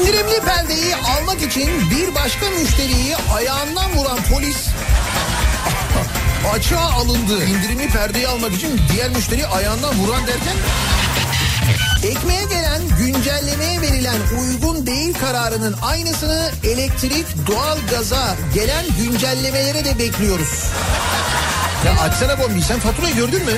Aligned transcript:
İndirimli 0.00 0.40
perdeyi 0.40 0.96
almak 0.96 1.42
için 1.42 1.90
bir 1.90 2.14
başka 2.14 2.50
müşteriyi 2.50 3.16
ayağından 3.34 3.96
vuran 3.96 4.18
polis 4.32 4.56
açığa 6.52 6.92
alındı. 6.92 7.44
İndirimli 7.44 7.88
perdeyi 7.88 8.28
almak 8.28 8.52
için 8.52 8.80
diğer 8.92 9.10
müşteriyi 9.10 9.46
ayağından 9.46 9.98
vuran 9.98 10.26
derken 10.26 10.56
Ekmeğe 12.02 12.44
gelen 12.44 12.82
güncellemeye 12.98 13.80
verilen 13.80 14.18
uygun 14.40 14.86
değil 14.86 15.14
kararının 15.20 15.76
aynısını 15.82 16.50
elektrik, 16.64 17.26
doğal 17.46 17.78
gaza 17.90 18.36
gelen 18.54 18.84
güncellemelere 18.98 19.84
de 19.84 19.98
bekliyoruz. 19.98 20.64
Ya 21.86 22.00
açsana 22.02 22.38
bombi 22.38 22.62
sen 22.62 22.78
faturayı 22.78 23.14
gördün 23.14 23.44
mü? 23.44 23.52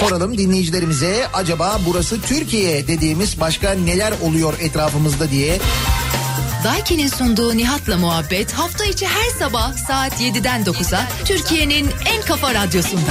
Soralım 0.00 0.38
dinleyicilerimize 0.38 1.26
acaba 1.32 1.80
burası 1.86 2.20
Türkiye 2.22 2.88
dediğimiz 2.88 3.40
başka 3.40 3.72
neler 3.72 4.12
oluyor 4.22 4.54
etrafımızda 4.60 5.30
diye. 5.30 5.58
Daiki'nin 6.64 7.08
sunduğu 7.08 7.56
Nihat'la 7.56 7.96
muhabbet 7.96 8.52
hafta 8.52 8.84
içi 8.84 9.06
her 9.06 9.30
sabah 9.38 9.72
saat 9.72 10.20
7'den 10.20 10.62
9'a 10.62 11.08
Türkiye'nin 11.24 11.90
en 12.06 12.22
kafa 12.22 12.54
radyosunda. 12.54 13.10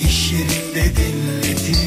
İş 0.00 0.32
yerinde 0.32 0.96
dinletir. 0.96 1.78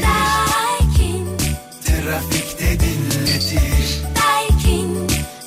Trafikte 1.84 2.80
dinletir. 2.80 4.00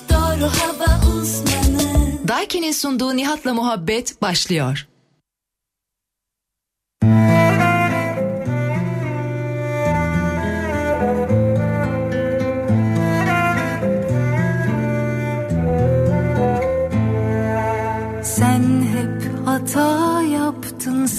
Doğru 0.10 0.52
hava 0.52 1.08
uzmanı. 1.08 2.28
Daiki'nin 2.28 2.72
sunduğu 2.72 3.16
Nihat'la 3.18 3.54
muhabbet 3.54 4.22
başlıyor. 4.22 4.88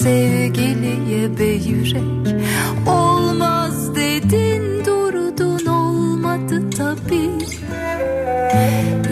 Sevgiliye 0.05 1.37
be 1.39 1.51
yürek. 1.69 2.43
Olmaz 2.87 3.95
dedin 3.95 4.85
durdun 4.85 5.65
olmadı 5.65 6.69
tabi 6.77 7.21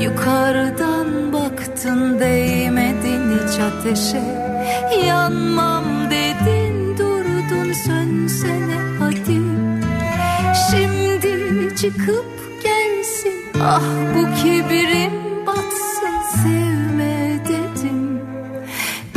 Yukarıdan 0.03 1.33
baktın 1.33 2.19
değmedin 2.19 3.21
hiç 3.33 3.59
ateşe. 3.59 4.23
Yanmam 5.07 5.83
dedin 6.11 6.97
durdun 6.97 7.73
sönsene 7.73 8.79
hadi. 8.99 9.41
Şimdi 10.71 11.75
çıkıp 11.75 12.25
gelsin. 12.63 13.33
Ah 13.61 13.83
bu 14.15 14.43
kibirim 14.43 15.22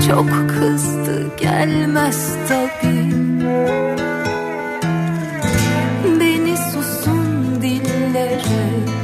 Çok 0.07 0.29
kızdı 0.49 1.31
gelmez 1.41 2.37
tabi 2.49 3.11
Beni 6.21 6.57
susun 6.57 7.63
dillere 7.63 8.41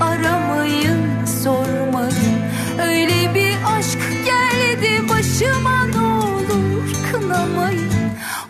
aramayın 0.01 1.25
sormayın. 1.43 2.39
Öyle 2.83 3.35
bir 3.35 3.55
aşk 3.79 3.99
geldi 4.25 5.09
başıma 5.09 5.85
ne 5.85 6.25
olur 6.25 6.93
kınamayın. 7.13 7.93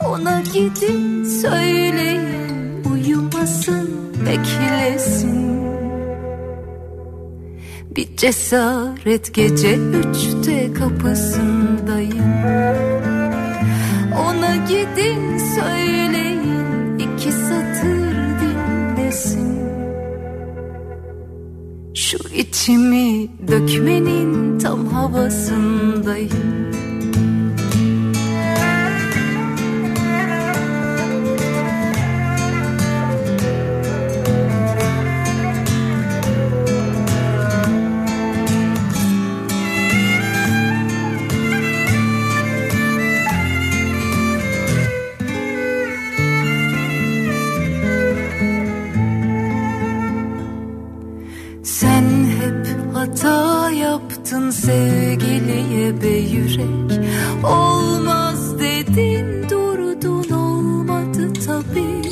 Ona 0.04 0.40
gidin 0.40 1.24
söyleyin 1.24 2.84
uyumasın 2.92 3.90
beklesin. 4.26 5.62
Bir 7.96 8.16
cesaret 8.16 9.34
gece 9.34 9.74
üçte 9.74 10.72
kapısındayım 10.72 11.61
gidin 14.72 15.38
söyleyin 15.38 16.98
iki 16.98 17.32
satır 17.32 18.16
dinlesin. 18.40 19.58
Şu 21.94 22.18
içimi 22.34 23.28
dökmenin 23.48 24.58
tam 24.58 24.86
havasındayım 24.86 26.72
hata 53.12 53.70
yaptın 53.70 54.50
sevgiliye 54.50 56.02
be 56.02 56.08
yürek. 56.08 57.00
Olmaz 57.44 58.58
dedin 58.58 59.50
durdun 59.50 60.30
olmadı 60.30 61.32
tabi 61.46 62.02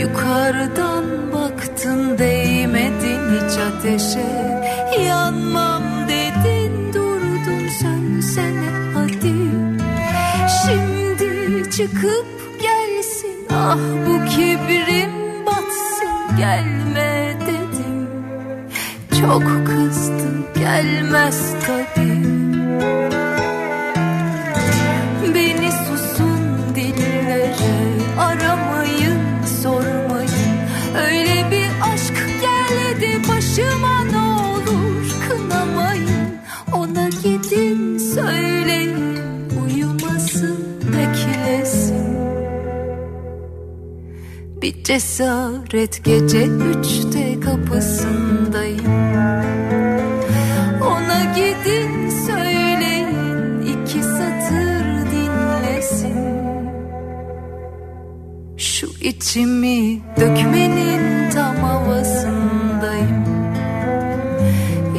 Yukarıdan 0.00 1.04
baktın 1.34 2.18
değmedin 2.18 3.20
hiç 3.34 3.58
ateşe. 3.58 4.60
Yanmam 5.08 5.82
dedin 6.08 6.92
durdun 6.94 7.68
sönsene 7.82 8.70
hadi. 8.94 9.34
Şimdi 10.66 11.70
çıkıp 11.70 12.26
gelsin 12.62 13.46
ah 13.50 13.76
bu 14.06 14.24
kibrim 14.24 15.46
batsın 15.46 16.36
dedim 16.40 16.71
Çok 19.22 19.42
kızdım 19.66 20.46
gelmez 20.54 21.54
tabi 21.66 22.08
Beni 25.34 25.70
susun 25.72 26.40
dillere 26.74 27.54
aramayın 28.18 29.18
sormayın. 29.62 30.52
Öyle 31.06 31.50
bir 31.50 31.68
aşk 31.92 32.14
geldi 32.40 33.20
başıma 33.28 34.04
ne 34.04 34.42
olur 34.42 35.14
kınamayın. 35.28 36.36
Ona 36.72 37.08
gidin 37.08 37.98
söyleyin 37.98 39.18
uyumasın 39.64 40.58
beklesin. 40.84 42.16
Bir 44.62 44.84
cesaret 44.84 46.04
gece 46.04 46.46
üçte 46.46 47.40
kapısındayım 47.40 48.01
içimi 59.22 60.00
dökmenin 60.20 61.30
tam 61.30 61.56
havasındayım 61.56 63.24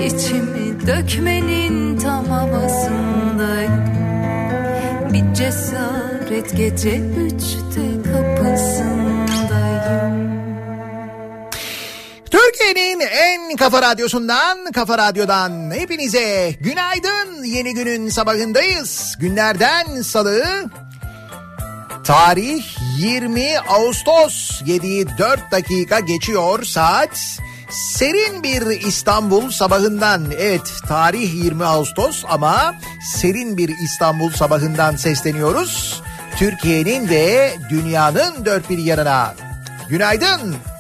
İçimi 0.06 0.88
dökmenin 0.88 1.98
tam 1.98 2.26
havasındayım 2.26 3.84
Bir 5.14 5.34
cesaret 5.34 6.58
gece 6.58 6.98
üçte 7.00 7.82
kapısındayım 8.04 9.04
Türkiye'nin 12.32 13.00
en 13.00 13.56
kafa 13.56 13.82
radyosundan, 13.82 14.72
kafa 14.72 14.98
radyodan 14.98 15.72
hepinize 15.72 16.56
günaydın. 16.60 17.44
Yeni 17.44 17.74
günün 17.74 18.10
sabahındayız. 18.10 19.16
Günlerden 19.20 20.02
salı. 20.02 20.44
Tarih 22.04 22.64
20 22.98 23.60
Ağustos 23.60 24.62
7'yi 24.62 25.08
4 25.18 25.52
dakika 25.52 26.00
geçiyor 26.00 26.64
saat. 26.64 27.40
Serin 27.70 28.44
bir 28.44 28.62
İstanbul 28.88 29.50
sabahından 29.50 30.32
evet 30.38 30.74
tarih 30.88 31.44
20 31.44 31.66
Ağustos 31.66 32.24
ama 32.30 32.76
serin 33.16 33.58
bir 33.58 33.70
İstanbul 33.70 34.32
sabahından 34.32 34.96
sesleniyoruz. 34.96 36.02
Türkiye'nin 36.38 37.10
ve 37.10 37.54
dünyanın 37.70 38.46
dört 38.46 38.70
bir 38.70 38.78
yanına. 38.78 39.36
Günaydın. 39.90 40.56
hasretim 40.56 40.73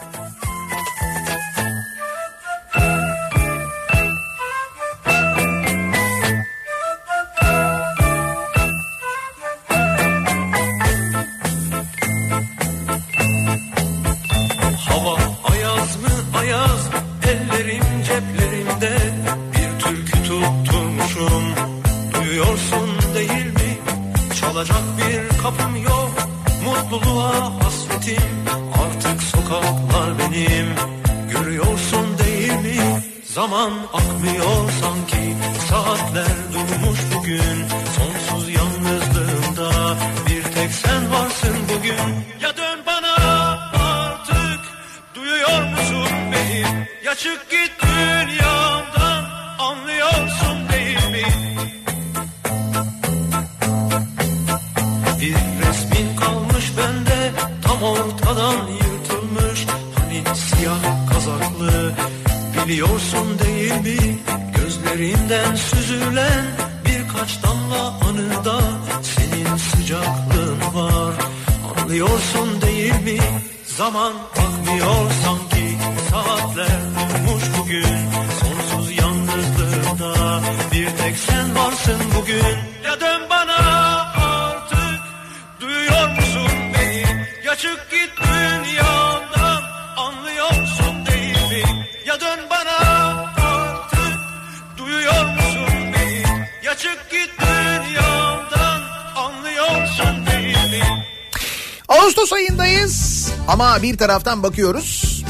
ama 103.53 103.81
bir 103.81 103.97
taraftan 103.97 104.43
bakıyoruz. 104.43 105.23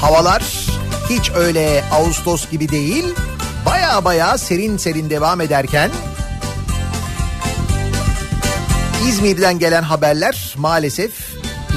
Havalar 0.00 0.42
hiç 1.10 1.30
öyle 1.30 1.84
Ağustos 1.92 2.50
gibi 2.50 2.68
değil. 2.68 3.04
Baya 3.66 4.04
baya 4.04 4.38
serin 4.38 4.76
serin 4.76 5.10
devam 5.10 5.40
ederken 5.40 5.90
İzmir'den 9.08 9.58
gelen 9.58 9.82
haberler 9.82 10.54
maalesef 10.58 11.12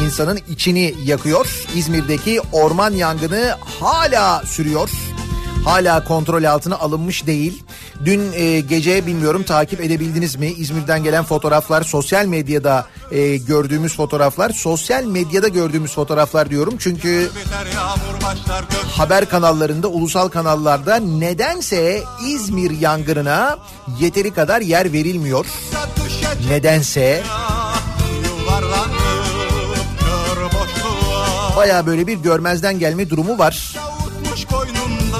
insanın 0.06 0.40
içini 0.50 0.94
yakıyor. 1.06 1.66
İzmir'deki 1.76 2.42
orman 2.52 2.92
yangını 2.92 3.56
hala 3.80 4.44
sürüyor. 4.46 4.90
Hala 5.66 6.04
kontrol 6.04 6.44
altına 6.44 6.78
alınmış 6.78 7.28
değil. 7.28 7.64
Dün 8.06 8.32
e, 8.34 8.60
gece 8.60 9.06
bilmiyorum 9.06 9.44
takip 9.44 9.82
edebildiniz 9.82 10.36
mi? 10.36 10.48
İzmir'den 10.48 11.04
gelen 11.04 11.24
fotoğraflar 11.24 11.84
sosyal 11.84 12.26
medyada 12.26 12.88
e, 13.12 13.38
gördüğümüz 13.38 13.96
fotoğraflar. 13.96 14.50
Sosyal 14.50 15.04
medyada 15.04 15.48
gördüğümüz 15.48 15.94
fotoğraflar 15.94 16.50
diyorum. 16.50 16.76
Çünkü 16.80 17.30
haber 18.98 19.30
kanallarında, 19.30 19.88
ulusal 19.88 20.28
kanallarda 20.28 20.96
nedense 20.96 22.04
İzmir 22.28 22.80
yangınına 22.80 23.58
yeteri 24.00 24.34
kadar 24.34 24.62
yer 24.62 24.94
verilmiyor. 24.94 25.46
Nedense 26.50 27.24
baya 31.56 31.86
böyle 31.86 32.08
bir 32.08 32.18
görmezden 32.18 32.80
gelme 32.80 33.10
durumu 33.10 33.38
var. 33.38 33.76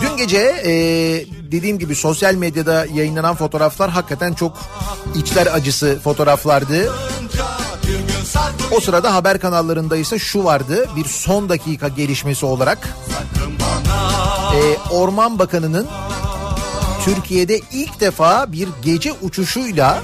Dün 0.02 0.18
gece 0.18 0.38
e, 0.66 1.41
dediğim 1.52 1.80
gibi 1.80 1.96
sosyal 1.96 2.36
medyada 2.36 2.86
yayınlanan 2.94 3.36
fotoğraflar 3.36 3.90
hakikaten 3.90 4.34
çok 4.34 4.58
içler 5.16 5.48
acısı 5.48 6.00
fotoğraflardı. 6.04 6.94
O 8.72 8.80
sırada 8.80 9.14
haber 9.14 9.40
kanallarında 9.40 9.98
ise 9.98 10.20
şu 10.20 10.44
vardı 10.44 10.90
bir 10.96 11.06
son 11.06 11.50
dakika 11.50 11.88
gelişmesi 11.88 12.46
olarak. 12.46 12.90
E, 14.56 14.78
Orman 14.94 15.40
Bakanı'nın 15.40 15.88
Türkiye'de 17.06 17.60
ilk 17.72 18.00
defa 18.00 18.52
bir 18.52 18.70
gece 18.82 19.14
uçuşuyla 19.22 20.02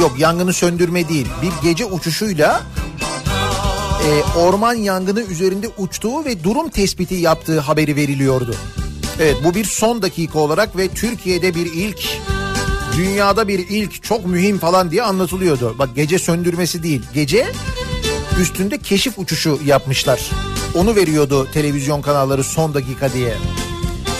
yok 0.00 0.12
yangını 0.18 0.52
söndürme 0.52 1.08
değil 1.08 1.26
bir 1.42 1.68
gece 1.68 1.84
uçuşuyla 1.84 2.62
e, 4.06 4.38
orman 4.38 4.74
yangını 4.74 5.20
üzerinde 5.20 5.68
uçtuğu 5.78 6.24
ve 6.24 6.44
durum 6.44 6.68
tespiti 6.68 7.14
yaptığı 7.14 7.60
haberi 7.60 7.96
veriliyordu. 7.96 8.54
Evet 9.20 9.36
bu 9.44 9.54
bir 9.54 9.64
son 9.64 10.02
dakika 10.02 10.38
olarak 10.38 10.76
ve 10.76 10.88
Türkiye'de 10.88 11.54
bir 11.54 11.66
ilk, 11.66 12.02
dünyada 12.96 13.48
bir 13.48 13.58
ilk 13.68 14.02
çok 14.02 14.26
mühim 14.26 14.58
falan 14.58 14.90
diye 14.90 15.02
anlatılıyordu. 15.02 15.74
Bak 15.78 15.88
gece 15.96 16.18
söndürmesi 16.18 16.82
değil, 16.82 17.02
gece 17.14 17.52
üstünde 18.40 18.78
keşif 18.78 19.18
uçuşu 19.18 19.58
yapmışlar. 19.64 20.30
Onu 20.74 20.96
veriyordu 20.96 21.48
televizyon 21.52 22.02
kanalları 22.02 22.44
son 22.44 22.74
dakika 22.74 23.12
diye. 23.12 23.34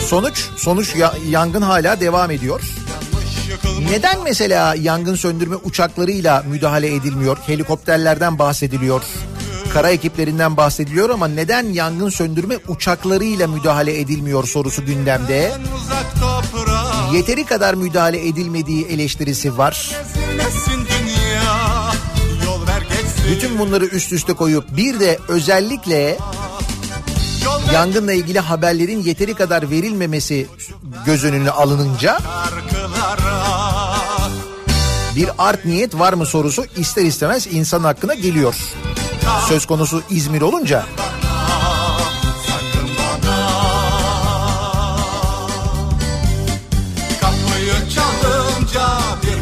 Sonuç, 0.06 0.49
sonuç 0.56 0.97
ya, 0.97 1.15
yangın 1.29 1.62
hala 1.62 2.00
devam 2.00 2.31
ediyor. 2.31 2.61
Neden 3.91 4.23
mesela 4.25 4.75
yangın 4.75 5.15
söndürme 5.15 5.56
uçaklarıyla 5.56 6.44
müdahale 6.49 6.94
edilmiyor? 6.94 7.38
Helikopterlerden 7.47 8.38
bahsediliyor 8.38 9.03
kara 9.73 9.91
ekiplerinden 9.91 10.57
bahsediliyor 10.57 11.11
ama 11.11 11.29
neden 11.29 11.73
yangın 11.73 12.09
söndürme 12.09 12.59
uçaklarıyla 12.69 13.49
müdahale 13.49 14.01
edilmiyor 14.01 14.45
sorusu 14.49 14.87
gündemde. 14.87 15.53
Yeteri 17.13 17.45
kadar 17.45 17.75
müdahale 17.75 18.29
edilmediği 18.29 18.87
eleştirisi 18.87 19.59
var. 19.59 19.91
Bütün 23.31 23.59
bunları 23.59 23.85
üst 23.85 24.13
üste 24.13 24.33
koyup 24.33 24.77
bir 24.77 25.01
de 25.01 25.19
özellikle 25.29 26.19
yangınla 27.73 28.12
ilgili 28.12 28.41
haberlerin 28.41 29.03
yeteri 29.03 29.35
kadar 29.35 29.71
verilmemesi 29.71 30.47
göz 31.07 31.25
önüne 31.25 31.50
alınınca 31.50 32.19
bir 35.17 35.29
art 35.39 35.65
niyet 35.65 35.99
var 35.99 36.12
mı 36.12 36.27
sorusu 36.27 36.65
ister 36.77 37.05
istemez 37.05 37.49
insan 37.50 37.81
hakkına 37.81 38.15
geliyor. 38.15 38.55
Söz 39.49 39.67
konusu 39.67 40.03
İzmir 40.11 40.43
olunca. 40.43 40.85
Kapıyı 47.21 47.91
çalınca 47.95 48.99
bir 49.23 49.41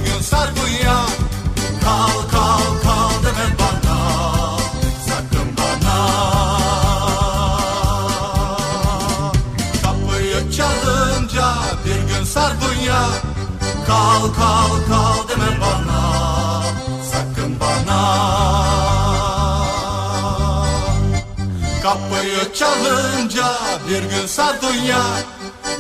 Kapıyı 22.38 22.54
çalınca 22.54 23.47
bir 23.88 24.02
gün 24.02 24.26
sardunya 24.26 25.02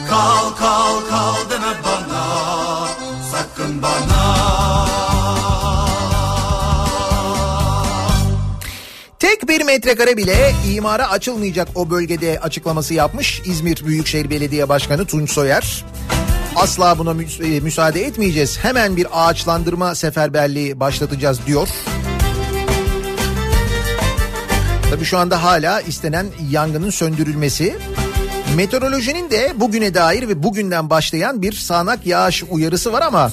Kal 0.08 0.50
kal 0.50 1.00
kal 1.10 1.50
deme 1.50 1.72
bana 1.84 2.86
Sakın 3.30 3.82
bana 3.82 4.86
Tek 9.18 9.48
bir 9.48 9.64
metrekare 9.64 10.16
bile 10.16 10.54
imara 10.74 11.10
açılmayacak 11.10 11.68
o 11.74 11.90
bölgede 11.90 12.40
açıklaması 12.40 12.94
yapmış 12.94 13.42
İzmir 13.44 13.86
Büyükşehir 13.86 14.30
Belediye 14.30 14.68
Başkanı 14.68 15.06
Tunç 15.06 15.30
Soyer. 15.30 15.84
Asla 16.56 16.98
buna 16.98 17.22
e, 17.42 17.60
müsaade 17.60 18.04
etmeyeceğiz. 18.04 18.58
Hemen 18.58 18.96
bir 18.96 19.06
ağaçlandırma 19.12 19.94
seferberliği 19.94 20.80
başlatacağız 20.80 21.46
diyor. 21.46 21.68
Tabii 24.90 25.04
şu 25.04 25.18
anda 25.18 25.42
hala 25.42 25.80
istenen 25.80 26.26
yangının 26.50 26.90
söndürülmesi. 26.90 27.76
Meteorolojinin 28.56 29.30
de 29.30 29.52
bugüne 29.56 29.94
dair 29.94 30.28
ve 30.28 30.42
bugünden 30.42 30.90
başlayan 30.90 31.42
bir 31.42 31.52
sağanak 31.52 32.06
yağış 32.06 32.44
uyarısı 32.50 32.92
var 32.92 33.02
ama 33.02 33.32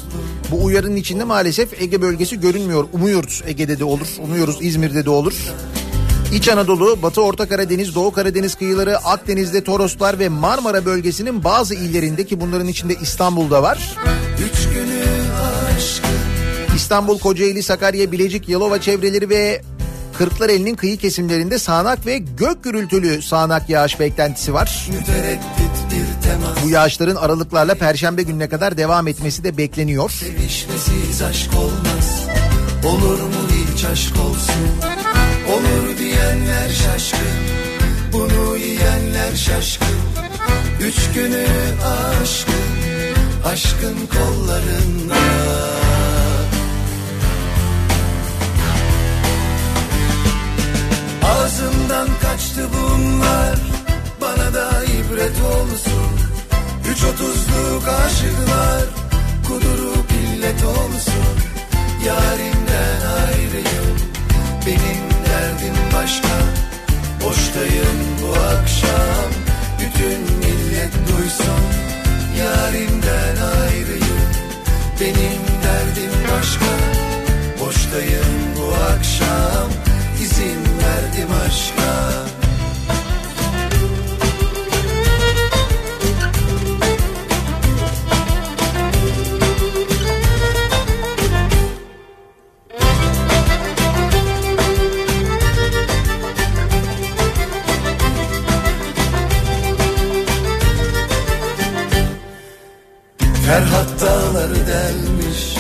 bu 0.52 0.64
uyarının 0.66 0.96
içinde 0.96 1.24
maalesef 1.24 1.82
Ege 1.82 2.02
bölgesi 2.02 2.40
görünmüyor. 2.40 2.86
Umuyoruz 2.94 3.44
Ege'de 3.48 3.80
de 3.80 3.84
olur, 3.84 4.08
umuyoruz 4.24 4.58
İzmir'de 4.62 5.06
de 5.06 5.10
olur. 5.10 5.34
İç 6.34 6.48
Anadolu, 6.48 7.02
Batı 7.02 7.22
Orta 7.22 7.48
Karadeniz, 7.48 7.96
Doğu 7.96 8.12
Karadeniz 8.12 8.56
kıyıları, 8.56 8.98
Akdeniz'de 8.98 9.64
Toroslar 9.64 10.20
ve 10.20 10.30
Marmara 10.30 10.86
bölgesinin 10.86 11.44
bazı 11.44 11.76
illerinde 11.76 12.26
ki 12.26 12.42
bunların 12.42 12.68
içinde 12.68 12.96
İstanbul'da 13.02 13.64
var. 13.64 13.98
İstanbul, 16.76 17.20
Kocaeli, 17.20 17.64
Sakarya, 17.64 18.12
Bilecik, 18.12 18.50
Yalova 18.50 18.82
çevreleri 18.82 19.30
ve 19.30 19.62
Kırklareli'nin 20.18 20.76
kıyı 20.76 20.98
kesimlerinde 20.98 21.60
sağanak 21.60 22.06
ve 22.06 22.18
gök 22.18 22.64
gürültülü 22.64 23.22
sağanak 23.22 23.70
yağış 23.70 24.00
beklentisi 24.00 24.54
var. 24.54 24.90
Bu 26.64 26.70
yağışların 26.70 27.16
aralıklarla 27.16 27.76
perşembe 27.76 28.24
gününe 28.24 28.50
kadar 28.50 28.78
devam 28.78 29.08
etmesi 29.08 29.44
de 29.44 29.58
bekleniyor. 29.58 30.10
Sevişmesiz 30.10 31.22
aşk 31.22 31.52
olmaz. 31.58 32.28
Olur 32.86 33.20
mu 33.20 33.48
hiç 33.50 33.86
aşk 33.86 34.14
olsun? 34.20 34.66
Olur 35.54 35.98
diyenler 35.98 36.70
şaşkın. 36.70 37.20
Bunu 38.14 38.58
yiyenler 38.58 39.36
şaşkın. 39.36 39.98
Üç 40.82 41.14
günü 41.16 41.46
aşkın. 42.22 42.54
Aşkın 43.46 43.96
kollarında. 44.08 45.16
Ağzımdan 51.46 52.08
kaçtı 52.22 52.70
bunlar. 52.74 53.56
Bana 54.22 54.54
da 54.54 54.84
ibret 54.84 55.42
olsun. 55.42 56.12
Üç 56.92 57.04
otuzluk 57.04 57.88
aşıklar 57.88 58.86
Kudurup 59.48 60.12
illet 60.12 60.64
olsun. 60.64 61.26
Yarimden 62.06 63.02
ayrıyım. 63.28 63.98
Benim 64.66 65.04
derdim 65.26 65.76
başka. 65.94 66.36
Boştayım 67.24 68.00
bu 68.22 68.34
akşam. 68.34 69.32
Bütün 69.80 70.22
millet 70.38 70.94
duysun. 70.94 71.64
Yarimden 72.40 73.38
ayrıyım. 73.62 74.22
Benim 75.02 75.42
derdim 75.64 76.12
başka. 76.32 76.72
Boştayım 77.60 78.56
bu 78.58 78.74
akşam 78.74 79.85
Ferhat 103.46 104.02
dağları 104.02 104.68
delmiş 104.68 105.58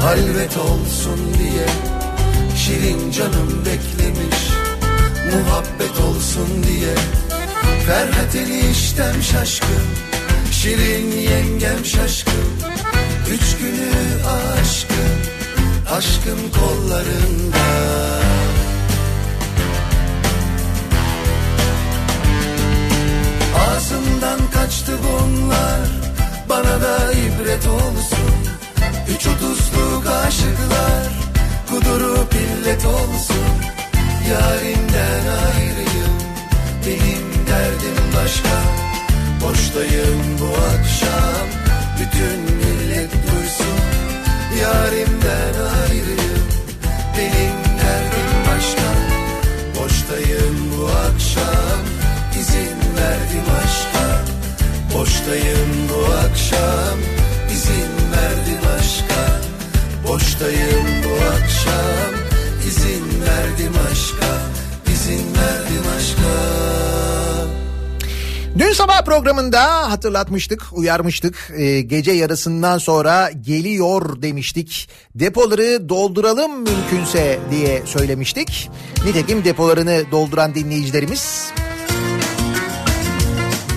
Halvet 0.00 0.56
olsun 0.56 1.20
diye 1.38 1.66
Şirin 2.56 3.10
canım 3.10 3.64
beklemiş 3.66 4.40
Muhabbet 5.32 6.00
olsun 6.00 6.48
diye 6.62 6.94
Ferhat 7.86 8.36
eniştem 8.36 9.22
şaşkın 9.22 9.86
Şirin 10.52 11.10
yengem 11.10 11.84
şaşkın 11.84 12.48
Üç 13.30 13.56
günü 13.58 13.90
aşkın 14.28 15.18
Aşkın 15.90 16.38
kollarında 16.60 18.23
da 27.54 27.58
ibret 27.58 27.66
olsun. 27.66 28.34
Üç 29.14 29.26
otuzluk 29.26 30.06
aşıklar 30.26 31.12
Kudurup 31.68 32.34
illet 32.34 32.86
olsun. 32.86 33.46
Yarimden 34.30 35.26
ayrıyım 35.26 36.14
Benim 36.86 37.46
derdim 37.46 38.04
başka. 38.16 38.56
Boştayım 39.42 40.38
bu 40.40 40.56
akşam 40.56 41.46
Bütün 42.00 42.40
millet 42.40 43.10
duysun. 43.12 43.78
Yarimden 44.62 45.54
ayrıyım 45.82 46.46
Benim 47.18 47.54
derdim 47.80 48.32
başka. 48.48 48.88
Boştayım 49.80 50.56
bu 50.78 50.86
akşam 50.86 51.80
izin 52.40 52.78
verdim 52.96 53.46
aşka. 53.64 54.20
Boştayım 54.94 55.88
bu 55.88 56.14
akşam 56.14 57.13
aşka 58.94 59.40
Boştayım 60.08 60.86
bu 61.04 61.24
akşam 61.24 62.14
izin 62.68 63.22
verdim 63.22 63.72
aşka 63.92 64.40
izin 64.92 65.34
verdim 65.34 65.84
aşka 65.96 66.34
Dün 68.58 68.72
sabah 68.72 69.04
programında 69.04 69.90
hatırlatmıştık, 69.90 70.62
uyarmıştık. 70.72 71.50
Ee, 71.56 71.80
gece 71.80 72.12
yarısından 72.12 72.78
sonra 72.78 73.30
geliyor 73.30 74.22
demiştik. 74.22 74.88
Depoları 75.14 75.88
dolduralım 75.88 76.52
mümkünse 76.62 77.38
diye 77.50 77.82
söylemiştik. 77.86 78.70
Nitekim 79.06 79.44
depolarını 79.44 80.02
dolduran 80.10 80.54
dinleyicilerimiz 80.54 81.52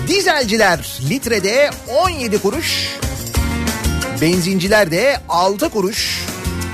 Dizelciler 0.08 0.98
litrede 1.10 1.70
17 2.04 2.38
kuruş, 2.38 2.98
benzinciler 4.20 4.90
de 4.90 5.20
6 5.28 5.68
kuruş 5.68 6.26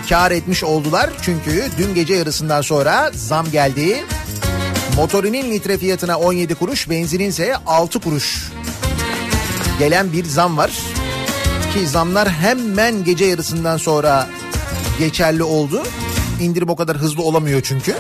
kar 0.09 0.31
etmiş 0.31 0.65
oldular. 0.65 1.11
Çünkü 1.23 1.65
dün 1.79 1.95
gece 1.95 2.15
yarısından 2.15 2.63
sonra 2.63 3.11
zam 3.15 3.51
geldi. 3.51 4.05
Motorinin 4.97 5.51
litre 5.51 5.79
fiyatına 5.79 6.19
17 6.19 6.55
kuruş, 6.55 6.91
benzinin 6.91 7.29
ise 7.29 7.57
6 7.67 8.01
kuruş 8.01 8.53
gelen 9.79 10.13
bir 10.13 10.25
zam 10.25 10.57
var. 10.57 10.71
Ki 11.75 11.89
zamlar 11.89 12.29
hemen 12.31 13.05
gece 13.05 13.25
yarısından 13.25 13.77
sonra 13.77 14.29
geçerli 14.99 15.43
oldu. 15.43 15.83
İndirim 16.41 16.69
o 16.69 16.77
kadar 16.77 16.97
hızlı 16.97 17.23
olamıyor 17.23 17.63
çünkü. 17.65 17.95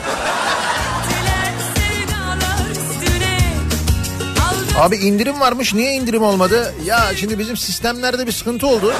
Abi 4.78 4.96
indirim 4.96 5.40
varmış 5.40 5.74
niye 5.74 5.92
indirim 5.94 6.22
olmadı? 6.22 6.74
Ya 6.84 7.10
şimdi 7.16 7.38
bizim 7.38 7.56
sistemlerde 7.56 8.26
bir 8.26 8.32
sıkıntı 8.32 8.66
oldu. 8.66 8.94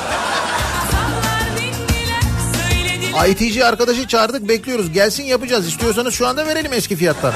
ITC 3.28 3.64
arkadaşı 3.66 4.08
çağırdık 4.08 4.48
bekliyoruz. 4.48 4.92
Gelsin 4.92 5.22
yapacağız. 5.24 5.66
İstiyorsanız 5.68 6.14
şu 6.14 6.26
anda 6.26 6.46
verelim 6.46 6.72
eski 6.72 6.96
fiyattan. 6.96 7.32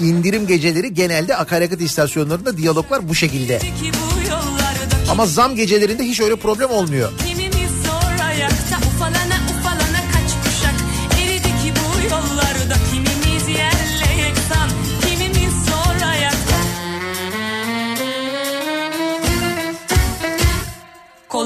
İndirim 0.00 0.46
geceleri 0.46 0.94
genelde 0.94 1.36
akaryakıt 1.36 1.80
istasyonlarında 1.80 2.56
diyaloglar 2.56 3.08
bu 3.08 3.14
şekilde. 3.14 3.60
Ama 5.10 5.26
zam 5.26 5.56
gecelerinde 5.56 6.02
hiç 6.04 6.20
öyle 6.20 6.36
problem 6.36 6.70
olmuyor. 6.70 7.12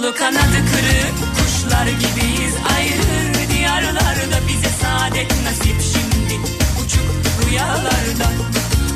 Kolu 0.04 0.14
kanadı 0.14 0.37
kırık 0.70 1.34
kuşlar 1.34 1.87
gibiyiz 1.87 2.54
ayrı 2.76 3.49
diyarlarda 3.52 4.49
bize 4.49 4.68
saadet 4.82 5.30
nasip 5.44 5.76
şimdi 5.92 6.40
uçuk 6.84 7.04
rüyalarda 7.50 8.32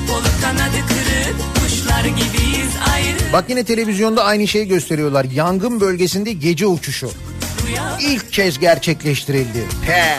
Kolu 0.09 0.43
kanadı 0.43 0.77
kırık 0.89 1.37
kuşlar 1.55 2.05
gibiyiz 2.05 2.71
ayrı 2.95 3.33
Bak 3.33 3.45
yine 3.49 3.65
televizyonda 3.65 4.25
aynı 4.25 4.49
şeyi 4.49 4.69
gösteriyorlar. 4.69 5.25
Yangın 5.25 5.81
bölgesinde 5.81 6.33
gece 6.33 6.67
uçuşu. 6.67 7.11
İlk 8.01 8.33
kez 8.33 8.59
gerçekleştirildi. 8.59 9.59
He. 9.87 10.19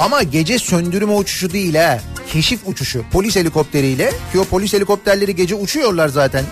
Ama 0.00 0.22
gece 0.22 0.58
söndürme 0.58 1.12
uçuşu 1.12 1.52
değil 1.52 1.74
ha. 1.74 2.00
Keşif 2.32 2.60
uçuşu. 2.66 3.04
Polis 3.12 3.36
helikopteriyle. 3.36 4.12
Ki 4.32 4.40
o 4.40 4.44
polis 4.44 4.72
helikopterleri 4.72 5.36
gece 5.36 5.54
uçuyorlar 5.54 6.08
zaten. 6.08 6.44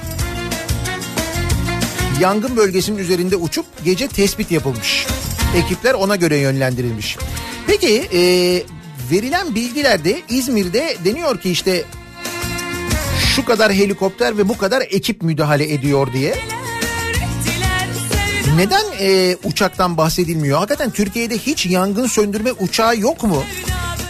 Yangın 2.20 2.56
bölgesinin 2.56 2.98
üzerinde 2.98 3.36
uçup 3.36 3.66
gece 3.84 4.08
tespit 4.08 4.50
yapılmış. 4.50 5.06
Ekipler 5.56 5.94
ona 5.94 6.16
göre 6.16 6.36
yönlendirilmiş. 6.36 7.16
Peki 7.66 8.08
e, 8.12 8.20
verilen 9.10 9.54
bilgilerde 9.54 10.20
İzmir'de 10.28 10.96
deniyor 11.04 11.40
ki 11.40 11.50
işte 11.50 11.84
şu 13.34 13.44
kadar 13.44 13.72
helikopter 13.72 14.38
ve 14.38 14.48
bu 14.48 14.58
kadar 14.58 14.82
ekip 14.90 15.22
müdahale 15.22 15.72
ediyor 15.72 16.12
diye. 16.12 16.34
Neden 18.56 18.84
e, 19.00 19.36
uçaktan 19.44 19.96
bahsedilmiyor? 19.96 20.58
Hakikaten 20.58 20.90
Türkiye'de 20.90 21.38
hiç 21.38 21.66
yangın 21.66 22.06
söndürme 22.06 22.52
uçağı 22.52 22.96
yok 22.98 23.22
mu? 23.22 23.44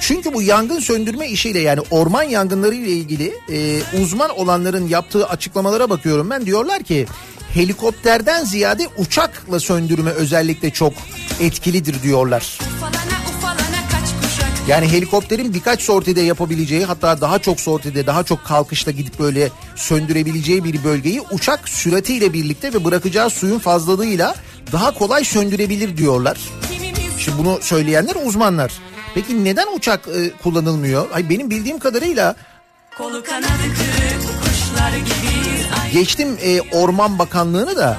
Çünkü 0.07 0.35
bu 0.35 0.43
yangın 0.43 0.79
söndürme 0.79 1.29
işiyle 1.29 1.61
yani 1.61 1.81
orman 1.91 2.23
yangınları 2.23 2.75
ile 2.75 2.91
ilgili 2.91 3.35
e, 3.51 3.81
uzman 4.03 4.31
olanların 4.31 4.89
yaptığı 4.89 5.29
açıklamalara 5.29 5.91
bakıyorum 5.91 6.31
ben. 6.31 6.47
Diyorlar 6.47 6.83
ki 6.83 7.07
helikopterden 7.55 8.45
ziyade 8.45 8.89
uçakla 8.99 9.61
söndürme 9.61 10.11
özellikle 10.11 10.71
çok 10.71 10.93
etkilidir 11.41 12.03
diyorlar. 12.03 12.59
Yani 14.69 14.93
helikopterin 14.93 15.55
birkaç 15.55 15.83
sortide 15.83 16.21
yapabileceği 16.21 16.85
hatta 16.85 17.21
daha 17.21 17.39
çok 17.39 17.61
sortide 17.61 18.07
daha 18.07 18.23
çok 18.23 18.45
kalkışta 18.45 18.91
gidip 18.91 19.19
böyle 19.19 19.51
söndürebileceği 19.77 20.65
bir 20.65 20.85
bölgeyi 20.85 21.21
uçak 21.31 21.69
süratiyle 21.69 22.33
birlikte 22.33 22.73
ve 22.73 22.85
bırakacağı 22.85 23.31
suyun 23.31 23.59
fazlalığıyla 23.59 24.35
daha 24.73 24.95
kolay 24.95 25.25
söndürebilir 25.25 25.97
diyorlar. 25.97 26.39
Şimdi 27.19 27.39
bunu 27.39 27.59
söyleyenler 27.63 28.17
uzmanlar. 28.27 28.73
Peki 29.15 29.45
neden 29.45 29.67
uçak 29.77 30.09
e, 30.09 30.31
kullanılmıyor? 30.43 31.11
Ay 31.11 31.31
benim 31.31 31.51
bildiğim 31.51 31.79
kadarıyla 31.79 32.37
kolu 32.99 33.25
kanadı 33.25 33.47
kırık 33.47 34.23
kuşlar 34.43 34.91
gibiyiz 34.91 35.45
geçtim 35.93 36.39
e, 36.43 36.61
Orman 36.61 37.19
Bakanlığı'nı 37.19 37.77
da 37.77 37.99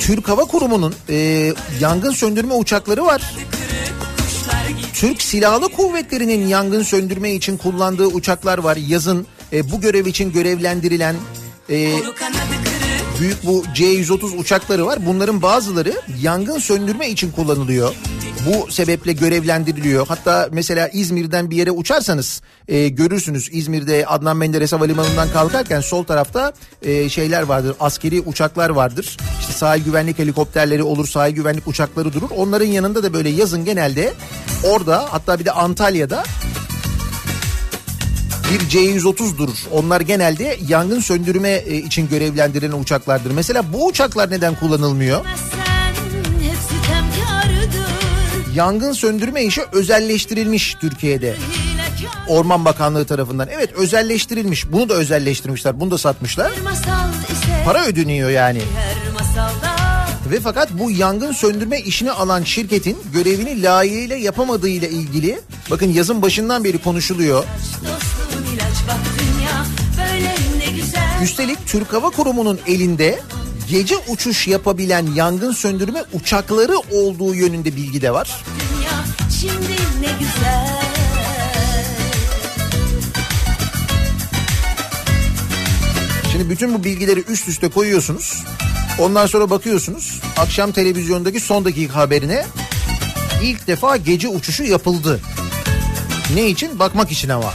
Türk 0.00 0.28
Hava 0.28 0.44
Kurumu'nun 0.44 0.94
e, 1.08 1.52
yangın 1.80 2.10
söndürme 2.10 2.54
uçakları 2.54 3.04
var. 3.04 3.22
Türk 4.94 5.22
Silahlı 5.22 5.68
Kuvvetleri'nin 5.68 6.46
yangın 6.46 6.82
söndürme 6.82 7.32
için 7.32 7.56
kullandığı 7.56 8.06
uçaklar 8.06 8.58
var. 8.58 8.76
Yazın 8.76 9.26
e, 9.52 9.70
bu 9.70 9.80
görev 9.80 10.06
için 10.06 10.32
görevlendirilen 10.32 11.16
e, 11.70 11.92
büyük 13.20 13.46
bu 13.46 13.64
C-130 13.74 14.36
uçakları 14.36 14.86
var. 14.86 15.06
Bunların 15.06 15.42
bazıları 15.42 15.92
yangın 16.20 16.58
söndürme 16.58 17.10
için 17.10 17.30
kullanılıyor. 17.30 17.94
Bu 18.46 18.70
sebeple 18.70 19.12
görevlendiriliyor. 19.12 20.06
Hatta 20.06 20.48
mesela 20.52 20.88
İzmir'den 20.88 21.50
bir 21.50 21.56
yere 21.56 21.70
uçarsanız 21.70 22.42
e, 22.68 22.88
görürsünüz 22.88 23.48
İzmir'de 23.52 24.06
Adnan 24.06 24.36
Menderes 24.36 24.72
Havalimanı'ndan 24.72 25.28
kalkarken 25.32 25.80
sol 25.80 26.04
tarafta 26.04 26.52
e, 26.82 27.08
şeyler 27.08 27.42
vardır. 27.42 27.76
Askeri 27.80 28.20
uçaklar 28.20 28.70
vardır. 28.70 29.16
İşte 29.40 29.52
sahil 29.52 29.84
güvenlik 29.84 30.18
helikopterleri 30.18 30.82
olur, 30.82 31.06
sahil 31.06 31.34
güvenlik 31.34 31.68
uçakları 31.68 32.12
durur. 32.12 32.30
Onların 32.36 32.66
yanında 32.66 33.02
da 33.02 33.12
böyle 33.14 33.28
yazın 33.28 33.64
genelde 33.64 34.12
orada 34.64 35.06
hatta 35.10 35.38
bir 35.38 35.44
de 35.44 35.52
Antalya'da 35.52 36.24
bir 38.52 38.68
C-130 38.68 39.38
durur. 39.38 39.56
Onlar 39.72 40.00
genelde 40.00 40.58
yangın 40.68 41.00
söndürme 41.00 41.50
e, 41.50 41.76
için 41.76 42.08
görevlendirilen 42.08 42.80
uçaklardır. 42.80 43.30
Mesela 43.30 43.72
bu 43.72 43.86
uçaklar 43.86 44.30
neden 44.30 44.54
kullanılmıyor? 44.54 45.24
Yangın 48.54 48.92
söndürme 48.92 49.44
işi 49.44 49.62
özelleştirilmiş 49.72 50.76
Türkiye'de. 50.80 51.36
Orman 52.28 52.64
Bakanlığı 52.64 53.04
tarafından. 53.04 53.48
Evet 53.50 53.72
özelleştirilmiş. 53.72 54.72
Bunu 54.72 54.88
da 54.88 54.94
özelleştirmişler. 54.94 55.80
Bunu 55.80 55.90
da 55.90 55.98
satmışlar. 55.98 56.52
Para 57.64 57.84
ödeniyor 57.84 58.30
yani. 58.30 58.62
Ve 60.30 60.40
fakat 60.40 60.70
bu 60.72 60.90
yangın 60.90 61.32
söndürme 61.32 61.80
işini 61.80 62.10
alan 62.10 62.42
şirketin 62.42 62.98
görevini 63.12 63.62
layığıyla 63.62 64.16
yapamadığıyla 64.16 64.88
ilgili 64.88 65.40
bakın 65.70 65.92
yazın 65.92 66.22
başından 66.22 66.64
beri 66.64 66.78
konuşuluyor. 66.78 67.44
Dostluğun 67.44 68.23
ilaç 68.54 68.76
bak 68.88 68.98
dünya 69.18 69.64
böyle 69.98 70.34
ne 70.58 70.76
güzel 70.76 71.22
Üstelik 71.22 71.66
Türk 71.66 71.92
Hava 71.92 72.10
Kurumu'nun 72.10 72.60
elinde 72.66 73.20
gece 73.70 73.96
uçuş 74.08 74.46
yapabilen 74.46 75.06
yangın 75.14 75.52
söndürme 75.52 76.04
uçakları 76.12 76.78
olduğu 76.78 77.34
yönünde 77.34 77.76
bilgi 77.76 78.02
de 78.02 78.10
var. 78.10 78.44
dünya 78.60 79.04
şimdi 79.40 79.72
ne 80.00 80.12
güzel 80.18 80.84
Şimdi 86.32 86.50
bütün 86.50 86.74
bu 86.74 86.84
bilgileri 86.84 87.24
üst 87.28 87.48
üste 87.48 87.68
koyuyorsunuz. 87.68 88.44
Ondan 88.98 89.26
sonra 89.26 89.50
bakıyorsunuz 89.50 90.20
akşam 90.36 90.72
televizyondaki 90.72 91.40
son 91.40 91.64
dakika 91.64 91.94
haberine 91.94 92.46
ilk 93.42 93.66
defa 93.66 93.96
gece 93.96 94.28
uçuşu 94.28 94.64
yapıldı. 94.64 95.20
Ne 96.34 96.46
için? 96.46 96.78
Bakmak 96.78 97.12
için 97.12 97.28
ama. 97.28 97.52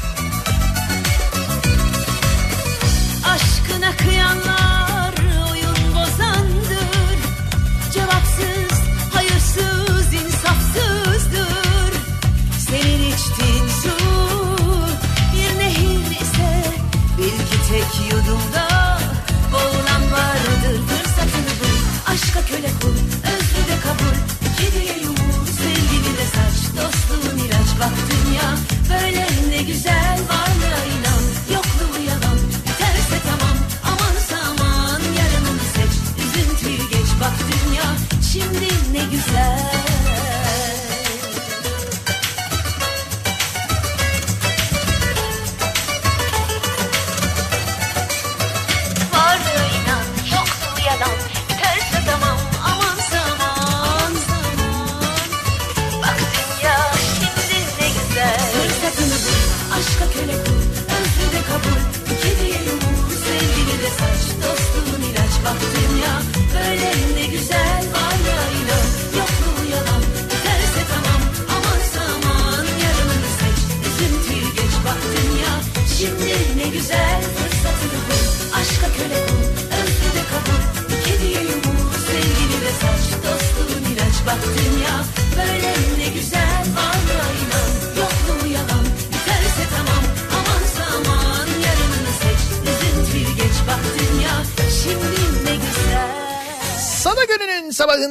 Dostluğun 27.80 28.10
ilaç 28.10 28.19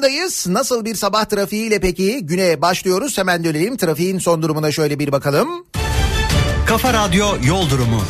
sabahındayız. 0.09 0.47
Nasıl 0.49 0.85
bir 0.85 0.94
sabah 0.94 1.25
trafiğiyle 1.25 1.81
peki 1.81 2.27
güne 2.27 2.62
başlıyoruz. 2.62 3.18
Hemen 3.18 3.44
dönelim. 3.44 3.77
Trafiğin 3.77 4.18
son 4.18 4.42
durumuna 4.42 4.73
şöyle 4.73 4.99
bir 4.99 5.12
bakalım. 5.12 5.66
Kafa 6.66 6.92
Radyo 6.92 7.27
Yol 7.44 7.71
Durumu. 7.71 8.03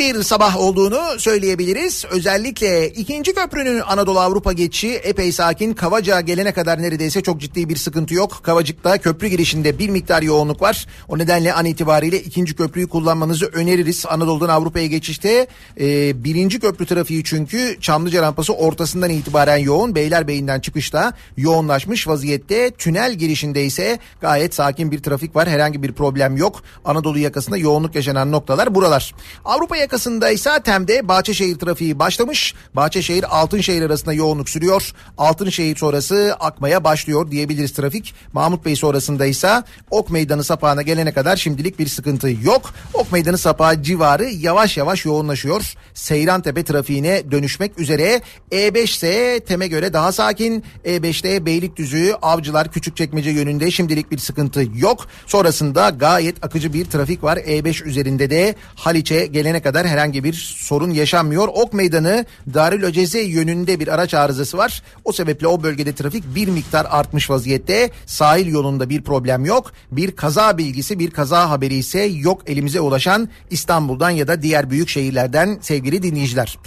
Bir 0.00 0.22
sabah 0.22 0.56
olduğunu 0.56 1.00
söyleyebiliriz. 1.18 2.04
Özellikle 2.10 2.88
ikinci 2.88 3.34
köprünün 3.34 3.80
Anadolu 3.80 4.20
Avrupa 4.20 4.52
geçişi 4.52 4.94
epey 4.94 5.32
sakin. 5.32 5.72
Kavacık'a 5.72 6.20
gelene 6.20 6.52
kadar 6.52 6.82
neredeyse 6.82 7.22
çok 7.22 7.40
ciddi 7.40 7.68
bir 7.68 7.76
sıkıntı 7.76 8.14
yok. 8.14 8.40
Kavacık'ta 8.42 8.98
köprü 8.98 9.28
girişinde 9.28 9.78
bir 9.78 9.88
miktar 9.88 10.22
yoğunluk 10.22 10.62
var. 10.62 10.86
O 11.08 11.18
nedenle 11.18 11.52
an 11.52 11.64
itibariyle 11.64 12.20
ikinci 12.20 12.56
köprüyü 12.56 12.88
kullanmanızı 12.88 13.46
öneririz. 13.46 14.06
Anadolu'dan 14.08 14.48
Avrupa'ya 14.48 14.86
geçişte 14.86 15.46
e, 15.80 16.24
birinci 16.24 16.60
köprü 16.60 16.86
trafiği 16.86 17.24
çünkü 17.24 17.76
Çamlıca 17.80 18.22
rampası 18.22 18.52
ortasından 18.52 19.10
itibaren 19.10 19.56
yoğun. 19.56 19.94
Beylerbeyi'nden 19.94 20.60
çıkışta 20.60 21.12
yoğunlaşmış 21.36 22.08
vaziyette. 22.08 22.70
Tünel 22.70 23.14
girişinde 23.14 23.64
ise 23.64 23.98
gayet 24.20 24.54
sakin 24.54 24.90
bir 24.90 25.02
trafik 25.02 25.36
var. 25.36 25.48
Herhangi 25.48 25.82
bir 25.82 25.92
problem 25.92 26.36
yok. 26.36 26.62
Anadolu 26.84 27.18
yakasında 27.18 27.56
yoğunluk 27.56 27.94
yaşanan 27.94 28.32
noktalar 28.32 28.74
buralar. 28.74 29.14
Avrupa 29.44 29.76
yakasında 29.76 29.89
ise 30.32 30.50
Tem'de 30.64 31.08
Bahçeşehir 31.08 31.58
trafiği 31.58 31.98
başlamış. 31.98 32.54
Bahçeşehir 32.74 33.40
Altınşehir 33.40 33.82
arasında 33.82 34.12
yoğunluk 34.12 34.48
sürüyor. 34.48 34.92
Altınşehir 35.18 35.76
sonrası 35.76 36.36
akmaya 36.40 36.84
başlıyor 36.84 37.30
diyebiliriz 37.30 37.72
trafik. 37.72 38.14
Mahmut 38.32 38.64
Bey 38.64 38.76
sonrasında 38.76 39.26
ise 39.26 39.62
Ok 39.90 40.10
Meydanı 40.10 40.44
sapağına 40.44 40.82
gelene 40.82 41.12
kadar 41.12 41.36
şimdilik 41.36 41.78
bir 41.78 41.86
sıkıntı 41.86 42.30
yok. 42.42 42.74
Ok 42.94 43.12
Meydanı 43.12 43.38
sapağı 43.38 43.82
civarı 43.82 44.24
yavaş 44.24 44.76
yavaş 44.76 45.04
yoğunlaşıyor. 45.04 45.74
Seyrantepe 45.94 46.64
trafiğine 46.64 47.30
dönüşmek 47.30 47.78
üzere. 47.78 48.20
E5 48.52 48.82
ise 48.82 49.40
Tem'e 49.46 49.66
göre 49.66 49.92
daha 49.92 50.12
sakin. 50.12 50.64
E5'te 50.84 51.46
Beylikdüzü, 51.46 52.14
Avcılar, 52.22 52.72
Küçükçekmece 52.72 53.30
yönünde 53.30 53.70
şimdilik 53.70 54.10
bir 54.10 54.18
sıkıntı 54.18 54.64
yok. 54.74 55.06
Sonrasında 55.26 55.90
gayet 55.90 56.44
akıcı 56.44 56.72
bir 56.72 56.84
trafik 56.84 57.24
var. 57.24 57.36
E5 57.36 57.84
üzerinde 57.84 58.30
de 58.30 58.54
Haliç'e 58.74 59.26
gelene 59.26 59.50
gelene 59.50 59.62
kadar 59.80 59.92
herhangi 59.92 60.24
bir 60.24 60.32
sorun 60.58 60.90
yaşanmıyor. 60.90 61.48
Ok 61.48 61.72
Meydanı 61.72 62.26
Darül 62.54 62.82
Öceze 62.82 63.20
yönünde 63.20 63.80
bir 63.80 63.88
araç 63.88 64.14
arızası 64.14 64.58
var. 64.58 64.82
O 65.04 65.12
sebeple 65.12 65.46
o 65.46 65.62
bölgede 65.62 65.94
trafik 65.94 66.34
bir 66.34 66.48
miktar 66.48 66.86
artmış 66.90 67.30
vaziyette. 67.30 67.90
Sahil 68.06 68.46
yolunda 68.46 68.88
bir 68.88 69.02
problem 69.02 69.44
yok. 69.44 69.72
Bir 69.92 70.16
kaza 70.16 70.58
bilgisi, 70.58 70.98
bir 70.98 71.10
kaza 71.10 71.50
haberi 71.50 71.74
ise 71.74 72.00
yok 72.00 72.42
elimize 72.46 72.80
ulaşan 72.80 73.28
İstanbul'dan 73.50 74.10
ya 74.10 74.28
da 74.28 74.42
diğer 74.42 74.70
büyük 74.70 74.88
şehirlerden 74.88 75.58
sevgili 75.60 76.02
dinleyiciler. 76.02 76.58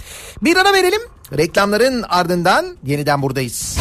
Bir 0.42 0.56
ara 0.56 0.72
verelim. 0.72 1.00
Reklamların 1.36 2.04
ardından 2.08 2.76
yeniden 2.84 3.22
buradayız. 3.22 3.76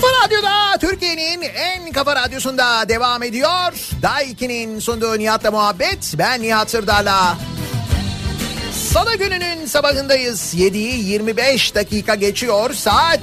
Kafa 0.00 0.26
Radyo'da 0.26 0.78
Türkiye'nin 0.80 1.42
en 1.42 1.92
kafa 1.92 2.16
radyosunda 2.16 2.88
devam 2.88 3.22
ediyor. 3.22 3.72
Daiki'nin 4.02 4.78
sunduğu 4.78 5.18
Nihat'la 5.18 5.50
muhabbet. 5.50 6.14
Ben 6.18 6.42
Nihat 6.42 6.70
Sırdar'la. 6.70 7.38
Salı 8.92 9.16
gününün 9.16 9.66
sabahındayız. 9.66 10.54
7'yi 10.54 11.04
25 11.04 11.74
dakika 11.74 12.14
geçiyor 12.14 12.72
saat. 12.72 13.20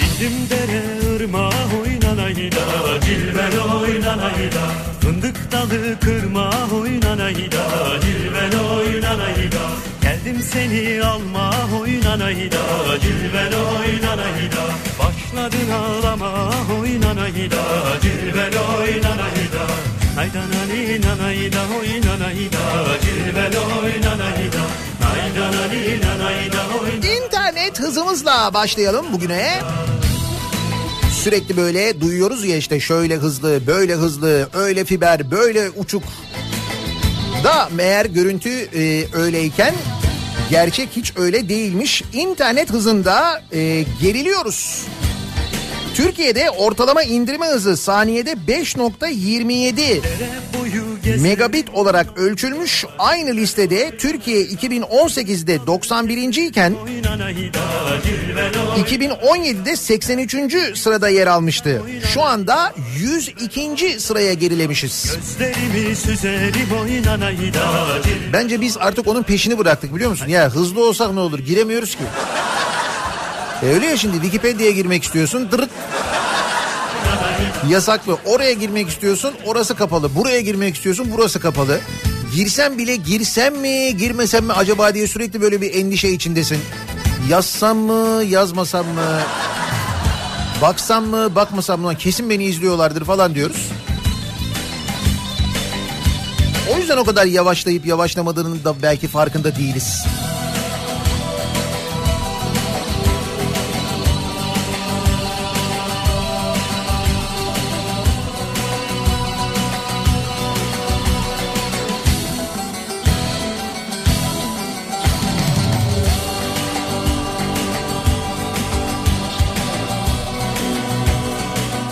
Dildim 0.00 0.50
dere 0.50 1.14
ırmağa 1.16 1.50
oynanayda 1.82 2.62
Dilber 3.02 3.80
oynanayda 3.80 4.68
Fındık 5.00 5.52
dalı 5.52 6.00
kırma 6.00 6.50
oynanayda 6.72 7.62
Dilber 8.02 8.52
oynanayda 8.76 9.87
Geldim 10.24 10.42
seni 10.52 11.04
alma 11.04 11.50
oynanayda. 11.80 12.58
Dilber 13.02 13.52
oynanayda. 13.52 14.64
Başladın 14.98 15.70
ağlama 15.70 16.50
oynanayda. 16.80 17.62
Dilber 18.02 18.52
oynanayda. 18.78 19.64
Nayda 20.16 20.40
nani 20.40 21.00
nanayda 21.00 21.60
oynanayda. 21.80 22.58
Dilber 23.02 23.52
oynanayda. 23.82 24.64
Nayda 25.00 25.46
nani 25.56 26.00
nanayda 26.00 26.60
oynanayda. 26.80 27.24
İnternet 27.24 27.80
hızımızla 27.80 28.50
başlayalım 28.54 29.12
bugüne. 29.12 29.60
Sürekli 31.22 31.56
böyle 31.56 32.00
duyuyoruz 32.00 32.44
ya 32.44 32.56
işte 32.56 32.80
şöyle 32.80 33.16
hızlı, 33.16 33.66
böyle 33.66 33.94
hızlı, 33.94 34.48
öyle 34.54 34.84
fiber, 34.84 35.30
böyle 35.30 35.70
uçuk. 35.70 36.02
Da 37.44 37.68
meğer 37.76 38.04
görüntü 38.06 38.50
e, 38.50 39.04
öyleyken 39.12 39.74
gerçek 40.50 40.88
hiç 40.96 41.12
öyle 41.16 41.48
değilmiş. 41.48 42.02
İnternet 42.12 42.70
hızında 42.70 43.42
e, 43.52 43.84
geriliyoruz. 44.02 44.86
Türkiye'de 45.98 46.50
ortalama 46.50 47.02
indirme 47.02 47.46
hızı 47.46 47.76
saniyede 47.76 48.32
5.27 48.32 50.00
megabit 51.20 51.70
olarak 51.70 52.18
ölçülmüş. 52.18 52.84
Aynı 52.98 53.36
listede 53.36 53.96
Türkiye 53.96 54.44
2018'de 54.44 55.66
91. 55.66 56.16
iken 56.16 56.74
2017'de 58.76 59.76
83. 59.76 60.34
sırada 60.78 61.08
yer 61.08 61.26
almıştı. 61.26 61.82
Şu 62.14 62.22
anda 62.22 62.74
102. 62.98 64.00
sıraya 64.00 64.32
gerilemişiz. 64.32 65.16
Bence 68.32 68.60
biz 68.60 68.76
artık 68.76 69.08
onun 69.08 69.22
peşini 69.22 69.58
bıraktık 69.58 69.94
biliyor 69.94 70.10
musun? 70.10 70.28
Ya 70.28 70.50
hızlı 70.50 70.88
olsak 70.88 71.12
ne 71.12 71.20
olur 71.20 71.38
giremiyoruz 71.38 71.94
ki. 71.94 72.04
E 73.62 73.66
öyle 73.66 73.86
ya 73.86 73.96
şimdi 73.96 74.14
Wikipedia'ya 74.14 74.70
girmek 74.72 75.04
istiyorsun 75.04 75.48
dırıt. 75.52 75.70
Yasaklı. 77.68 78.18
Oraya 78.24 78.52
girmek 78.52 78.88
istiyorsun 78.88 79.34
orası 79.46 79.74
kapalı. 79.74 80.14
Buraya 80.14 80.40
girmek 80.40 80.76
istiyorsun 80.76 81.08
burası 81.16 81.40
kapalı. 81.40 81.80
Girsem 82.34 82.78
bile 82.78 82.96
girsem 82.96 83.56
mi 83.56 83.96
girmesem 83.96 84.44
mi 84.44 84.52
acaba 84.52 84.94
diye 84.94 85.06
sürekli 85.06 85.40
böyle 85.40 85.60
bir 85.60 85.74
endişe 85.74 86.08
içindesin. 86.08 86.58
Yazsam 87.28 87.78
mı 87.78 88.24
yazmasam 88.24 88.86
mı? 88.86 89.20
Baksam 90.62 91.06
mı 91.06 91.34
bakmasam 91.34 91.80
mı? 91.80 91.96
Kesin 91.96 92.30
beni 92.30 92.44
izliyorlardır 92.44 93.04
falan 93.04 93.34
diyoruz. 93.34 93.68
O 96.74 96.78
yüzden 96.78 96.96
o 96.96 97.04
kadar 97.04 97.26
yavaşlayıp 97.26 97.86
yavaşlamadığının 97.86 98.64
da 98.64 98.82
belki 98.82 99.08
farkında 99.08 99.56
değiliz. 99.56 100.04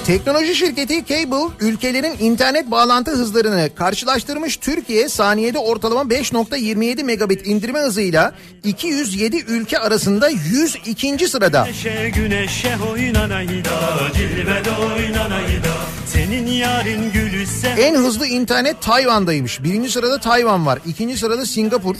Teknoloji 0.07 0.55
şirketi 0.55 1.07
Cable 1.07 1.55
ülkelerin 1.61 2.17
internet 2.21 2.71
bağlantı 2.71 3.11
hızlarını 3.11 3.71
karşılaştırmış. 3.75 4.57
Türkiye 4.57 5.09
saniyede 5.09 5.59
ortalama 5.59 6.03
5.27 6.03 7.05
megabit 7.05 7.47
indirme 7.47 7.79
hızıyla 7.79 8.35
207 8.65 9.37
ülke 9.37 9.79
arasında 9.79 10.29
102. 10.29 11.29
sırada. 11.29 11.65
Güneşe 11.67 12.11
güneşe 12.11 12.77
oynanayda 12.93 13.71
Dilber 14.15 14.63
oynanayda 14.95 15.73
Senin 16.07 16.47
yarın 16.47 17.13
gülüse 17.13 17.69
En 17.69 17.95
hızlı 17.95 18.27
internet 18.27 18.83
Tayvan'daymış. 18.83 19.63
Birinci 19.63 19.91
sırada 19.91 20.21
Tayvan 20.21 20.67
var. 20.67 20.79
İkinci 20.87 21.17
sırada 21.17 21.47
Singapur. 21.47 21.97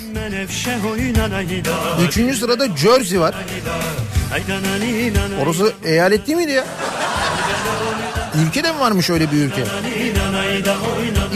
oynanayda 0.93 1.71
Üçüncü 2.09 2.37
sırada 2.37 2.77
Jersey 2.77 3.21
var. 3.21 3.35
Orası 5.43 5.73
eyalet 5.85 6.27
değil 6.27 6.39
miydi 6.39 6.53
ya? 6.53 6.65
Ülkede 8.43 8.73
mi 8.73 8.81
varmış 8.81 9.11
öyle 9.11 9.33
bir 9.33 9.37
ülke? 9.37 9.65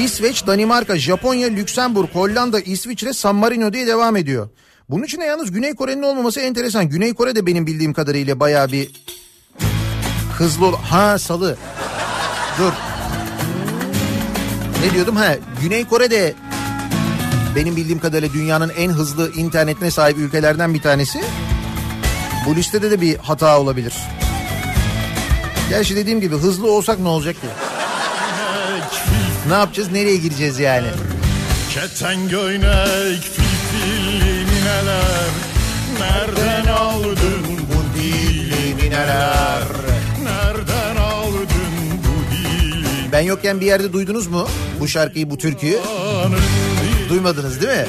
İsveç, 0.05 0.47
Danimarka, 0.47 0.99
Japonya, 0.99 1.49
Lüksemburg, 1.49 2.09
Hollanda, 2.13 2.61
İsviçre, 2.61 3.13
San 3.13 3.35
Marino 3.37 3.73
diye 3.73 3.87
devam 3.87 4.17
ediyor. 4.17 4.49
Bunun 4.91 5.05
için 5.05 5.21
yalnız 5.21 5.53
Güney 5.53 5.75
Kore'nin 5.75 6.03
olmaması 6.03 6.41
enteresan. 6.41 6.89
Güney 6.89 7.15
Kore 7.15 7.37
de 7.37 7.47
benim 7.47 7.67
bildiğim 7.67 7.93
kadarıyla 7.93 8.41
bayağı 8.41 8.73
bir 8.73 8.89
hızlı 10.39 10.67
ol- 10.67 10.75
Ha 10.91 11.19
salı. 11.19 11.57
Dur. 12.59 12.73
Ne 14.87 14.95
diyordum? 14.95 15.17
Ha 15.17 15.37
Güney 15.63 15.85
Kore 15.85 16.11
de 16.11 16.35
benim 17.57 17.77
bildiğim 17.77 17.99
kadarıyla 18.01 18.35
dünyanın 18.35 18.73
en 18.79 18.91
hızlı 18.91 19.33
internetine 19.35 19.91
sahip 19.91 20.19
ülkelerden 20.19 20.75
bir 20.75 20.83
tanesi. 20.83 21.21
Bu 22.47 22.57
listede 22.57 22.91
de 22.91 23.01
bir 23.01 23.17
hata 23.17 23.61
olabilir. 23.61 23.93
Gerçi 25.71 25.97
dediğim 25.97 26.21
gibi 26.21 26.37
hızlı 26.37 26.73
olsak 26.73 26.99
ne 26.99 27.09
olacak 27.09 27.35
ki? 27.41 27.47
Ne 29.49 29.53
yapacağız? 29.55 29.93
Nereye 29.93 30.17
gireceğiz 30.17 30.59
yani? 30.59 30.87
Keten 31.75 32.29
göynek 32.29 33.23
filfilli 33.23 34.47
nineler 34.47 35.31
Nereden 36.01 36.67
aldın 36.73 37.47
bu 37.47 37.99
dili 37.99 38.91
neler 38.91 39.63
Nereden 40.25 40.97
aldın 40.97 41.73
bu 41.99 42.35
dili 42.37 43.13
Ben 43.13 43.21
yokken 43.21 43.61
bir 43.61 43.67
yerde 43.67 43.93
duydunuz 43.93 44.27
mu 44.27 44.49
bu 44.81 44.89
şarkıyı, 44.89 45.31
bu 45.31 45.39
türküyü? 45.39 45.79
Duymadınız 47.09 47.63
değil 47.63 47.79
mi? 47.79 47.87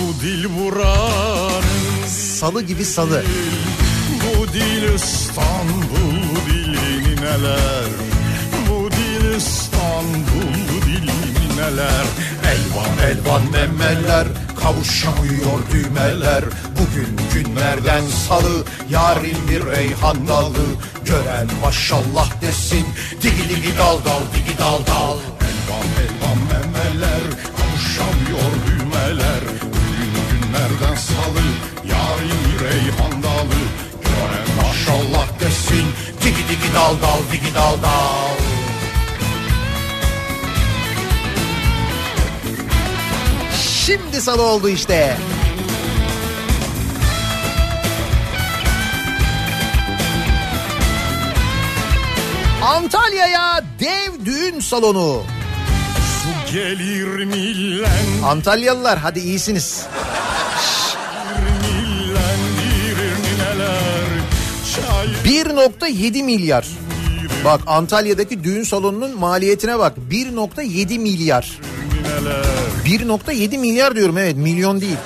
Bu 0.00 0.22
dil 0.22 0.44
buranın 0.58 1.64
Salı 2.08 2.62
gibi 2.62 2.84
salı. 2.84 3.22
Bu 4.22 4.52
dil 4.52 4.94
İstanbul 4.94 6.13
neler? 7.24 7.88
Bu 8.68 8.90
dil 8.90 9.36
İstanbul 9.36 10.54
dili 10.86 11.56
neler? 11.56 12.06
Elvan 12.52 12.94
elvan 13.10 13.42
memeller 13.52 14.26
Kavuşamıyor 14.60 15.58
düğmeler. 15.72 16.44
Bu 16.44 16.84
Bugün 16.84 17.16
günlerden 17.34 18.02
salı 18.28 18.64
yarın 18.90 19.48
bir 19.48 19.66
reyhan 19.66 20.28
dalı. 20.28 20.66
Gören 21.04 21.48
maşallah 21.62 22.40
desin 22.40 22.86
digi 23.22 23.48
digi 23.48 23.78
dal 23.78 23.98
dal 24.04 24.22
digi 24.34 24.58
dal 24.58 24.86
dal. 24.86 25.18
Elvan 25.48 25.88
elvan 26.04 26.38
memeler 26.50 27.24
Kavuşamıyor 27.56 28.50
düğmeler. 28.66 29.42
Bugün 29.62 30.12
günlerden 30.30 30.94
salı 30.94 31.44
Yarın 31.88 32.64
reyhan 32.64 33.22
dalı. 33.22 33.60
Gören 34.04 34.48
maşallah 34.62 35.13
desin 35.74 35.86
Digi 36.22 36.42
digi 36.48 36.68
dal 36.74 36.94
dal 37.02 37.20
digi 37.32 37.54
dal 37.54 37.82
dal 37.82 38.34
Şimdi 43.86 44.20
salı 44.20 44.42
oldu 44.42 44.68
işte. 44.68 45.16
Antalya'ya 52.62 53.64
dev 53.80 54.26
düğün 54.26 54.60
salonu. 54.60 55.22
Antalyalılar 58.24 58.98
hadi 58.98 59.20
iyisiniz. 59.20 59.86
1.7 65.24 66.22
milyar. 66.22 66.66
Bak 67.44 67.60
Antalya'daki 67.66 68.44
düğün 68.44 68.64
salonunun 68.64 69.18
maliyetine 69.18 69.78
bak. 69.78 69.96
1.7 70.10 70.98
milyar. 70.98 71.58
nineler 71.92 72.44
1.7 72.84 73.58
milyar 73.58 73.96
diyorum 73.96 74.18
evet 74.18 74.36
milyon 74.36 74.80
değil. 74.80 74.96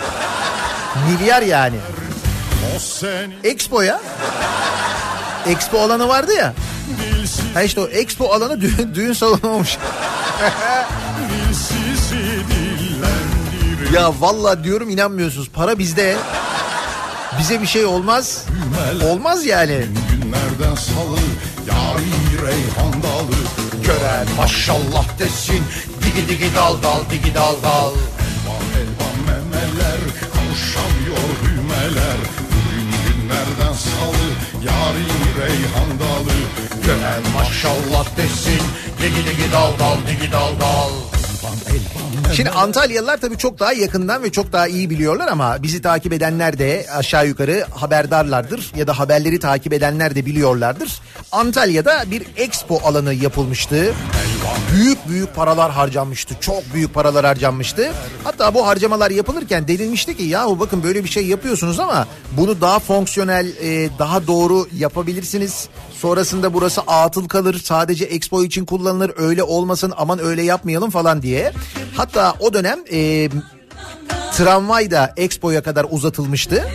Milyar 1.10 1.42
yani. 1.42 1.76
Expo'ya. 3.44 4.00
Expo 5.46 5.80
alanı 5.80 6.08
vardı 6.08 6.32
ya. 6.32 6.54
Ha 7.54 7.62
işte 7.62 7.80
o 7.80 7.86
Expo 7.88 8.32
alanı 8.32 8.60
düğün, 8.60 8.94
düğün 8.94 9.12
salonu 9.12 9.48
olmuş. 9.48 9.76
Ya 13.94 14.12
vallahi 14.20 14.64
diyorum 14.64 14.90
inanmıyorsunuz. 14.90 15.48
Para 15.48 15.78
bizde. 15.78 16.16
Bize 17.38 17.62
bir 17.62 17.66
şey 17.66 17.84
olmaz. 17.84 18.44
Olmaz 19.04 19.46
yani. 19.46 19.84
Günlerden 20.10 20.74
salı 20.74 21.18
Yarın 21.68 22.46
reyhan 22.46 23.02
dalı 23.02 23.38
Gören 23.84 24.26
maşallah 24.36 25.18
desin. 25.18 25.64
Digi 26.02 26.28
digi 26.28 26.54
dal 26.54 26.82
dal 26.82 27.00
digi 27.10 27.34
dal 27.34 27.54
dal. 27.62 27.92
Elvan 28.24 28.66
elvan 28.80 29.16
memeler 29.26 30.00
Kavuşamıyor 30.34 31.28
düğmeler 31.44 32.18
Bugün 32.50 32.88
günlerden 33.04 33.72
salı 33.72 34.28
Yarın 34.66 35.22
reyhan 35.40 35.90
dalı 35.98 36.36
Gören 36.86 37.22
maşallah 37.34 38.16
desin. 38.16 38.62
Digi 39.02 39.30
digi 39.30 39.52
dal 39.52 39.78
dal 39.78 39.96
digi 40.06 40.32
dal 40.32 40.60
dal. 40.60 41.17
Şimdi 42.36 42.50
Antalyalılar 42.50 43.16
tabii 43.20 43.38
çok 43.38 43.58
daha 43.58 43.72
yakından 43.72 44.22
ve 44.22 44.32
çok 44.32 44.52
daha 44.52 44.68
iyi 44.68 44.90
biliyorlar 44.90 45.28
ama 45.28 45.62
bizi 45.62 45.82
takip 45.82 46.12
edenler 46.12 46.58
de 46.58 46.86
aşağı 46.96 47.26
yukarı 47.26 47.66
haberdarlardır 47.70 48.72
ya 48.76 48.86
da 48.86 48.98
haberleri 48.98 49.38
takip 49.40 49.72
edenler 49.72 50.14
de 50.14 50.26
biliyorlardır. 50.26 51.00
Antalya'da 51.32 52.04
bir 52.10 52.22
expo 52.36 52.80
alanı 52.84 53.14
yapılmıştı. 53.14 53.94
Büyük 54.72 55.08
büyük 55.08 55.34
paralar 55.34 55.70
harcanmıştı. 55.70 56.34
Çok 56.40 56.74
büyük 56.74 56.94
paralar 56.94 57.26
harcanmıştı. 57.26 57.92
Hatta 58.24 58.54
bu 58.54 58.66
harcamalar 58.66 59.10
yapılırken 59.10 59.68
denilmişti 59.68 60.16
ki 60.16 60.22
yahu 60.22 60.60
bakın 60.60 60.82
böyle 60.82 61.04
bir 61.04 61.08
şey 61.08 61.26
yapıyorsunuz 61.26 61.80
ama 61.80 62.06
bunu 62.32 62.60
daha 62.60 62.78
fonksiyonel, 62.78 63.46
e, 63.62 63.88
daha 63.98 64.26
doğru 64.26 64.68
yapabilirsiniz. 64.76 65.68
Sonrasında 66.00 66.54
burası 66.54 66.80
atıl 66.80 67.28
kalır. 67.28 67.60
Sadece 67.64 68.04
expo 68.04 68.44
için 68.44 68.64
kullanılır. 68.64 69.12
Öyle 69.16 69.42
olmasın 69.42 69.92
aman 69.96 70.18
öyle 70.18 70.42
yapmayalım 70.42 70.90
falan 70.90 71.22
diye. 71.22 71.37
Hatta 71.96 72.34
o 72.40 72.54
dönem 72.54 72.78
e, 72.92 73.28
tramvay 74.32 74.90
da 74.90 75.12
expo'ya 75.16 75.62
kadar 75.62 75.86
uzatılmıştı. 75.90 76.68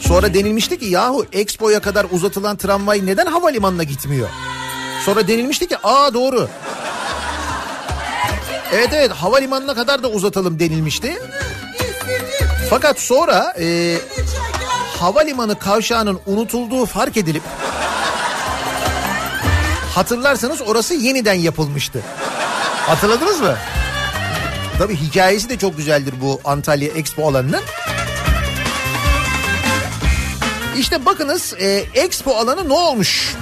Sonra 0.00 0.34
denilmişti 0.34 0.78
ki 0.78 0.86
yahu 0.86 1.26
expo'ya 1.32 1.80
kadar 1.80 2.06
uzatılan 2.10 2.56
tramvay 2.56 3.06
neden 3.06 3.26
havalimanına 3.26 3.82
gitmiyor? 3.82 4.28
Sonra 5.04 5.28
denilmişti 5.28 5.66
ki 5.66 5.76
aa 5.82 6.14
doğru. 6.14 6.48
Evet 8.72 8.88
evet 8.92 9.10
havalimanına 9.10 9.74
kadar 9.74 10.02
da 10.02 10.08
uzatalım 10.08 10.58
denilmişti. 10.58 11.18
Fakat 12.70 13.00
sonra 13.00 13.54
e, 13.60 13.96
havalimanı 14.98 15.58
kavşağının 15.58 16.20
unutulduğu 16.26 16.86
fark 16.86 17.16
edilip 17.16 17.42
hatırlarsanız 19.94 20.60
orası 20.62 20.94
yeniden 20.94 21.34
yapılmıştı. 21.34 22.02
Hatırladınız 22.86 23.40
mı? 23.40 23.56
Tabii 24.78 24.96
hikayesi 24.96 25.48
de 25.48 25.58
çok 25.58 25.76
güzeldir 25.76 26.14
bu 26.20 26.40
Antalya 26.44 26.88
Expo 26.88 27.28
alanının. 27.28 27.62
İşte 30.78 31.06
bakınız 31.06 31.54
e, 31.60 31.84
Expo 31.94 32.36
alanı 32.36 32.68
ne 32.68 32.72
olmuş? 32.72 33.34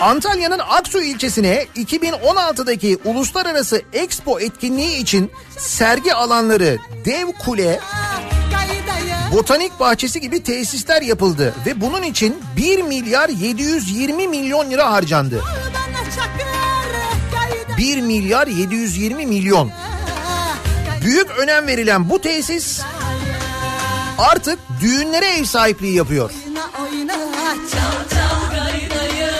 Antalya'nın 0.00 0.58
Aksu 0.58 1.02
ilçesine 1.02 1.66
2016'daki 1.76 2.98
uluslararası 3.04 3.82
Expo 3.92 4.40
etkinliği 4.40 4.96
için 4.96 5.30
sergi 5.58 6.14
alanları, 6.14 6.78
dev 7.04 7.26
kule, 7.26 7.80
botanik 9.32 9.80
bahçesi 9.80 10.20
gibi 10.20 10.42
tesisler 10.42 11.02
yapıldı 11.02 11.54
ve 11.66 11.80
bunun 11.80 12.02
için 12.02 12.42
1 12.56 12.82
milyar 12.82 13.28
720 13.28 14.28
milyon 14.28 14.70
lira 14.70 14.90
harcandı. 14.92 15.42
1 17.78 18.00
milyar 18.00 18.46
720 18.46 19.26
milyon. 19.26 19.70
Büyük 21.04 21.30
önem 21.30 21.66
verilen 21.66 22.10
bu 22.10 22.20
tesis 22.20 22.80
artık 24.18 24.58
düğünlere 24.80 25.26
ev 25.26 25.44
sahipliği 25.44 25.94
yapıyor. 25.94 26.30
oyna 26.82 27.14
çal 27.72 28.08
çal 28.10 28.50
gaydayı 28.50 29.30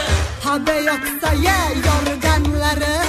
Habe 0.44 0.72
yoksa 0.72 1.32
ye 1.32 1.54
yorganları 1.76 3.02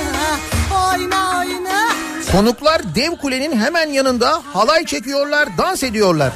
Oyna 0.72 1.40
oyna 1.40 1.90
Konuklar 2.32 2.96
dev 2.96 3.12
kulenin 3.12 3.60
hemen 3.60 3.90
yanında 3.90 4.42
halay 4.54 4.86
çekiyorlar, 4.86 5.58
dans 5.58 5.84
ediyorlar. 5.84 6.34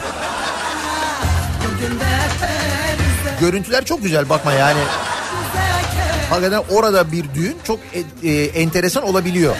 Görüntüler 3.39 3.85
çok 3.85 4.03
güzel 4.03 4.29
bakma 4.29 4.53
yani. 4.53 4.79
Hakikaten 6.29 6.63
orada 6.75 7.11
bir 7.11 7.33
düğün 7.33 7.57
çok 7.63 7.79
e- 8.23 8.29
e, 8.29 8.45
enteresan 8.45 9.03
olabiliyor. 9.03 9.55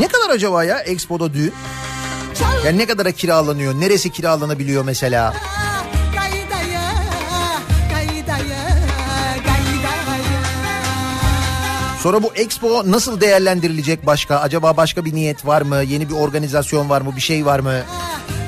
Ne 0.00 0.08
kadar 0.08 0.30
acaba 0.30 0.64
ya 0.64 0.78
Expo'da 0.80 1.34
düğün? 1.34 1.52
Yani 2.66 2.78
ne 2.78 2.86
kadara 2.86 3.12
kiralanıyor? 3.12 3.80
Neresi 3.80 4.10
kiralanabiliyor 4.10 4.84
mesela? 4.84 5.34
Sonra 12.06 12.22
bu 12.22 12.32
Expo 12.34 12.82
nasıl 12.90 13.20
değerlendirilecek 13.20 14.06
başka? 14.06 14.36
Acaba 14.36 14.76
başka 14.76 15.04
bir 15.04 15.14
niyet 15.14 15.46
var 15.46 15.62
mı? 15.62 15.82
Yeni 15.82 16.08
bir 16.08 16.14
organizasyon 16.14 16.90
var 16.90 17.00
mı? 17.00 17.16
Bir 17.16 17.20
şey 17.20 17.46
var 17.46 17.58
mı? 17.58 17.80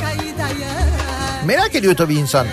gaydayı 0.00 0.64
Merak 1.46 1.74
ediyor 1.74 1.96
tabii 1.96 2.14
insan. 2.14 2.46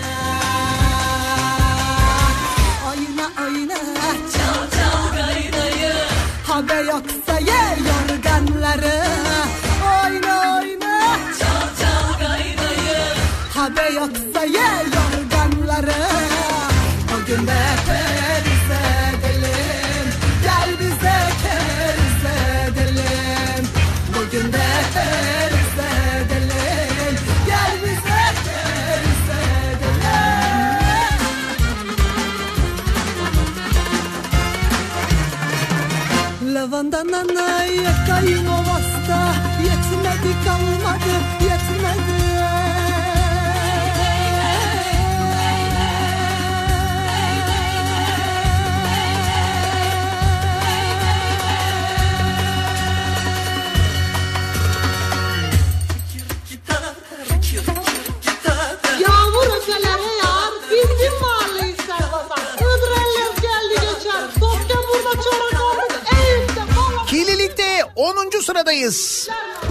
bandana, 36.76 37.24
na, 37.24 38.05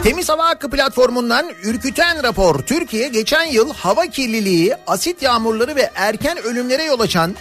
Temiz 0.04 0.28
Hava 0.28 0.48
Hakkı 0.48 0.70
platformundan 0.70 1.50
ürküten 1.62 2.22
rapor. 2.22 2.58
Türkiye 2.58 3.08
geçen 3.08 3.44
yıl 3.44 3.74
hava 3.74 4.06
kirliliği, 4.06 4.74
asit 4.86 5.22
yağmurları 5.22 5.76
ve 5.76 5.90
erken 5.94 6.38
ölümlere 6.38 6.84
yol 6.84 7.00
açan 7.00 7.34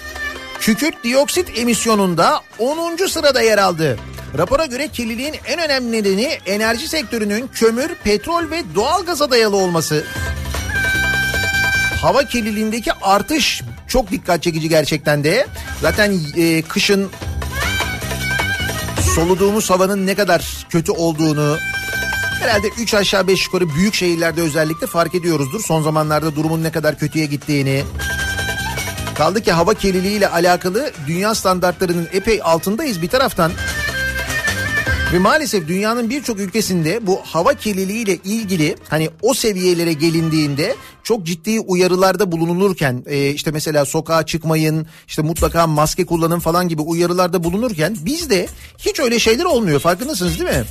kükürt 0.59 1.03
dioksit 1.03 1.59
emisyonunda 1.59 2.41
10. 2.59 2.95
sırada 3.07 3.41
yer 3.41 3.57
aldı. 3.57 3.97
Rapora 4.37 4.65
göre 4.65 4.87
kirliliğin 4.87 5.35
en 5.45 5.59
önemli 5.59 5.91
nedeni 5.91 6.37
enerji 6.45 6.87
sektörünün 6.87 7.47
kömür, 7.47 7.95
petrol 8.03 8.51
ve 8.51 8.63
doğalgaza 8.75 9.31
dayalı 9.31 9.57
olması. 9.57 10.05
Hava 12.01 12.23
kirliliğindeki 12.23 12.93
artış 12.93 13.61
çok 13.87 14.11
dikkat 14.11 14.43
çekici 14.43 14.69
gerçekten 14.69 15.23
de. 15.23 15.47
Zaten 15.81 16.19
e, 16.37 16.61
kışın 16.61 17.11
soluduğumuz 19.15 19.69
havanın 19.69 20.07
ne 20.07 20.15
kadar 20.15 20.65
kötü 20.69 20.91
olduğunu 20.91 21.57
herhalde 22.39 22.67
3 22.79 22.93
aşağı 22.93 23.27
5 23.27 23.45
yukarı 23.45 23.75
büyük 23.75 23.93
şehirlerde 23.93 24.41
özellikle 24.41 24.87
fark 24.87 25.15
ediyoruzdur. 25.15 25.63
Son 25.63 25.81
zamanlarda 25.81 26.35
durumun 26.35 26.63
ne 26.63 26.71
kadar 26.71 26.99
kötüye 26.99 27.25
gittiğini. 27.25 27.83
Kaldı 29.15 29.41
ki 29.41 29.51
hava 29.51 29.73
kirliliği 29.73 30.17
ile 30.17 30.27
alakalı 30.27 30.91
dünya 31.07 31.35
standartlarının 31.35 32.07
epey 32.13 32.39
altındayız 32.43 33.01
bir 33.01 33.07
taraftan. 33.07 33.51
Ve 35.13 35.19
maalesef 35.19 35.67
dünyanın 35.67 36.09
birçok 36.09 36.39
ülkesinde 36.39 37.07
bu 37.07 37.19
hava 37.23 37.53
kirliliği 37.53 38.03
ile 38.03 38.15
ilgili 38.15 38.75
hani 38.89 39.09
o 39.21 39.33
seviyelere 39.33 39.93
gelindiğinde 39.93 40.75
çok 41.03 41.25
ciddi 41.25 41.59
uyarılarda 41.59 42.31
bulunulurken 42.31 43.03
e, 43.07 43.29
işte 43.29 43.51
mesela 43.51 43.85
sokağa 43.85 44.25
çıkmayın 44.25 44.87
işte 45.07 45.21
mutlaka 45.21 45.67
maske 45.67 46.05
kullanın 46.05 46.39
falan 46.39 46.67
gibi 46.67 46.81
uyarılarda 46.81 47.43
bulunurken 47.43 47.97
bizde 48.01 48.47
hiç 48.77 48.99
öyle 48.99 49.19
şeyler 49.19 49.45
olmuyor 49.45 49.79
farkındasınız 49.79 50.39
değil 50.39 50.49
mi? 50.49 50.63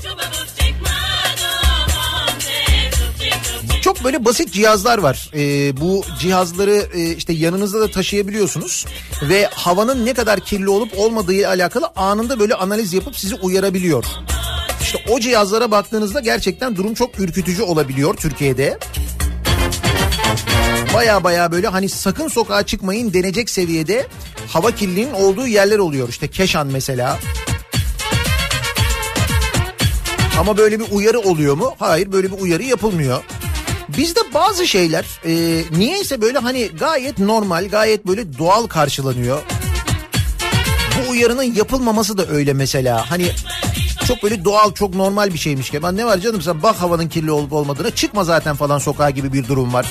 Böyle 4.04 4.24
basit 4.24 4.52
cihazlar 4.52 4.98
var. 4.98 5.30
Ee, 5.34 5.76
bu 5.80 6.04
cihazları 6.18 6.86
e, 6.94 7.16
işte 7.16 7.32
yanınızda 7.32 7.80
da 7.80 7.90
taşıyabiliyorsunuz 7.90 8.86
ve 9.22 9.48
havanın 9.54 10.06
ne 10.06 10.14
kadar 10.14 10.40
kirli 10.40 10.68
olup 10.68 10.98
olmadığı 10.98 11.48
alakalı 11.48 11.86
anında 11.96 12.40
böyle 12.40 12.54
analiz 12.54 12.92
yapıp 12.92 13.16
sizi 13.16 13.34
uyarabiliyor. 13.34 14.04
İşte 14.82 14.98
o 15.10 15.20
cihazlara 15.20 15.70
baktığınızda 15.70 16.20
gerçekten 16.20 16.76
durum 16.76 16.94
çok 16.94 17.20
ürkütücü 17.20 17.62
olabiliyor 17.62 18.16
Türkiye'de. 18.16 18.78
Baya 20.94 21.24
baya 21.24 21.52
böyle 21.52 21.68
hani 21.68 21.88
sakın 21.88 22.28
sokağa 22.28 22.62
çıkmayın 22.62 23.12
denecek 23.12 23.50
seviyede 23.50 24.06
hava 24.48 24.70
kirliliğinin 24.70 25.14
olduğu 25.14 25.46
yerler 25.46 25.78
oluyor. 25.78 26.08
İşte 26.08 26.28
Keşan 26.28 26.66
mesela. 26.66 27.18
Ama 30.38 30.56
böyle 30.56 30.80
bir 30.80 30.86
uyarı 30.90 31.20
oluyor 31.20 31.54
mu? 31.54 31.74
Hayır 31.78 32.12
böyle 32.12 32.32
bir 32.32 32.40
uyarı 32.40 32.62
yapılmıyor. 32.62 33.22
Bizde 33.96 34.20
bazı 34.35 34.66
şeyler 34.66 35.05
e, 35.24 35.62
niyeyse 35.78 36.20
böyle 36.20 36.38
hani 36.38 36.68
gayet 36.68 37.18
normal, 37.18 37.68
gayet 37.68 38.07
böyle 38.07 38.38
doğal 38.38 38.66
karşılanıyor. 38.66 39.42
Bu 40.98 41.11
uyarının 41.11 41.42
yapılmaması 41.42 42.18
da 42.18 42.26
öyle 42.26 42.52
mesela. 42.52 43.11
Hani 43.11 43.26
çok 44.09 44.22
böyle 44.22 44.44
doğal, 44.44 44.72
çok 44.72 44.94
normal 44.94 45.33
bir 45.33 45.38
şeymiş 45.38 45.70
gibi. 45.70 45.83
Ben 45.83 45.96
ne 45.96 46.07
var 46.07 46.18
canım 46.18 46.42
sen 46.42 46.62
bak 46.62 46.76
havanın 46.76 47.09
kirli 47.09 47.31
olup 47.31 47.52
olmadığına 47.52 47.90
çıkma 47.90 48.24
zaten 48.24 48.57
falan 48.57 48.78
sokağa 48.78 49.11
gibi 49.11 49.33
bir 49.33 49.48
durum 49.48 49.72
var. 49.72 49.87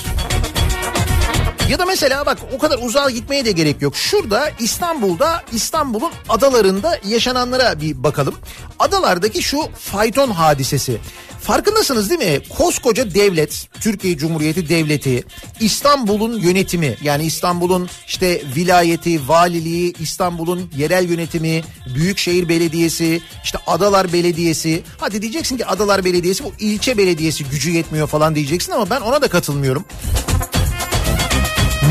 Ya 1.72 1.80
da 1.80 1.86
mesela 1.86 2.26
bak 2.26 2.38
o 2.56 2.58
kadar 2.58 2.80
uzağa 2.82 3.10
gitmeye 3.10 3.46
de 3.46 3.52
gerek 3.52 3.82
yok. 3.82 3.96
Şurada 3.96 4.52
İstanbul'da 4.60 5.44
İstanbul'un 5.52 6.12
adalarında 6.30 7.00
yaşananlara 7.08 7.82
bir 7.82 8.04
bakalım. 8.04 8.36
Adalardaki 8.80 9.44
şu 9.44 9.58
fayton 9.80 10.32
hadisesi. 10.32 10.98
Farkındasınız 11.42 12.10
değil 12.10 12.20
mi? 12.20 12.40
Koskoca 12.50 13.14
devlet, 13.14 13.70
Türkiye 13.82 14.18
Cumhuriyeti 14.18 14.70
Devleti, 14.70 15.24
İstanbul'un 15.60 16.40
yönetimi 16.40 16.96
yani 17.02 17.26
İstanbul'un 17.26 17.90
işte 18.08 18.42
vilayeti, 18.56 19.28
valiliği, 19.28 19.94
İstanbul'un 20.00 20.72
yerel 20.78 21.10
yönetimi, 21.10 21.64
Büyükşehir 21.96 22.50
Belediyesi, 22.50 23.22
işte 23.44 23.58
Adalar 23.68 24.14
Belediyesi. 24.14 24.84
Hadi 24.98 25.22
diyeceksin 25.22 25.58
ki 25.58 25.66
Adalar 25.66 26.06
Belediyesi 26.06 26.44
bu 26.44 26.54
ilçe 26.60 26.98
belediyesi 26.98 27.44
gücü 27.44 27.72
yetmiyor 27.72 28.08
falan 28.08 28.36
diyeceksin 28.36 28.72
ama 28.72 28.90
ben 28.90 29.02
ona 29.02 29.22
da 29.22 29.28
katılmıyorum. 29.28 29.86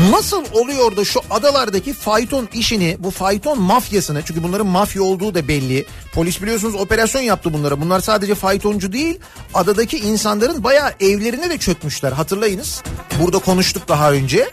Nasıl 0.09 0.43
oluyor 0.53 0.97
da 0.97 1.05
şu 1.05 1.19
adalardaki 1.29 1.93
fayton 1.93 2.49
işini, 2.53 2.97
bu 2.99 3.11
fayton 3.11 3.61
mafyasını 3.61 4.21
çünkü 4.25 4.43
bunların 4.43 4.67
mafya 4.67 5.03
olduğu 5.03 5.33
da 5.33 5.47
belli. 5.47 5.85
Polis 6.13 6.41
biliyorsunuz 6.41 6.75
operasyon 6.75 7.21
yaptı 7.21 7.53
bunlara. 7.53 7.81
Bunlar 7.81 7.99
sadece 7.99 8.35
faytoncu 8.35 8.93
değil, 8.93 9.19
adadaki 9.53 9.97
insanların 9.97 10.63
bayağı 10.63 10.93
evlerine 10.99 11.49
de 11.49 11.57
çökmüşler. 11.57 12.11
Hatırlayınız. 12.11 12.83
Burada 13.21 13.39
konuştuk 13.39 13.87
daha 13.87 14.11
önce. 14.11 14.49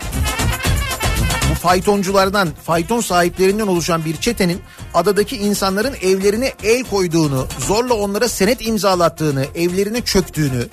Bu 1.51 1.55
faytonculardan, 1.55 2.49
fayton 2.65 3.01
sahiplerinden 3.01 3.67
oluşan 3.67 4.05
bir 4.05 4.17
çetenin 4.17 4.61
adadaki 4.95 5.37
insanların 5.37 5.95
evlerine 6.03 6.53
el 6.63 6.85
koyduğunu, 6.85 7.47
zorla 7.67 7.95
onlara 7.95 8.29
senet 8.29 8.67
imzalattığını, 8.67 9.47
evlerine 9.55 10.01
çöktüğünü, 10.01 10.69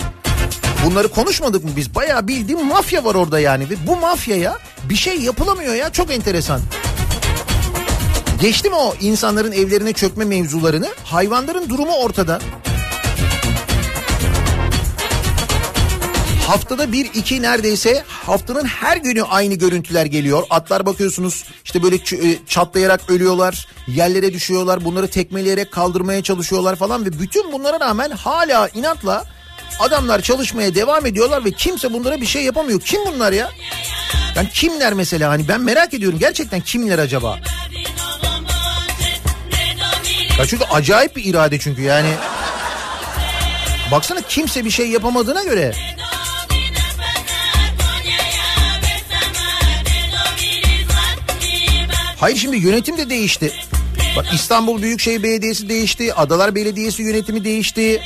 Bunları 0.86 1.08
konuşmadık 1.08 1.64
mı 1.64 1.70
biz? 1.76 1.96
Bayağı 1.96 2.28
bildiğim 2.28 2.66
mafya 2.66 3.04
var 3.04 3.16
orada 3.16 3.40
yani. 3.40 3.70
Ve 3.70 3.74
bu 3.88 3.96
mafyaya 3.96 4.60
bir 4.90 4.96
şey 4.96 5.18
yapılamıyor 5.18 5.74
ya. 5.74 5.92
Çok 5.92 6.12
enteresan. 6.12 6.62
Geçtim 8.42 8.74
o 8.74 8.94
insanların 9.02 9.52
evlerine 9.52 9.94
çökme 9.94 10.26
mevzularını. 10.26 10.88
Hayvanların 11.04 11.70
durumu 11.70 11.94
ortada. 11.94 12.40
Haftada 16.48 16.92
bir 16.92 17.06
iki 17.06 17.42
neredeyse 17.42 18.04
haftanın 18.08 18.66
her 18.66 18.98
günü 18.98 19.24
aynı 19.24 19.54
görüntüler 19.54 20.06
geliyor. 20.06 20.44
Atlar 20.50 20.86
bakıyorsunuz 20.86 21.44
işte 21.64 21.84
böyle 21.84 21.98
çatlayarak 22.48 23.10
ölüyorlar, 23.10 23.68
yerlere 23.88 24.34
düşüyorlar, 24.34 24.86
bunları 24.86 25.08
tekmeleyerek 25.08 25.72
kaldırmaya 25.72 26.24
çalışıyorlar 26.24 26.76
falan 26.76 27.06
ve 27.06 27.20
bütün 27.20 27.52
bunlara 27.52 27.80
rağmen 27.80 28.10
hala 28.10 28.68
inatla 28.68 29.35
adamlar 29.80 30.22
çalışmaya 30.22 30.76
devam 30.76 31.06
ediyorlar 31.06 31.46
ve 31.46 31.52
kimse 31.52 31.94
bunlara 31.94 32.22
bir 32.22 32.26
şey 32.26 32.44
yapamıyor. 32.44 32.82
Kim 32.82 33.06
bunlar 33.06 33.32
ya? 33.32 33.52
Yani 34.36 34.50
kimler 34.54 34.94
mesela 34.94 35.30
hani 35.30 35.48
ben 35.48 35.62
merak 35.62 35.94
ediyorum 35.94 36.20
gerçekten 36.20 36.62
kimler 36.62 37.00
acaba? 37.00 37.40
Ya 40.40 40.46
çünkü 40.48 40.64
acayip 40.64 41.16
bir 41.16 41.26
irade 41.26 41.60
çünkü 41.60 41.82
yani. 41.82 42.10
Baksana 43.92 44.22
kimse 44.22 44.66
bir 44.66 44.70
şey 44.72 44.90
yapamadığına 44.90 45.44
göre. 45.44 45.74
Hayır 52.20 52.38
şimdi 52.38 52.58
yönetim 52.58 52.98
de 52.98 53.10
değişti. 53.10 53.54
Bak 54.18 54.26
İstanbul 54.34 54.82
Büyükşehir 54.82 55.24
Belediyesi 55.24 55.70
değişti. 55.70 56.14
Adalar 56.14 56.56
Belediyesi 56.56 57.04
yönetimi 57.04 57.44
değişti. 57.44 58.02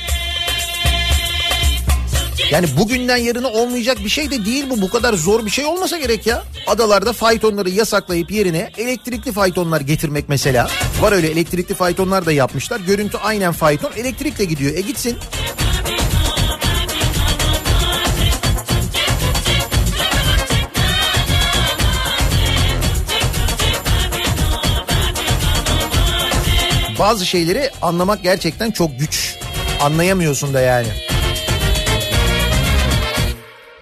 Yani 2.50 2.66
bugünden 2.76 3.16
yarına 3.16 3.48
olmayacak 3.48 3.98
bir 4.04 4.08
şey 4.08 4.30
de 4.30 4.44
değil 4.44 4.64
bu. 4.70 4.80
Bu 4.80 4.90
kadar 4.90 5.14
zor 5.14 5.46
bir 5.46 5.50
şey 5.50 5.66
olmasa 5.66 5.98
gerek 5.98 6.26
ya. 6.26 6.44
Adalarda 6.66 7.12
faytonları 7.12 7.70
yasaklayıp 7.70 8.30
yerine 8.30 8.70
elektrikli 8.78 9.32
faytonlar 9.32 9.80
getirmek 9.80 10.28
mesela. 10.28 10.68
Var 11.00 11.12
öyle 11.12 11.26
elektrikli 11.28 11.74
faytonlar 11.74 12.26
da 12.26 12.32
yapmışlar. 12.32 12.80
Görüntü 12.80 13.18
aynen 13.18 13.52
fayton 13.52 13.92
elektrikle 13.96 14.44
gidiyor. 14.44 14.76
E 14.76 14.80
gitsin. 14.80 15.18
Bazı 26.98 27.26
şeyleri 27.26 27.70
anlamak 27.82 28.22
gerçekten 28.22 28.70
çok 28.70 28.98
güç. 28.98 29.36
Anlayamıyorsun 29.80 30.54
da 30.54 30.60
yani. 30.60 31.09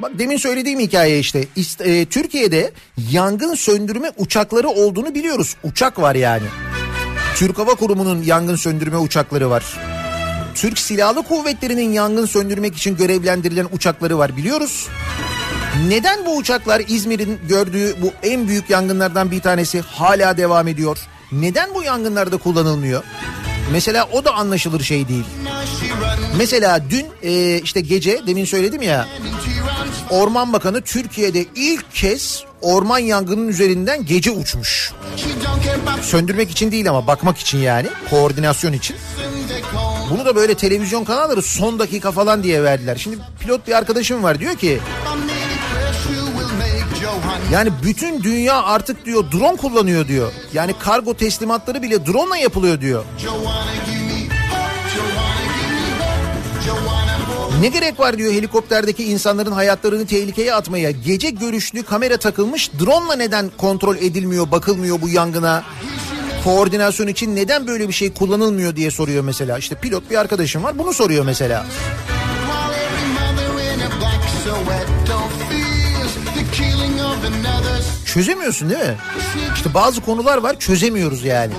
Bak 0.02 0.18
demin 0.18 0.36
söylediğim 0.36 0.80
hikaye 0.80 1.18
işte. 1.18 1.44
E, 1.80 2.04
Türkiye'de 2.06 2.72
yangın 3.10 3.54
söndürme 3.54 4.10
uçakları 4.16 4.68
olduğunu 4.68 5.14
biliyoruz. 5.14 5.56
Uçak 5.62 6.00
var 6.00 6.14
yani. 6.14 6.46
Türk 7.36 7.58
Hava 7.58 7.74
Kurumu'nun 7.74 8.22
yangın 8.22 8.56
söndürme 8.56 8.96
uçakları 8.96 9.50
var. 9.50 9.64
Türk 10.54 10.78
Silahlı 10.78 11.22
Kuvvetleri'nin 11.22 11.92
yangın 11.92 12.26
söndürmek 12.26 12.76
için 12.76 12.96
görevlendirilen 12.96 13.66
uçakları 13.72 14.18
var 14.18 14.36
biliyoruz. 14.36 14.88
Neden 15.88 16.26
bu 16.26 16.36
uçaklar 16.36 16.82
İzmir'in 16.88 17.38
gördüğü 17.48 18.02
bu 18.02 18.12
en 18.22 18.48
büyük 18.48 18.70
yangınlardan 18.70 19.30
bir 19.30 19.40
tanesi 19.40 19.80
hala 19.80 20.36
devam 20.36 20.68
ediyor? 20.68 20.98
Neden 21.32 21.74
bu 21.74 21.82
yangınlarda 21.82 22.36
kullanılmıyor? 22.36 23.02
Mesela 23.72 24.08
o 24.12 24.24
da 24.24 24.34
anlaşılır 24.34 24.80
şey 24.82 25.08
değil. 25.08 25.24
Mesela 26.36 26.80
dün 26.90 27.06
e, 27.22 27.60
işte 27.60 27.80
gece 27.80 28.26
demin 28.26 28.44
söyledim 28.44 28.82
ya 28.82 29.08
Orman 30.10 30.52
Bakanı 30.52 30.80
Türkiye'de 30.82 31.46
ilk 31.54 31.94
kez 31.94 32.44
orman 32.60 32.98
yangının 32.98 33.48
üzerinden 33.48 34.06
gece 34.06 34.30
uçmuş. 34.30 34.92
Söndürmek 36.02 36.50
için 36.50 36.72
değil 36.72 36.90
ama 36.90 37.06
bakmak 37.06 37.38
için 37.38 37.58
yani 37.58 37.86
koordinasyon 38.10 38.72
için. 38.72 38.96
Bunu 40.10 40.24
da 40.24 40.36
böyle 40.36 40.54
televizyon 40.54 41.04
kanalları 41.04 41.42
son 41.42 41.78
dakika 41.78 42.12
falan 42.12 42.42
diye 42.42 42.62
verdiler. 42.62 42.96
Şimdi 42.96 43.18
pilot 43.40 43.66
bir 43.66 43.72
arkadaşım 43.72 44.22
var 44.22 44.40
diyor 44.40 44.56
ki 44.56 44.80
yani 47.52 47.70
bütün 47.84 48.22
dünya 48.22 48.62
artık 48.62 49.04
diyor 49.04 49.24
drone 49.32 49.56
kullanıyor 49.56 50.08
diyor. 50.08 50.32
Yani 50.52 50.74
kargo 50.78 51.14
teslimatları 51.14 51.82
bile 51.82 52.06
drone 52.06 52.36
ile 52.36 52.42
yapılıyor 52.42 52.80
diyor. 52.80 53.04
Ne 57.60 57.68
gerek 57.68 58.00
var 58.00 58.18
diyor 58.18 58.32
helikopterdeki 58.32 59.04
insanların 59.04 59.52
hayatlarını 59.52 60.06
tehlikeye 60.06 60.54
atmaya. 60.54 60.90
Gece 60.90 61.30
görüşlü 61.30 61.82
kamera 61.82 62.16
takılmış 62.16 62.70
drone 62.80 63.14
ile 63.14 63.18
neden 63.24 63.50
kontrol 63.58 63.96
edilmiyor, 63.96 64.50
bakılmıyor 64.50 65.00
bu 65.02 65.08
yangına? 65.08 65.64
Koordinasyon 66.44 67.06
için 67.06 67.36
neden 67.36 67.66
böyle 67.66 67.88
bir 67.88 67.92
şey 67.92 68.12
kullanılmıyor 68.12 68.76
diye 68.76 68.90
soruyor 68.90 69.24
mesela. 69.24 69.58
İşte 69.58 69.74
pilot 69.74 70.10
bir 70.10 70.16
arkadaşım 70.16 70.64
var 70.64 70.78
bunu 70.78 70.92
soruyor 70.92 71.24
mesela. 71.24 71.66
Çözemiyorsun 78.06 78.70
değil 78.70 78.80
mi? 78.80 78.96
İşte 79.54 79.74
bazı 79.74 80.00
konular 80.00 80.38
var 80.38 80.58
çözemiyoruz 80.58 81.24
yani. 81.24 81.52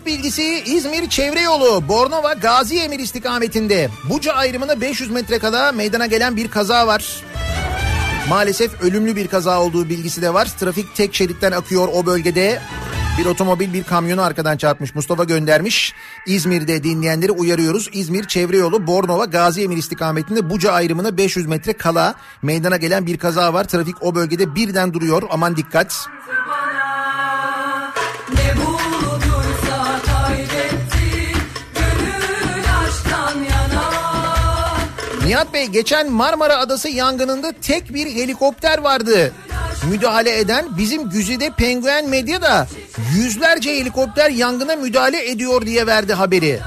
Trafik 0.00 0.06
bilgisi 0.06 0.62
İzmir 0.66 1.08
çevre 1.08 1.40
yolu 1.40 1.88
Bornova 1.88 2.32
Gazi 2.32 2.78
Emir 2.78 2.98
istikametinde. 2.98 3.88
Buca 4.10 4.32
ayrımına 4.32 4.80
500 4.80 5.10
metre 5.10 5.38
kala 5.38 5.72
meydana 5.72 6.06
gelen 6.06 6.36
bir 6.36 6.48
kaza 6.48 6.86
var. 6.86 7.22
Maalesef 8.28 8.82
ölümlü 8.82 9.16
bir 9.16 9.28
kaza 9.28 9.60
olduğu 9.60 9.88
bilgisi 9.88 10.22
de 10.22 10.34
var. 10.34 10.48
Trafik 10.60 10.96
tek 10.96 11.14
şeritten 11.14 11.52
akıyor 11.52 11.88
o 11.92 12.06
bölgede. 12.06 12.60
Bir 13.18 13.26
otomobil 13.26 13.72
bir 13.72 13.84
kamyonu 13.84 14.22
arkadan 14.22 14.56
çarpmış. 14.56 14.94
Mustafa 14.94 15.24
göndermiş. 15.24 15.94
İzmir'de 16.26 16.82
dinleyenleri 16.82 17.32
uyarıyoruz. 17.32 17.88
İzmir 17.92 18.24
çevre 18.24 18.56
yolu 18.56 18.86
Bornova 18.86 19.24
Gazi 19.24 19.62
Emir 19.62 19.76
istikametinde 19.76 20.50
Buca 20.50 20.72
ayrımına 20.72 21.16
500 21.16 21.46
metre 21.46 21.72
kala 21.72 22.14
meydana 22.42 22.76
gelen 22.76 23.06
bir 23.06 23.18
kaza 23.18 23.52
var. 23.54 23.64
Trafik 23.64 24.02
o 24.02 24.14
bölgede 24.14 24.54
birden 24.54 24.94
duruyor. 24.94 25.22
Aman 25.30 25.56
dikkat. 25.56 26.06
Ne 26.28 26.34
Nihat 35.30 35.54
Bey 35.54 35.66
geçen 35.66 36.10
Marmara 36.10 36.56
Adası 36.56 36.88
yangınında 36.88 37.52
tek 37.62 37.94
bir 37.94 38.06
helikopter 38.06 38.78
vardı. 38.78 39.32
Müdahale 39.90 40.38
eden 40.38 40.78
bizim 40.78 41.10
Güzide 41.10 41.50
Penguen 41.50 42.08
Medya 42.08 42.42
da 42.42 42.66
yüzlerce 43.14 43.76
helikopter 43.76 44.30
yangına 44.30 44.76
müdahale 44.76 45.30
ediyor 45.30 45.66
diye 45.66 45.86
verdi 45.86 46.14
haberi. 46.14 46.60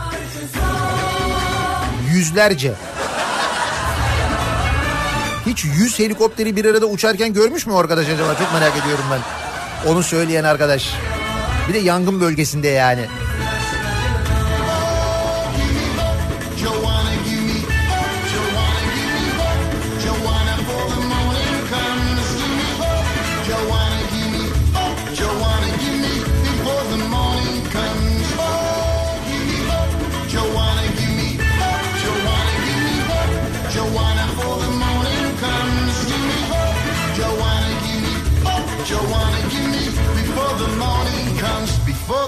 Yüzlerce. 2.13 2.73
Hiç 5.45 5.65
yüz 5.65 5.99
helikopteri 5.99 6.55
bir 6.55 6.65
arada 6.65 6.85
uçarken 6.85 7.33
görmüş 7.33 7.67
mü 7.67 7.73
arkadaş 7.73 8.09
acaba? 8.09 8.35
Çok 8.35 8.53
merak 8.53 8.77
ediyorum 8.77 9.05
ben. 9.11 9.21
Onu 9.91 10.03
söyleyen 10.03 10.43
arkadaş. 10.43 10.93
Bir 11.69 11.73
de 11.73 11.77
yangın 11.77 12.21
bölgesinde 12.21 12.67
yani. 12.67 13.05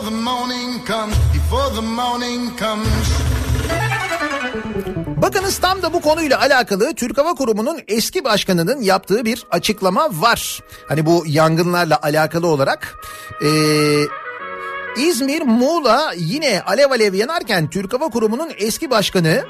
The 0.06 0.12
morning 0.12 0.86
comes. 0.88 1.16
Before 1.34 1.76
the 1.76 1.82
morning 1.82 2.60
comes. 2.60 3.08
Bakınız 5.22 5.58
tam 5.58 5.82
da 5.82 5.94
bu 5.94 6.02
konuyla 6.02 6.40
alakalı 6.40 6.94
Türk 6.96 7.18
Hava 7.18 7.34
Kurumu'nun 7.34 7.82
eski 7.88 8.24
başkanının 8.24 8.82
yaptığı 8.82 9.26
bir 9.26 9.46
açıklama 9.52 10.10
var. 10.12 10.60
Hani 10.88 11.06
bu 11.06 11.24
yangınlarla 11.28 12.00
alakalı 12.02 12.48
olarak. 12.48 12.96
Ee, 13.44 13.48
İzmir, 14.98 15.42
Muğla 15.42 16.14
yine 16.18 16.62
alev 16.62 16.92
alev 16.92 17.14
yanarken 17.14 17.70
Türk 17.70 17.94
Hava 17.94 18.10
Kurumu'nun 18.10 18.52
eski 18.58 18.90
başkanı 18.90 19.46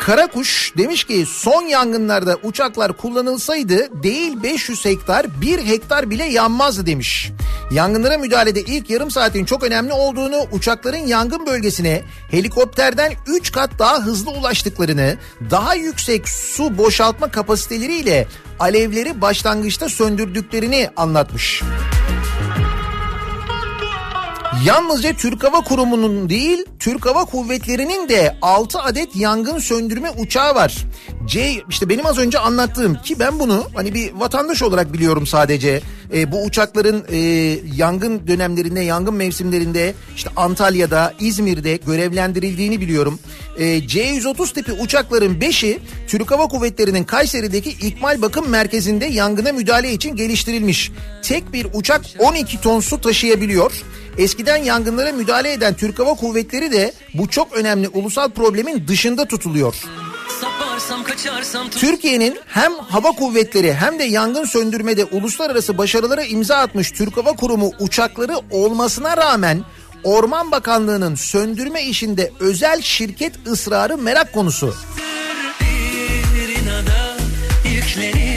Karakuş 0.00 0.72
demiş 0.76 1.04
ki 1.04 1.26
son 1.26 1.62
yangınlarda 1.62 2.36
uçaklar 2.42 2.92
kullanılsaydı 2.92 4.02
değil 4.02 4.42
500 4.42 4.84
hektar 4.84 5.26
1 5.40 5.66
hektar 5.66 6.10
bile 6.10 6.24
yanmazdı 6.24 6.86
demiş. 6.86 7.30
Yangınlara 7.70 8.18
müdahalede 8.18 8.60
ilk 8.60 8.90
yarım 8.90 9.10
saatin 9.10 9.44
çok 9.44 9.62
önemli 9.64 9.92
olduğunu 9.92 10.46
uçakların 10.52 11.06
yangın 11.06 11.46
bölgesine 11.46 12.02
helikopterden 12.30 13.12
3 13.26 13.52
kat 13.52 13.70
daha 13.78 14.02
hızlı 14.02 14.30
ulaştıklarını 14.30 15.16
daha 15.50 15.74
yüksek 15.74 16.28
su 16.28 16.78
boşaltma 16.78 17.30
kapasiteleriyle 17.30 18.28
alevleri 18.58 19.20
başlangıçta 19.20 19.88
söndürdüklerini 19.88 20.90
anlatmış. 20.96 21.62
Yalnızca 24.64 25.12
Türk 25.12 25.44
Hava 25.44 25.60
Kurumu'nun 25.60 26.28
değil, 26.28 26.64
Türk 26.78 27.06
Hava 27.06 27.24
Kuvvetleri'nin 27.24 28.08
de 28.08 28.36
6 28.42 28.80
adet 28.80 29.16
yangın 29.16 29.58
söndürme 29.58 30.10
uçağı 30.10 30.54
var. 30.54 30.76
C 31.26 31.62
işte 31.68 31.88
benim 31.88 32.06
az 32.06 32.18
önce 32.18 32.38
anlattığım 32.38 32.94
ki 32.94 33.18
ben 33.18 33.40
bunu 33.40 33.64
hani 33.74 33.94
bir 33.94 34.12
vatandaş 34.12 34.62
olarak 34.62 34.92
biliyorum 34.92 35.26
sadece. 35.26 35.80
E, 36.14 36.32
bu 36.32 36.44
uçakların 36.44 37.04
e, 37.08 37.16
yangın 37.76 38.26
dönemlerinde, 38.26 38.80
yangın 38.80 39.14
mevsimlerinde 39.14 39.94
işte 40.16 40.30
Antalya'da, 40.36 41.14
İzmir'de 41.20 41.76
görevlendirildiğini 41.76 42.80
biliyorum. 42.80 43.18
E, 43.58 43.88
C-130 43.88 44.54
tipi 44.54 44.72
uçakların 44.72 45.34
5'i 45.34 45.78
Türk 46.08 46.30
Hava 46.30 46.48
Kuvvetleri'nin 46.48 47.04
Kayseri'deki 47.04 47.70
İkmal 47.70 48.22
Bakım 48.22 48.48
Merkezi'nde 48.48 49.06
yangına 49.06 49.52
müdahale 49.52 49.92
için 49.92 50.16
geliştirilmiş. 50.16 50.92
Tek 51.22 51.52
bir 51.52 51.66
uçak 51.74 52.04
12 52.18 52.60
ton 52.60 52.80
su 52.80 53.00
taşıyabiliyor. 53.00 53.72
Eskiden 54.20 54.56
yangınlara 54.56 55.12
müdahale 55.12 55.52
eden 55.52 55.74
Türk 55.74 55.98
Hava 55.98 56.14
Kuvvetleri 56.14 56.72
de 56.72 56.92
bu 57.14 57.28
çok 57.28 57.52
önemli 57.52 57.88
ulusal 57.88 58.30
problemin 58.30 58.88
dışında 58.88 59.24
tutuluyor. 59.24 59.74
Türkiye'nin 61.70 62.38
hem 62.46 62.72
hava 62.72 63.12
kuvvetleri 63.12 63.74
hem 63.74 63.98
de 63.98 64.04
yangın 64.04 64.44
söndürmede 64.44 65.04
uluslararası 65.04 65.78
başarılara 65.78 66.24
imza 66.24 66.56
atmış 66.56 66.90
Türk 66.90 67.16
Hava 67.16 67.32
Kurumu 67.32 67.72
uçakları 67.80 68.36
olmasına 68.50 69.16
rağmen 69.16 69.64
Orman 70.04 70.50
Bakanlığı'nın 70.50 71.14
söndürme 71.14 71.82
işinde 71.82 72.32
özel 72.40 72.82
şirket 72.82 73.46
ısrarı 73.46 73.98
merak 73.98 74.32
konusu. 74.32 74.74
Bir 77.64 78.29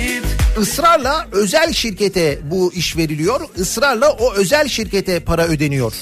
Israrla 0.61 1.27
özel 1.31 1.73
şirkete 1.73 2.39
bu 2.43 2.73
iş 2.73 2.97
veriliyor. 2.97 3.41
Israrla 3.57 4.11
o 4.11 4.33
özel 4.33 4.67
şirkete 4.67 5.19
para 5.19 5.45
ödeniyor. 5.45 5.93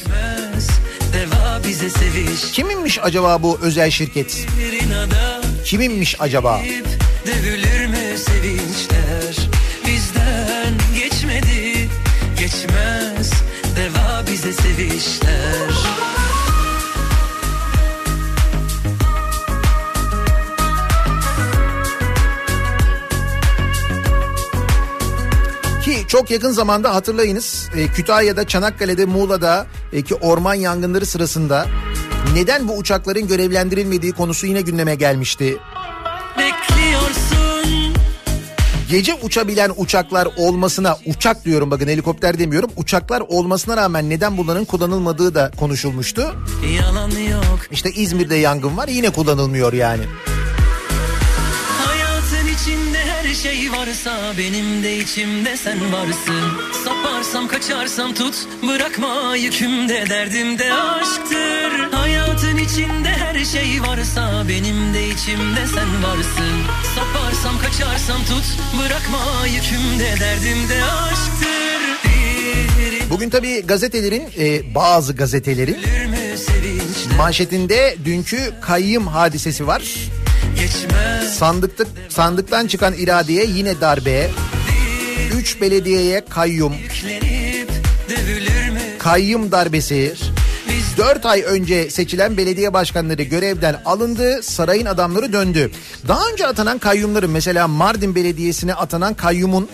Kiminmiş 2.53 2.99
acaba 3.03 3.43
bu 3.43 3.59
özel 3.61 3.89
şirket? 3.91 4.47
Kiminmiş 5.65 6.15
acaba? 6.19 6.61
Dövülür 7.27 7.87
mü 7.87 8.17
sevinçler 8.17 9.49
Bizden 9.87 10.73
geçmedi 10.99 11.89
Geçmez 12.39 13.31
Deva 13.75 14.23
bize 14.31 14.53
sevişler 14.53 15.90
çok 26.11 26.31
yakın 26.31 26.51
zamanda 26.51 26.95
hatırlayınız 26.95 27.69
e, 27.75 27.87
Kütahya'da, 27.87 28.47
Çanakkale'de, 28.47 29.05
Muğla'da 29.05 29.67
e, 29.93 30.01
ki 30.01 30.15
orman 30.15 30.53
yangınları 30.53 31.05
sırasında 31.05 31.67
neden 32.33 32.67
bu 32.67 32.77
uçakların 32.77 33.27
görevlendirilmediği 33.27 34.11
konusu 34.11 34.45
yine 34.45 34.61
gündeme 34.61 34.95
gelmişti. 34.95 35.57
Gece 38.89 39.13
uçabilen 39.13 39.71
uçaklar 39.77 40.27
olmasına 40.37 40.97
uçak 41.05 41.45
diyorum 41.45 41.71
bakın 41.71 41.87
helikopter 41.87 42.39
demiyorum 42.39 42.69
uçaklar 42.75 43.23
olmasına 43.27 43.77
rağmen 43.77 44.09
neden 44.09 44.37
bunların 44.37 44.65
kullanılmadığı 44.65 45.35
da 45.35 45.51
konuşulmuştu. 45.59 46.35
Yalan 46.77 47.09
yok 47.09 47.59
İşte 47.71 47.91
İzmir'de 47.91 48.35
yangın 48.35 48.77
var 48.77 48.87
yine 48.87 49.09
kullanılmıyor 49.09 49.73
yani. 49.73 50.03
Hayatın 50.03 50.40
şey 53.43 53.71
varsa 53.71 54.33
Benim 54.37 54.83
de 54.83 54.97
içimde 54.97 55.57
sen 55.57 55.93
varsın. 55.93 56.41
Saparsam 56.85 57.47
kaçarsam 57.47 58.13
tut 58.13 58.47
Bırakma 58.67 59.35
yükümde. 59.35 60.09
Derdimde 60.09 60.73
aşktır. 60.73 61.91
Hayatın 61.91 62.57
içinde 62.57 63.09
her 63.09 63.45
şey 63.45 63.81
varsa 63.81 64.43
Benim 64.49 64.93
de 64.93 65.07
içimde 65.09 65.67
sen 65.67 66.03
varsın. 66.03 66.55
Saparsam 66.95 67.59
kaçarsam 67.59 68.25
tut 68.25 68.45
Bırakma 68.79 69.47
yükümde. 69.47 70.19
Derdimde 70.19 70.83
aşktır. 70.83 71.51
Bugün 73.09 73.29
tabii 73.29 73.61
gazetelerin 73.61 74.23
e, 74.39 74.75
bazı 74.75 75.13
gazetelerin 75.13 75.77
manşetinde 77.17 77.95
dünkü 78.05 78.53
kayyım 78.61 79.07
hadisesi 79.07 79.67
var. 79.67 79.83
Sandıkta, 81.37 81.83
sandıktan 82.09 82.67
çıkan 82.67 82.93
iradeye 82.93 83.45
yine 83.45 83.81
darbe. 83.81 84.29
3 85.37 85.61
belediyeye 85.61 86.25
kayyum, 86.29 86.73
kayyum 88.99 89.51
darbesi. 89.51 90.13
4 90.97 91.25
ay 91.25 91.43
önce 91.47 91.89
seçilen 91.89 92.37
belediye 92.37 92.73
başkanları 92.73 93.23
görevden 93.23 93.81
alındı, 93.85 94.43
sarayın 94.43 94.85
adamları 94.85 95.33
döndü. 95.33 95.71
Daha 96.07 96.29
önce 96.33 96.47
atanan 96.47 96.77
kayyumların 96.77 97.31
mesela 97.31 97.67
Mardin 97.67 98.15
Belediyesi'ne 98.15 98.73
atanan 98.73 99.13
kayyumun 99.13 99.69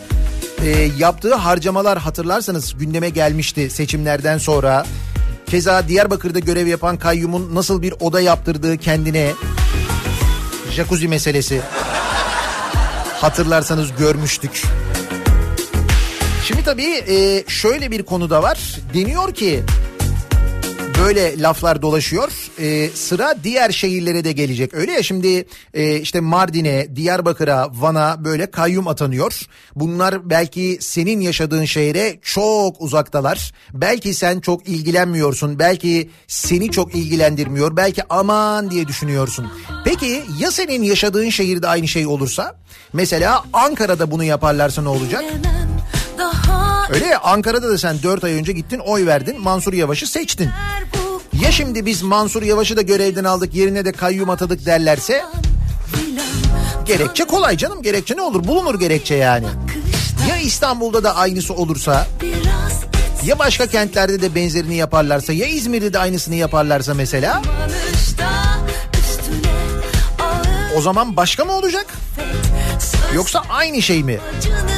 e, 0.63 0.89
yaptığı 0.97 1.35
harcamalar 1.35 1.99
hatırlarsanız 1.99 2.77
gündeme 2.77 3.09
gelmişti 3.09 3.69
seçimlerden 3.69 4.37
sonra. 4.37 4.85
Keza 5.45 5.87
Diyarbakır'da 5.87 6.39
görev 6.39 6.67
yapan 6.67 6.97
kayyumun 6.97 7.55
nasıl 7.55 7.81
bir 7.81 7.93
oda 7.99 8.21
yaptırdığı 8.21 8.77
kendine 8.77 9.31
jacuzzi 10.71 11.07
meselesi 11.07 11.61
hatırlarsanız 13.21 13.89
görmüştük. 13.99 14.63
Şimdi 16.45 16.63
tabii 16.63 17.03
e, 17.07 17.43
şöyle 17.47 17.91
bir 17.91 18.03
konu 18.03 18.29
da 18.29 18.43
var. 18.43 18.59
Deniyor 18.93 19.33
ki 19.33 19.63
böyle 21.03 21.41
laflar 21.41 21.81
dolaşıyor. 21.81 22.31
E, 22.59 22.89
sıra 22.89 23.35
diğer 23.43 23.69
şehirlere 23.69 24.23
de 24.23 24.31
gelecek. 24.31 24.73
Öyle 24.73 24.91
ya 24.91 25.03
şimdi 25.03 25.45
e, 25.73 25.99
işte 25.99 26.19
Mardin'e, 26.19 26.95
Diyarbakır'a, 26.95 27.67
Van'a 27.73 28.25
böyle 28.25 28.51
kayyum 28.51 28.87
atanıyor. 28.87 29.45
Bunlar 29.75 30.29
belki 30.29 30.77
senin 30.81 31.21
yaşadığın 31.21 31.65
şehre 31.65 32.19
çok 32.21 32.81
uzaktalar. 32.81 33.53
Belki 33.73 34.13
sen 34.13 34.39
çok 34.39 34.69
ilgilenmiyorsun. 34.69 35.59
Belki 35.59 36.09
seni 36.27 36.71
çok 36.71 36.95
ilgilendirmiyor. 36.95 37.77
Belki 37.77 38.01
aman 38.09 38.71
diye 38.71 38.87
düşünüyorsun. 38.87 39.51
Peki 39.85 40.23
ya 40.39 40.51
senin 40.51 40.83
yaşadığın 40.83 41.29
şehirde 41.29 41.67
aynı 41.67 41.87
şey 41.87 42.07
olursa? 42.07 42.55
Mesela 42.93 43.43
Ankara'da 43.53 44.11
bunu 44.11 44.23
yaparlarsa 44.23 44.81
ne 44.81 44.89
olacak? 44.89 45.23
Daha 46.17 46.76
Öyle 46.89 47.05
ya 47.05 47.19
Ankara'da 47.19 47.69
da 47.69 47.77
sen 47.77 48.03
4 48.03 48.23
ay 48.23 48.33
önce 48.33 48.51
gittin 48.51 48.79
oy 48.79 49.05
verdin 49.05 49.41
Mansur 49.41 49.73
Yavaş'ı 49.73 50.07
seçtin. 50.07 50.49
Ya 51.41 51.51
şimdi 51.51 51.85
biz 51.85 52.01
Mansur 52.01 52.43
Yavaş'ı 52.43 52.77
da 52.77 52.81
görevden 52.81 53.23
aldık 53.23 53.55
yerine 53.55 53.85
de 53.85 53.91
kayyum 53.91 54.29
atadık 54.29 54.65
derlerse 54.65 55.25
gerekçe 56.85 57.23
kolay 57.23 57.57
canım 57.57 57.81
gerekçe 57.81 58.17
ne 58.17 58.21
olur 58.21 58.43
bulunur 58.43 58.79
gerekçe 58.79 59.15
yani. 59.15 59.47
Ya 60.29 60.37
İstanbul'da 60.37 61.03
da 61.03 61.15
aynısı 61.15 61.53
olursa 61.53 62.07
ya 63.25 63.39
başka 63.39 63.67
kentlerde 63.67 64.21
de 64.21 64.35
benzerini 64.35 64.75
yaparlarsa 64.75 65.33
ya 65.33 65.45
İzmir'de 65.45 65.93
de 65.93 65.99
aynısını 65.99 66.35
yaparlarsa 66.35 66.93
mesela 66.93 67.41
o 70.77 70.81
zaman 70.81 71.15
başka 71.15 71.45
mı 71.45 71.51
olacak 71.51 71.85
yoksa 73.15 73.43
aynı 73.49 73.81
şey 73.81 74.03
mi? 74.03 74.19
acını 74.37 74.76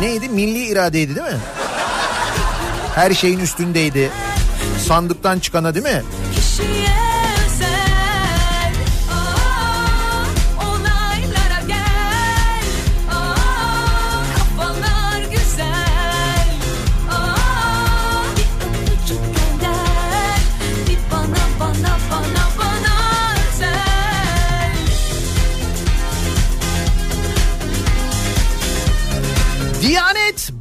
Neydi 0.00 0.28
milli 0.28 0.66
iradeydi 0.66 1.16
değil 1.16 1.26
mi? 1.26 1.38
Her 2.94 3.14
şeyin 3.14 3.40
üstündeydi. 3.40 4.10
Sandıktan 4.86 5.38
çıkana 5.38 5.74
değil 5.74 5.84
mi? 5.84 6.02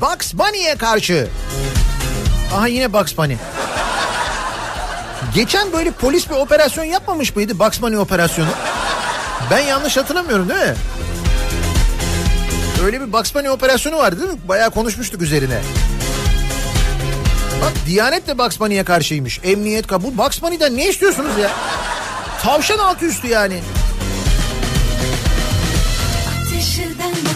Bugs 0.02 0.34
Bunny'e 0.34 0.76
karşı. 0.76 1.28
Aha 2.56 2.68
yine 2.68 2.93
Bugs 2.93 3.18
Bunny. 3.18 3.36
Geçen 5.36 5.74
böyle 5.74 5.91
polis 5.91 6.30
bir 6.30 6.36
operasyon 6.36 6.84
yapmamış 6.84 7.36
mıydı 7.36 7.60
Bugs 7.60 7.82
Bunny 7.82 7.97
operasyonu? 7.97 8.50
Ben 9.52 9.60
yanlış 9.60 9.97
hatırlamıyorum 9.97 10.50
değil 10.50 10.62
mi? 10.62 10.76
Öyle 12.86 13.02
bir 13.02 13.14
Bugs 13.14 13.36
Bunny 13.36 13.50
operasyonu 13.50 13.97
vardı 13.97 14.20
değil 14.22 14.32
mi? 14.34 14.39
Bayağı 14.47 14.72
konuşmuştuk 14.72 15.22
üzerine. 15.22 15.62
Bak 17.62 17.72
Diyanet 17.86 18.28
de 18.28 18.38
Bugs 18.38 18.60
Bunny'e 18.60 18.84
karşıymış. 18.84 19.39
Emniyet 19.43 19.88
kabul. 19.88 20.18
Bugs 20.18 20.41
Bunny'den 20.41 20.78
ne 20.78 20.89
istiyorsunuz 20.89 21.38
ya? 21.41 21.50
Tavşan 22.43 22.78
altı 22.78 23.06
üstü 23.06 23.28
yani. 23.28 23.62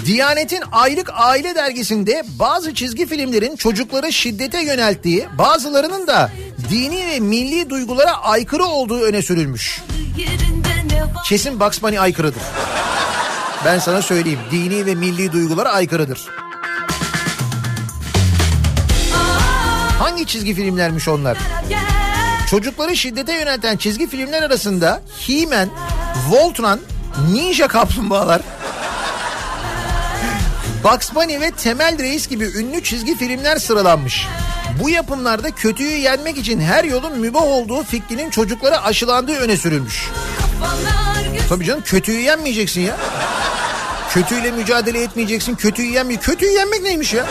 Diyanet'in 0.05 0.63
aylık 0.71 1.09
aile 1.13 1.55
dergisinde 1.55 2.23
bazı 2.39 2.73
çizgi 2.73 3.05
filmlerin 3.05 3.55
çocukları 3.55 4.13
şiddete 4.13 4.61
yönelttiği, 4.63 5.27
bazılarının 5.38 6.07
da 6.07 6.31
dini 6.69 7.07
ve 7.07 7.19
milli 7.19 7.69
duygulara 7.69 8.11
aykırı 8.11 8.65
olduğu 8.65 9.01
öne 9.01 9.21
sürülmüş. 9.21 9.81
Kesin 11.25 11.59
Bugs 11.59 11.81
Bunny 11.81 11.99
aykırıdır. 11.99 12.41
Ben 13.65 13.79
sana 13.79 14.01
söyleyeyim. 14.01 14.39
Dini 14.51 14.86
ve 14.86 14.95
milli 14.95 15.31
duygulara 15.31 15.69
aykırıdır. 15.69 16.27
Hangi 19.99 20.25
çizgi 20.25 20.53
filmlermiş 20.53 21.07
onlar? 21.07 21.38
Çocukları 22.49 22.97
şiddete 22.97 23.34
yönelten 23.34 23.77
çizgi 23.77 24.07
filmler 24.07 24.43
arasında 24.43 25.01
He-Man, 25.27 25.69
Voltron, 26.29 26.79
Ninja 27.31 27.67
Kaplumbağalar, 27.67 28.41
Bugs 30.84 31.15
Bunny 31.15 31.41
ve 31.41 31.51
Temel 31.51 31.99
Reis 31.99 32.27
gibi 32.27 32.43
ünlü 32.43 32.84
çizgi 32.84 33.17
filmler 33.17 33.57
sıralanmış. 33.57 34.27
Bu 34.84 34.89
yapımlarda 34.89 35.51
kötüyü 35.51 35.97
yenmek 35.97 36.38
için 36.38 36.61
her 36.61 36.84
yolun 36.84 37.19
mübah 37.19 37.43
olduğu 37.43 37.84
fikrinin 37.84 38.29
çocuklara 38.29 38.84
aşılandığı 38.84 39.36
öne 39.36 39.57
sürülmüş. 39.57 40.09
Tabii 41.49 41.65
canım 41.65 41.84
kötüyü 41.86 42.19
yenmeyeceksin 42.19 42.81
ya. 42.81 42.97
Kötüyle 44.09 44.51
mücadele 44.51 45.01
etmeyeceksin. 45.03 45.55
Kötüyü 45.55 45.91
yenmiyor. 45.91 46.21
Kötüyü 46.21 46.51
yenmek 46.51 46.81
neymiş 46.81 47.13
ya? 47.13 47.25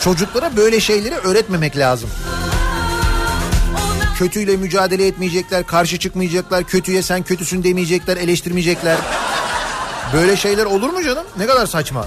Çocuklara 0.00 0.56
böyle 0.56 0.80
şeyleri 0.80 1.14
öğretmemek 1.14 1.76
lazım. 1.76 2.10
Kötüyle 4.18 4.56
mücadele 4.56 5.06
etmeyecekler, 5.06 5.66
karşı 5.66 5.98
çıkmayacaklar, 5.98 6.64
kötüye 6.64 7.02
sen 7.02 7.22
kötüsün 7.22 7.64
demeyecekler, 7.64 8.16
eleştirmeyecekler. 8.16 8.96
Böyle 10.12 10.36
şeyler 10.36 10.64
olur 10.64 10.90
mu 10.90 11.04
canım? 11.04 11.24
Ne 11.38 11.46
kadar 11.46 11.66
saçma. 11.66 12.06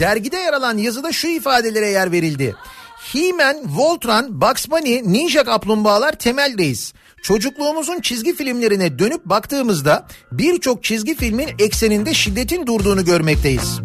Dergide 0.00 0.36
yer 0.36 0.52
alan 0.52 0.78
yazıda 0.78 1.12
şu 1.12 1.28
ifadelere 1.28 1.88
yer 1.88 2.12
verildi. 2.12 2.54
He-Man, 3.12 3.56
Voltron, 3.66 4.40
Bugs 4.40 4.70
Bunny, 4.70 5.02
Ninja 5.12 5.44
Kaplumbağalar 5.44 6.12
temel 6.12 6.58
reis. 6.58 6.92
Çocukluğumuzun 7.22 8.00
çizgi 8.00 8.34
filmlerine 8.34 8.98
dönüp 8.98 9.24
baktığımızda 9.24 10.06
birçok 10.32 10.84
çizgi 10.84 11.16
filmin 11.16 11.48
ekseninde 11.58 12.14
şiddetin 12.14 12.66
durduğunu 12.66 13.04
görmekteyiz. 13.04 13.80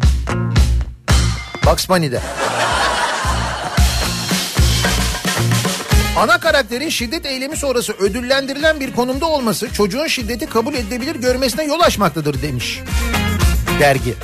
Bugs 1.66 1.88
Bunny'de. 1.88 2.20
Ana 6.18 6.40
karakterin 6.40 6.88
şiddet 6.88 7.26
eylemi 7.26 7.56
sonrası 7.56 7.92
ödüllendirilen 7.92 8.80
bir 8.80 8.92
konumda 8.92 9.26
olması 9.26 9.72
çocuğun 9.72 10.06
şiddeti 10.06 10.46
kabul 10.46 10.74
edilebilir 10.74 11.16
görmesine 11.16 11.64
yol 11.64 11.80
açmaktadır 11.80 12.42
demiş 12.42 12.80
dergi. 13.80 14.14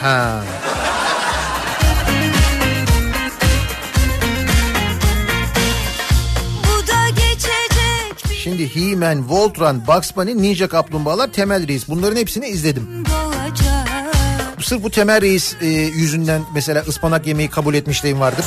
Ha. 0.00 0.42
Şimdi 8.42 8.74
He-Man, 8.74 9.28
Voltron, 9.28 9.86
Bugs 9.86 10.16
Bunny, 10.16 10.42
Ninja 10.42 10.68
Kaplumbağalar, 10.68 11.32
Temel 11.32 11.68
Reis. 11.68 11.88
Bunların 11.88 12.16
hepsini 12.16 12.46
izledim. 12.46 13.04
Sırf 14.60 14.82
bu 14.82 14.90
Temel 14.90 15.20
Reis 15.20 15.56
e, 15.60 15.66
yüzünden 15.66 16.42
mesela 16.54 16.82
ıspanak 16.88 17.26
yemeği 17.26 17.50
kabul 17.50 17.74
etmişliğim 17.74 18.20
vardır. 18.20 18.44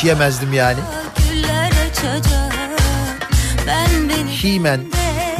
Hiç 0.00 0.04
yemezdim 0.04 0.52
yani. 0.52 0.78
He-Man, 4.42 4.80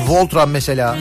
Voltron 0.08 0.48
mesela. 0.48 0.96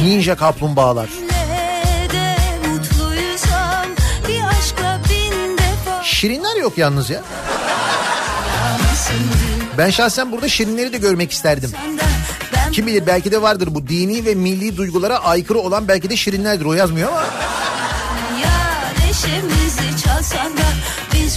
Ninja 0.00 0.36
Kaplumbağalar. 0.36 1.08
Şirinler 6.02 6.56
yok 6.56 6.78
yalnız 6.78 7.10
ya. 7.10 7.22
Ben 9.78 9.90
şahsen 9.90 10.32
burada 10.32 10.48
şirinleri 10.48 10.92
de 10.92 10.98
görmek 10.98 11.32
isterdim. 11.32 11.70
Kim 12.72 12.86
bilir 12.86 13.06
belki 13.06 13.32
de 13.32 13.42
vardır 13.42 13.68
bu 13.70 13.88
dini 13.88 14.24
ve 14.24 14.34
milli 14.34 14.76
duygulara 14.76 15.18
aykırı 15.18 15.58
olan 15.58 15.88
belki 15.88 16.10
de 16.10 16.16
şirinlerdir 16.16 16.64
o 16.64 16.72
yazmıyor 16.72 17.08
ama. 17.08 17.26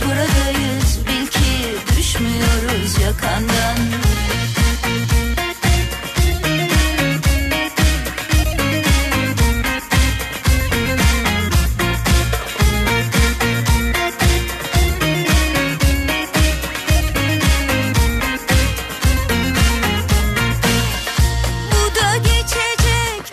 Buradayız. 0.05 0.99
Bil 1.07 1.27
ki 1.27 1.77
Düşmüyoruz 1.97 3.01
yakandan. 3.05 3.77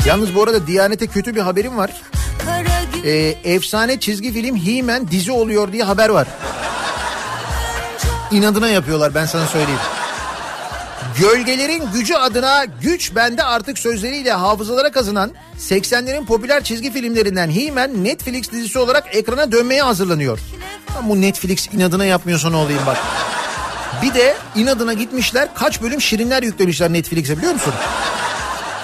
Yalnız 0.07 0.35
bu 0.35 0.43
arada 0.43 0.66
Diyanet'e 0.66 1.07
kötü 1.07 1.35
bir 1.35 1.41
haberim 1.41 1.77
var. 1.77 1.91
Ee, 3.05 3.35
efsane 3.45 4.01
çizgi 4.01 4.33
film 4.33 4.57
He-Man 4.57 5.11
dizi 5.11 5.33
oluyor 5.33 5.73
diye 5.73 5.85
haber 5.85 6.09
var. 6.09 6.29
İnadına 8.31 8.69
yapıyorlar 8.69 9.15
ben 9.15 9.27
sana 9.27 9.47
söyleyeyim. 9.47 9.81
Gölgelerin 11.19 11.89
gücü 11.93 12.15
adına 12.15 12.65
güç 12.65 13.15
bende 13.15 13.45
artık 13.45 13.79
sözleriyle 13.79 14.33
hafızalara 14.33 14.91
kazınan 14.91 15.31
80'lerin 15.59 16.25
popüler 16.25 16.65
çizgi 16.65 16.93
filmlerinden 16.93 17.51
He-Man 17.51 18.05
Netflix 18.05 18.53
dizisi 18.53 18.79
olarak 18.79 19.17
ekrana 19.17 19.53
dönmeye 19.53 19.83
hazırlanıyor. 19.83 20.39
Ama 20.99 21.09
bu 21.09 21.21
Netflix 21.21 21.69
inadına 21.75 22.05
yapmıyorsa 22.05 22.51
ne 22.51 22.57
olayım 22.57 22.83
bak. 22.87 22.97
Bir 24.03 24.15
de 24.15 24.37
inadına 24.57 24.93
gitmişler 24.93 25.49
kaç 25.55 25.83
bölüm 25.83 26.01
şirinler 26.01 26.43
yüklemişler 26.43 26.93
Netflix'e 26.93 27.39
biliyor 27.39 27.53
musun? 27.53 27.75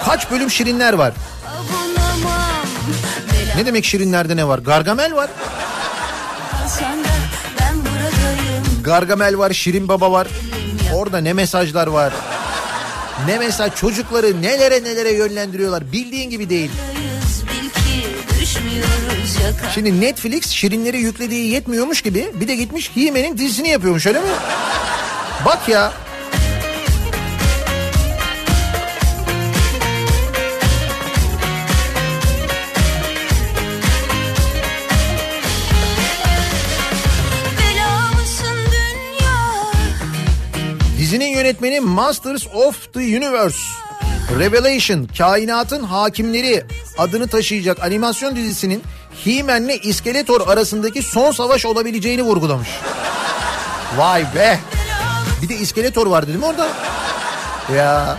Kaç 0.05 0.31
bölüm 0.31 0.51
şirinler 0.51 0.93
var. 0.93 1.13
Ne 3.57 3.65
demek 3.65 3.85
şirinlerde 3.85 4.35
ne 4.35 4.47
var? 4.47 4.59
Gargamel 4.59 5.15
var. 5.15 5.29
Gargamel 8.83 9.37
var, 9.37 9.53
Şirin 9.53 9.87
Baba 9.87 10.11
var. 10.11 10.27
Orada 10.93 11.17
ne 11.17 11.33
mesajlar 11.33 11.87
var. 11.87 12.13
Ne 13.25 13.37
mesaj 13.37 13.75
çocukları 13.75 14.41
nelere 14.41 14.83
nelere 14.83 15.11
yönlendiriyorlar. 15.11 15.91
Bildiğin 15.91 16.29
gibi 16.29 16.49
değil. 16.49 16.71
Şimdi 19.73 20.01
Netflix 20.01 20.49
Şirinleri 20.49 20.97
yüklediği 20.97 21.51
yetmiyormuş 21.53 22.01
gibi 22.01 22.31
bir 22.33 22.47
de 22.47 22.55
gitmiş 22.55 22.91
He-Man'in 22.95 23.37
dizisini 23.37 23.69
yapıyormuş 23.69 24.05
öyle 24.05 24.19
mi? 24.19 24.29
Bak 25.45 25.69
ya. 25.69 25.93
Yönetmeni 41.47 41.79
Masters 41.79 42.47
of 42.53 42.93
the 42.93 42.99
Universe. 42.99 43.57
Revelation, 44.39 45.07
kainatın 45.17 45.83
hakimleri 45.83 46.63
adını 46.97 47.27
taşıyacak 47.27 47.83
animasyon 47.83 48.35
dizisinin 48.35 48.83
He-Man'le 49.23 49.79
İskeletor 49.83 50.47
arasındaki 50.47 51.01
son 51.01 51.31
savaş 51.31 51.65
olabileceğini 51.65 52.23
vurgulamış. 52.23 52.69
Vay 53.97 54.25
be. 54.35 54.59
Bir 55.41 55.49
de 55.49 55.55
İskeletor 55.55 56.07
vardı 56.07 56.27
değil 56.27 56.39
mi 56.39 56.45
orada? 56.45 56.67
Ya 57.75 58.17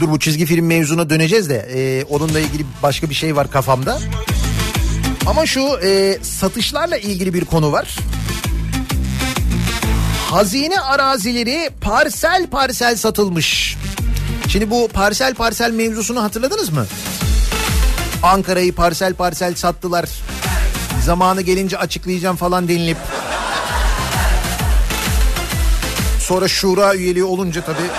dur 0.00 0.10
bu 0.10 0.18
çizgi 0.18 0.46
film 0.46 0.66
mevzuna 0.66 1.10
döneceğiz 1.10 1.48
de 1.48 1.56
e, 1.56 2.04
onunla 2.04 2.40
ilgili 2.40 2.66
başka 2.82 3.10
bir 3.10 3.14
şey 3.14 3.36
var 3.36 3.50
kafamda. 3.50 3.98
Ama 5.26 5.46
şu 5.46 5.60
e, 5.84 6.18
satışlarla 6.22 6.96
ilgili 6.96 7.34
bir 7.34 7.44
konu 7.44 7.72
var. 7.72 7.96
Hazine 10.30 10.80
arazileri 10.80 11.70
parsel 11.80 12.46
parsel 12.46 12.96
satılmış. 12.96 13.76
Şimdi 14.48 14.70
bu 14.70 14.88
parsel 14.88 15.34
parsel 15.34 15.70
mevzusunu 15.70 16.22
hatırladınız 16.22 16.70
mı? 16.70 16.86
Ankara'yı 18.22 18.74
parsel 18.74 19.14
parsel 19.14 19.54
sattılar. 19.54 20.08
Zamanı 21.04 21.42
gelince 21.42 21.78
açıklayacağım 21.78 22.36
falan 22.36 22.68
denilip. 22.68 22.98
Sonra 26.20 26.48
şura 26.48 26.94
üyeliği 26.94 27.24
olunca 27.24 27.64
tabii 27.64 27.90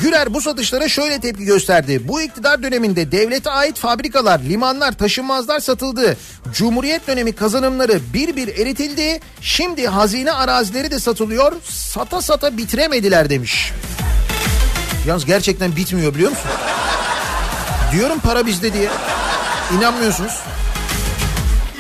Gürer 0.01 0.35
bu 0.35 0.41
satışlara 0.41 0.89
şöyle 0.89 1.21
tepki 1.21 1.45
gösterdi. 1.45 2.01
Bu 2.09 2.23
iktidar 2.23 2.63
döneminde 2.63 3.13
devlete 3.13 3.51
ait 3.51 3.79
fabrikalar, 3.79 4.41
limanlar, 4.41 4.93
taşınmazlar 4.93 5.61
satıldı. 5.61 6.17
Cumhuriyet 6.55 7.07
dönemi 7.07 7.33
kazanımları 7.33 8.01
bir 8.15 8.37
bir 8.37 8.49
eritildi. 8.49 9.21
Şimdi 9.41 9.87
hazine 9.87 10.33
arazileri 10.33 10.91
de 10.91 10.99
satılıyor. 10.99 11.53
Sata 11.65 12.23
sata 12.23 12.57
bitiremediler 12.57 13.31
demiş. 13.31 13.73
Yalnız 15.07 15.27
gerçekten 15.27 15.77
bitmiyor 15.77 16.15
biliyor 16.15 16.31
musun? 16.31 16.51
Diyorum 17.93 18.19
para 18.21 18.47
bizde 18.47 18.73
diye. 18.73 18.89
İnanmıyorsunuz. 19.79 20.33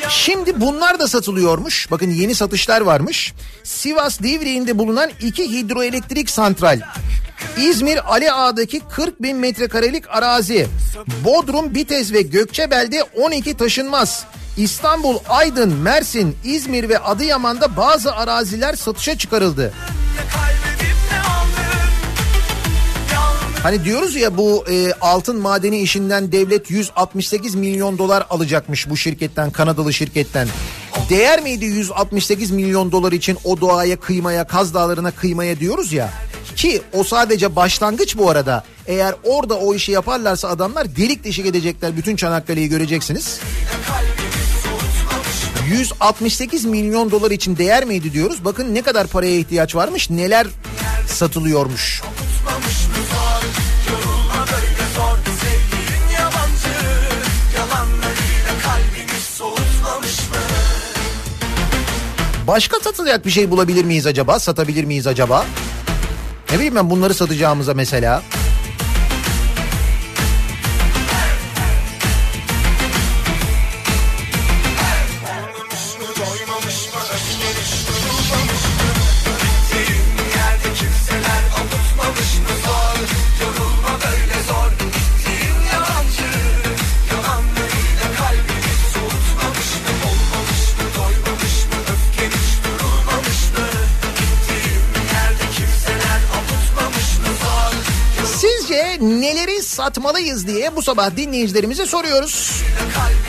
Şimdi 0.08 0.60
bunlar 0.60 1.00
da 1.00 1.08
satılıyormuş. 1.08 1.90
Bakın 1.90 2.10
yeni 2.10 2.34
satışlar 2.34 2.80
varmış. 2.80 3.32
Sivas 3.64 4.20
Divriği'nde 4.20 4.78
bulunan 4.78 5.10
iki 5.20 5.52
hidroelektrik 5.52 6.30
santral. 6.30 6.80
İzmir 7.58 8.12
Ali 8.12 8.32
Ağa'daki 8.32 8.80
40 8.80 9.22
bin 9.22 9.36
metrekarelik 9.36 10.04
arazi. 10.08 10.66
Bodrum, 11.24 11.74
Bitez 11.74 12.12
ve 12.12 12.22
Gökçebel'de 12.22 13.02
12 13.02 13.56
taşınmaz. 13.56 14.24
İstanbul, 14.56 15.18
Aydın, 15.28 15.72
Mersin, 15.72 16.36
İzmir 16.44 16.88
ve 16.88 16.98
Adıyaman'da 16.98 17.76
bazı 17.76 18.14
araziler 18.14 18.74
satışa 18.74 19.18
çıkarıldı. 19.18 19.72
Hani 23.62 23.84
diyoruz 23.84 24.16
ya 24.16 24.36
bu 24.36 24.64
e, 24.70 24.92
altın 25.00 25.40
madeni 25.40 25.80
işinden 25.80 26.32
devlet 26.32 26.70
168 26.70 27.54
milyon 27.54 27.98
dolar 27.98 28.26
alacakmış 28.30 28.90
bu 28.90 28.96
şirketten 28.96 29.50
Kanadalı 29.50 29.92
şirketten. 29.92 30.48
Değer 31.10 31.42
miydi 31.42 31.64
168 31.64 32.50
milyon 32.50 32.92
dolar 32.92 33.12
için 33.12 33.38
o 33.44 33.60
doğaya 33.60 34.00
kıymaya 34.00 34.46
Kaz 34.46 34.74
Dağları'na 34.74 35.10
kıymaya 35.10 35.60
diyoruz 35.60 35.92
ya. 35.92 36.10
Ki 36.60 36.82
o 36.92 37.04
sadece 37.04 37.56
başlangıç 37.56 38.16
bu 38.16 38.30
arada. 38.30 38.64
Eğer 38.86 39.14
orada 39.24 39.58
o 39.58 39.74
işi 39.74 39.92
yaparlarsa 39.92 40.48
adamlar 40.48 40.96
delik 40.96 41.24
deşik 41.24 41.46
edecekler. 41.46 41.96
Bütün 41.96 42.16
Çanakkale'yi 42.16 42.68
göreceksiniz. 42.68 43.40
168 45.68 46.64
milyon 46.64 47.10
dolar 47.10 47.30
için 47.30 47.56
değer 47.56 47.84
miydi 47.84 48.12
diyoruz. 48.12 48.44
Bakın 48.44 48.74
ne 48.74 48.82
kadar 48.82 49.06
paraya 49.06 49.36
ihtiyaç 49.36 49.74
varmış, 49.74 50.10
neler 50.10 50.46
satılıyormuş. 51.06 52.02
Başka 62.46 62.80
satılacak 62.80 63.26
bir 63.26 63.30
şey 63.30 63.50
bulabilir 63.50 63.84
miyiz 63.84 64.06
acaba? 64.06 64.38
Satabilir 64.38 64.84
miyiz 64.84 65.06
acaba? 65.06 65.46
Ne 66.52 66.56
bileyim 66.56 66.74
ben 66.74 66.90
bunları 66.90 67.14
satacağımıza 67.14 67.74
mesela. 67.74 68.22
Satmalıyız 99.94 100.46
diye 100.46 100.76
bu 100.76 100.82
sabah 100.82 101.16
dinleyicilerimize 101.16 101.86
soruyoruz. 101.86 102.62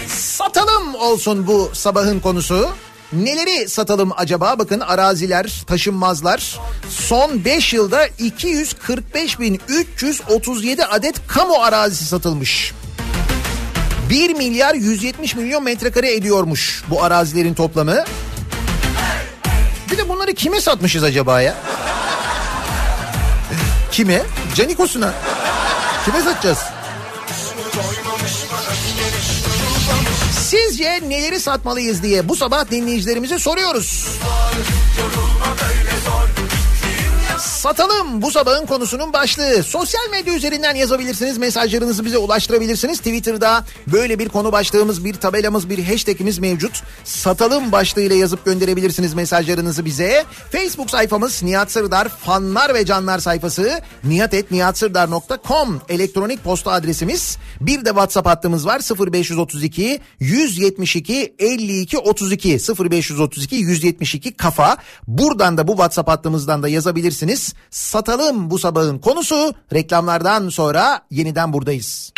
Satalım 0.07 0.95
olsun 0.95 1.47
bu 1.47 1.71
sabahın 1.73 2.19
konusu. 2.19 2.69
Neleri 3.13 3.69
satalım 3.69 4.11
acaba? 4.17 4.59
Bakın 4.59 4.79
araziler, 4.79 5.63
taşınmazlar. 5.67 6.59
Son 6.89 7.45
5 7.45 7.73
yılda 7.73 8.07
245.337 8.07 10.85
adet 10.85 11.27
kamu 11.27 11.55
arazisi 11.55 12.05
satılmış. 12.05 12.73
1 14.09 14.33
milyar 14.33 14.75
170 14.75 15.35
milyon 15.35 15.63
metrekare 15.63 16.13
ediyormuş 16.13 16.83
bu 16.89 17.03
arazilerin 17.03 17.53
toplamı. 17.53 18.03
Bir 19.91 19.97
de 19.97 20.09
bunları 20.09 20.33
kime 20.33 20.61
satmışız 20.61 21.03
acaba 21.03 21.41
ya? 21.41 21.55
Kime? 23.91 24.21
Canikos'una. 24.55 25.13
Kime 26.05 26.21
satacağız? 26.21 26.59
Sizce 30.39 30.99
neleri 31.09 31.39
satmalıyız 31.39 32.03
diye 32.03 32.29
bu 32.29 32.35
sabah 32.35 32.71
dinleyicilerimize 32.71 33.39
soruyoruz. 33.39 34.07
Satalım 37.61 38.21
bu 38.21 38.31
sabahın 38.31 38.65
konusunun 38.65 39.13
başlığı. 39.13 39.63
Sosyal 39.63 40.09
medya 40.11 40.33
üzerinden 40.33 40.75
yazabilirsiniz. 40.75 41.37
Mesajlarınızı 41.37 42.05
bize 42.05 42.17
ulaştırabilirsiniz. 42.17 42.97
Twitter'da 42.97 43.65
böyle 43.87 44.19
bir 44.19 44.29
konu 44.29 44.51
başlığımız, 44.51 45.05
bir 45.05 45.13
tabelamız, 45.13 45.69
bir 45.69 45.83
hashtagimiz 45.83 46.39
mevcut. 46.39 46.83
Satalım 47.03 47.71
başlığıyla 47.71 48.15
yazıp 48.15 48.45
gönderebilirsiniz 48.45 49.13
mesajlarınızı 49.13 49.85
bize. 49.85 50.25
Facebook 50.51 50.89
sayfamız 50.89 51.43
Nihat 51.43 51.71
Sırdar 51.71 52.09
fanlar 52.09 52.73
ve 52.73 52.85
canlar 52.85 53.19
sayfası 53.19 53.79
nihatetnihatsırdar.com 54.03 55.81
elektronik 55.89 56.43
posta 56.43 56.71
adresimiz. 56.71 57.37
Bir 57.61 57.85
de 57.85 57.89
WhatsApp 57.89 58.27
hattımız 58.27 58.65
var 58.65 58.81
0532 59.13 59.99
172 60.19 61.35
52 61.39 61.97
32 61.97 62.57
0532 62.79 63.55
172 63.55 64.33
kafa. 64.33 64.77
Buradan 65.07 65.57
da 65.57 65.67
bu 65.67 65.71
WhatsApp 65.71 66.09
hattımızdan 66.09 66.63
da 66.63 66.67
yazabilirsiniz. 66.67 67.50
Satalım 67.69 68.51
bu 68.51 68.59
sabahın 68.59 68.99
konusu. 68.99 69.53
Reklamlardan 69.73 70.49
sonra 70.49 71.01
yeniden 71.11 71.53
buradayız. 71.53 72.11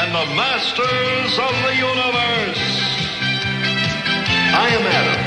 and 0.00 0.12
the 0.14 0.26
masters 0.34 1.38
of 1.38 1.54
the 1.66 1.74
universe. 1.92 2.60
I 4.52 4.68
am 4.78 4.84
Adam, 5.00 5.20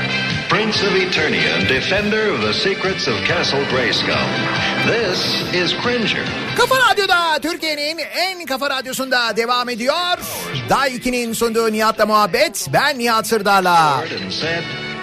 Prince 0.48 0.82
of 0.82 0.92
Eternia 0.94 1.56
and 1.58 1.68
defender 1.68 2.32
of 2.34 2.40
the 2.40 2.52
secrets 2.54 3.08
of 3.08 3.14
Castle 3.26 3.64
Grayskull. 3.72 4.26
This 4.86 5.18
is 5.54 5.72
Cringer. 5.82 6.24
Kafa 6.56 6.74
Radyo'da 6.74 7.38
Türkiye'nin 7.42 7.98
en 7.98 8.46
kafa 8.46 8.70
radyosunda 8.70 9.36
devam 9.36 9.68
ediyor. 9.68 10.18
Day 10.68 10.96
2'nin 10.96 11.32
sunduğu 11.34 11.72
Nihat'la 11.72 12.06
muhabbet. 12.06 12.66
Ben 12.72 12.98
Nihat 12.98 13.26
Sırdar'la. 13.26 14.04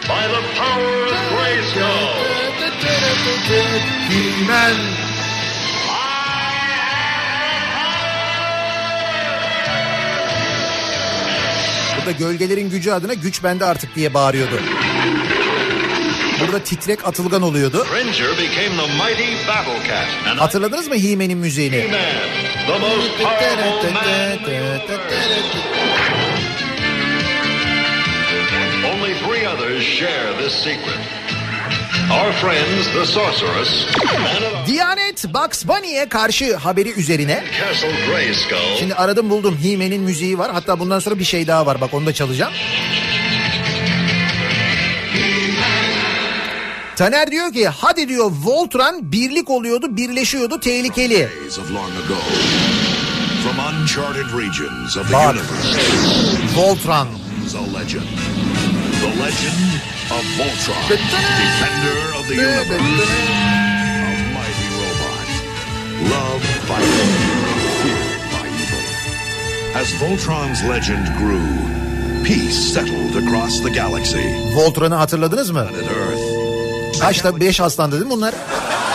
By 0.07 0.23
the 0.27 0.41
power 0.55 1.05
of 1.13 1.19
Grayskull. 1.31 3.17
Burada 11.97 12.11
gölgelerin 12.11 12.69
gücü 12.69 12.91
adına 12.91 13.13
güç 13.13 13.43
bende 13.43 13.65
artık 13.65 13.95
diye 13.95 14.13
bağırıyordu. 14.13 14.59
Burada 16.41 16.59
titrek 16.63 17.07
atılgan 17.07 17.41
oluyordu. 17.41 17.87
Cringer 17.89 18.31
became 18.31 18.81
the 18.81 18.93
mighty 19.03 19.47
Battle 19.47 19.87
Cat. 19.87 20.07
And 20.29 20.39
Hatırladınız 20.39 20.87
mı 20.87 20.95
He-Man'in 20.95 21.37
müziğini? 21.37 21.75
He-Man, 21.75 21.99
the 22.67 22.79
most 22.79 23.17
powerful 23.17 23.93
man 23.93 24.03
in 29.21 29.29
the 29.29 29.33
universe. 29.33 29.37
Only 29.37 29.39
three 29.39 29.45
others 29.45 29.83
share 29.83 30.33
this 30.43 30.53
secret. 30.63 30.99
Our 32.11 32.31
friends, 32.33 32.87
the 32.93 33.05
Sorceress, 33.05 33.85
Diyanet 34.67 35.25
Bugs 35.33 35.67
Bunny'e 35.67 36.09
karşı 36.09 36.55
haberi 36.55 36.89
üzerine. 36.91 37.43
Şimdi 38.79 38.93
aradım 38.95 39.29
buldum 39.29 39.57
He-Man'in 39.63 40.01
müziği 40.01 40.37
var. 40.37 40.51
Hatta 40.53 40.79
bundan 40.79 40.99
sonra 40.99 41.19
bir 41.19 41.23
şey 41.23 41.47
daha 41.47 41.65
var 41.65 41.81
bak 41.81 41.93
onu 41.93 42.05
da 42.05 42.13
çalacağım. 42.13 42.53
Taner 46.95 47.31
diyor 47.31 47.53
ki 47.53 47.67
hadi 47.67 48.09
diyor 48.09 48.31
Voltron 48.43 49.11
birlik 49.11 49.49
oluyordu 49.49 49.97
birleşiyordu 49.97 50.59
tehlikeli. 50.59 51.29
days 51.43 51.59
of 51.59 51.71
long 51.71 51.91
ago. 52.05 52.15
From 53.43 53.59
uncharted 53.81 54.25
regions 54.39 54.97
of 54.97 55.07
the 55.07 55.13
Bak. 55.13 55.35
universe. 55.35 55.77
Voltron. 59.01 59.03
is 59.03 59.03
a 59.03 59.05
legend. 59.05 59.05
The 59.05 59.13
legend 59.23 59.63
of 60.11 60.23
Voltron, 60.37 60.87
defender 60.89 61.99
of 62.19 62.23
the 62.27 62.35
universe. 62.47 62.81
A 62.81 62.81
mighty 64.37 64.67
robot, 64.81 65.27
loved 66.13 66.53
by 66.69 66.79
good, 66.79 67.11
feared 67.81 68.23
by 68.33 68.45
evil. 68.61 68.85
As 69.81 69.87
Voltron's 70.01 70.61
legend 70.63 71.05
grew, 71.17 71.47
peace 72.23 72.73
settled 72.73 73.15
across 73.23 73.59
the 73.61 73.69
galaxy. 73.69 74.25
Voltron'u 74.55 74.95
hatırladınız 74.99 75.49
mı? 75.51 75.67
Kaçta 77.01 77.39
5 77.39 77.59
aslandı 77.61 77.95
değil 77.95 78.05
mi 78.05 78.11
bunlar? 78.11 78.33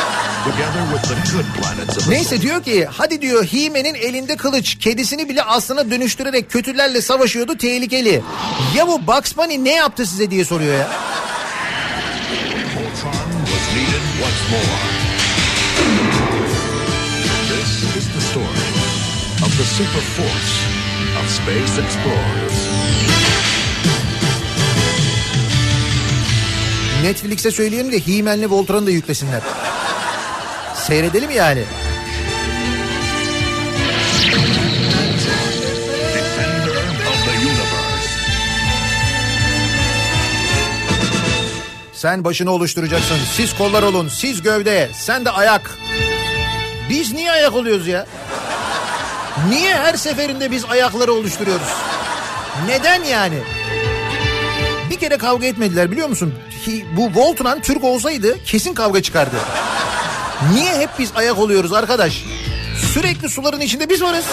Neyse 2.08 2.40
diyor 2.40 2.62
ki 2.62 2.86
hadi 2.90 3.22
diyor 3.22 3.44
He-Man'in 3.44 3.94
elinde 3.94 4.36
kılıç 4.36 4.78
kedisini 4.78 5.28
bile 5.28 5.42
aslana 5.42 5.90
dönüştürerek 5.90 6.50
kötülerle 6.50 7.02
savaşıyordu 7.02 7.58
tehlikeli. 7.58 8.22
Ya 8.76 8.88
bu 8.88 9.06
Bugs 9.06 9.36
Bunny 9.36 9.64
ne 9.64 9.72
yaptı 9.72 10.06
size 10.06 10.30
diye 10.30 10.44
soruyor 10.44 10.74
ya. 10.74 10.90
Of 19.42 19.56
the 19.58 19.64
super 19.64 20.00
force 20.16 20.52
of 21.20 21.30
space 21.30 21.82
explorers. 21.82 22.58
Netflix'e 27.02 27.50
söyleyelim 27.50 27.92
de 27.92 28.00
He-Man'le 28.06 28.50
Voltron'u 28.50 28.86
da 28.86 28.90
yüklesinler. 28.90 29.40
Seyredelim 30.86 31.30
yani. 31.30 31.64
Sen 41.92 42.24
başını 42.24 42.50
oluşturacaksın. 42.50 43.16
Siz 43.32 43.54
kollar 43.54 43.82
olun. 43.82 44.08
Siz 44.08 44.42
gövde. 44.42 44.90
Sen 44.94 45.24
de 45.24 45.30
ayak. 45.30 45.70
Biz 46.90 47.12
niye 47.12 47.32
ayak 47.32 47.54
oluyoruz 47.54 47.86
ya? 47.86 48.06
Niye 49.48 49.74
her 49.76 49.94
seferinde 49.94 50.50
biz 50.50 50.64
ayakları 50.64 51.12
oluşturuyoruz? 51.12 51.68
Neden 52.66 53.04
yani? 53.04 53.38
Bir 54.90 54.98
kere 54.98 55.18
kavga 55.18 55.46
etmediler 55.46 55.90
biliyor 55.90 56.08
musun? 56.08 56.34
Bu 56.96 57.10
Voltron 57.14 57.60
Türk 57.60 57.84
olsaydı 57.84 58.44
kesin 58.44 58.74
kavga 58.74 59.02
çıkardı. 59.02 59.36
Niye 60.50 60.78
hep 60.78 60.90
biz 60.98 61.12
ayak 61.14 61.38
oluyoruz 61.38 61.72
arkadaş? 61.72 62.24
Sürekli 62.94 63.28
suların 63.28 63.60
içinde 63.60 63.88
biz 63.88 64.02
varız. 64.02 64.24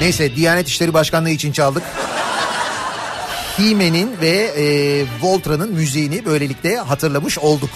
Neyse 0.00 0.36
Diyanet 0.36 0.68
İşleri 0.68 0.94
Başkanlığı 0.94 1.30
için 1.30 1.52
çaldık. 1.52 1.82
He-Man'in 3.56 4.16
ve 4.20 4.52
e, 4.56 4.64
Voltron'un 5.22 5.72
müziğini 5.72 6.24
böylelikle 6.24 6.76
hatırlamış 6.76 7.38
olduk. 7.38 7.70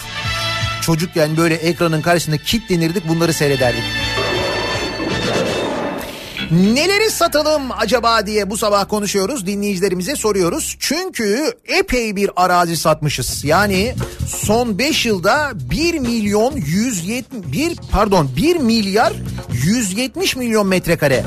Çocukken 0.82 1.36
böyle 1.36 1.54
ekranın 1.54 2.02
karşısında 2.02 2.36
kilitlenirdik 2.38 3.08
bunları 3.08 3.32
seyrederdik. 3.32 3.82
Neleri 6.52 7.10
satalım 7.10 7.62
acaba 7.78 8.26
diye 8.26 8.50
bu 8.50 8.56
sabah 8.56 8.88
konuşuyoruz 8.88 9.46
dinleyicilerimize 9.46 10.16
soruyoruz. 10.16 10.76
Çünkü 10.78 11.52
epey 11.64 12.16
bir 12.16 12.30
arazi 12.36 12.76
satmışız. 12.76 13.44
Yani 13.44 13.94
son 14.26 14.78
5 14.78 15.06
yılda 15.06 15.50
1 15.54 15.98
milyon 15.98 16.56
171 16.56 17.76
pardon 17.90 18.30
1 18.36 18.56
milyar 18.56 19.12
170 19.64 20.36
milyon 20.36 20.66
metrekare. 20.66 21.24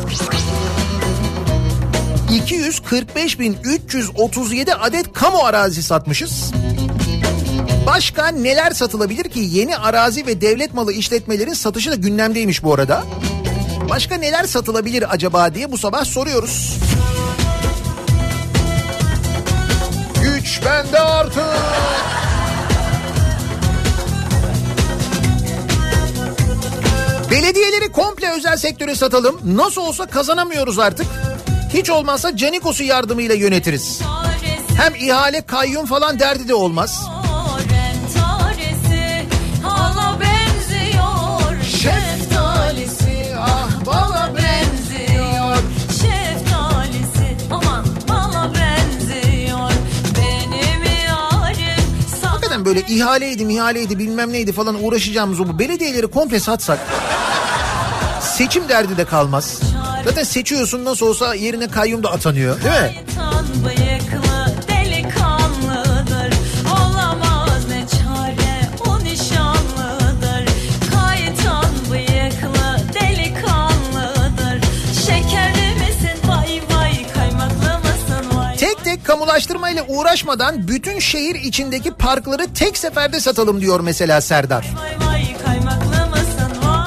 245.337 2.31 4.73
adet 4.73 5.13
kamu 5.13 5.39
arazi 5.39 5.83
satmışız. 5.83 6.51
Başka 7.85 8.27
neler 8.27 8.71
satılabilir 8.71 9.23
ki? 9.23 9.39
Yeni 9.39 9.77
arazi 9.77 10.27
ve 10.27 10.41
devlet 10.41 10.73
malı 10.73 10.93
işletmelerin 10.93 11.53
satışı 11.53 11.91
da 11.91 11.95
gündemdeymiş 11.95 12.63
bu 12.63 12.73
arada. 12.73 13.03
Başka 13.89 14.15
neler 14.15 14.43
satılabilir 14.43 15.13
acaba 15.13 15.55
diye 15.55 15.71
bu 15.71 15.77
sabah 15.77 16.05
soruyoruz. 16.05 16.77
Güç 20.23 20.61
bende 20.65 20.99
artık. 20.99 21.43
Belediyeleri 27.31 27.91
komple 27.91 28.31
özel 28.37 28.57
sektöre 28.57 28.95
satalım. 28.95 29.39
Nasıl 29.45 29.81
olsa 29.81 30.05
kazanamıyoruz 30.05 30.79
artık. 30.79 31.05
Hiç 31.73 31.89
olmazsa 31.89 32.37
Canikos'u 32.37 32.83
yardımıyla 32.83 33.35
yönetiriz. 33.35 34.01
Hem 34.81 34.95
ihale 34.95 35.41
kayyum 35.41 35.85
falan 35.85 36.19
derdi 36.19 36.47
de 36.47 36.55
olmaz. 36.55 37.09
Böyle 52.65 52.81
ihaleydi 52.81 53.53
ihaleydi 53.53 53.99
bilmem 53.99 54.33
neydi 54.33 54.51
falan 54.51 54.83
uğraşacağımız 54.83 55.39
o 55.39 55.47
bu 55.47 55.59
belediyeleri 55.59 56.07
komple 56.07 56.39
satsak. 56.39 56.79
Seçim 58.21 58.69
derdi 58.69 58.97
de 58.97 59.05
kalmaz. 59.05 59.59
Zaten 60.05 60.23
seçiyorsun 60.23 60.85
nasıl 60.85 61.07
olsa 61.07 61.35
yerine 61.35 61.67
kayyum 61.67 62.03
da 62.03 62.11
atanıyor 62.11 62.63
değil 62.63 62.81
mi? 62.81 63.03
Tek 79.25 79.29
kamulaştırmayla 79.29 79.85
uğraşmadan 79.87 80.67
bütün 80.67 80.99
şehir 80.99 81.35
içindeki 81.35 81.91
parkları 81.91 82.53
tek 82.53 82.77
seferde 82.77 83.19
satalım 83.19 83.61
diyor 83.61 83.79
mesela 83.79 84.21
Serdar. 84.21 84.67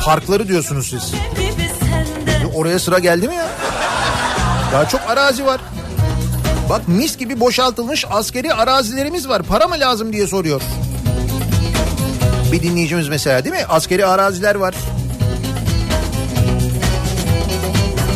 Parkları 0.04 0.48
diyorsunuz 0.48 0.88
siz. 0.90 1.12
Oraya 2.54 2.78
sıra 2.78 2.98
geldi 2.98 3.28
mi 3.28 3.34
ya? 3.34 3.46
Daha 4.72 4.88
çok 4.88 5.00
arazi 5.08 5.46
var. 5.46 5.60
Bak 6.70 6.88
mis 6.88 7.16
gibi 7.16 7.40
boşaltılmış 7.40 8.04
askeri 8.10 8.54
arazilerimiz 8.54 9.28
var. 9.28 9.42
Para 9.42 9.68
mı 9.68 9.74
lazım 9.78 10.12
diye 10.12 10.26
soruyor. 10.26 10.62
Bir 12.52 12.62
dinleyicimiz 12.62 13.08
mesela 13.08 13.44
değil 13.44 13.54
mi? 13.54 13.64
Askeri 13.68 14.06
araziler 14.06 14.54
var. 14.54 14.74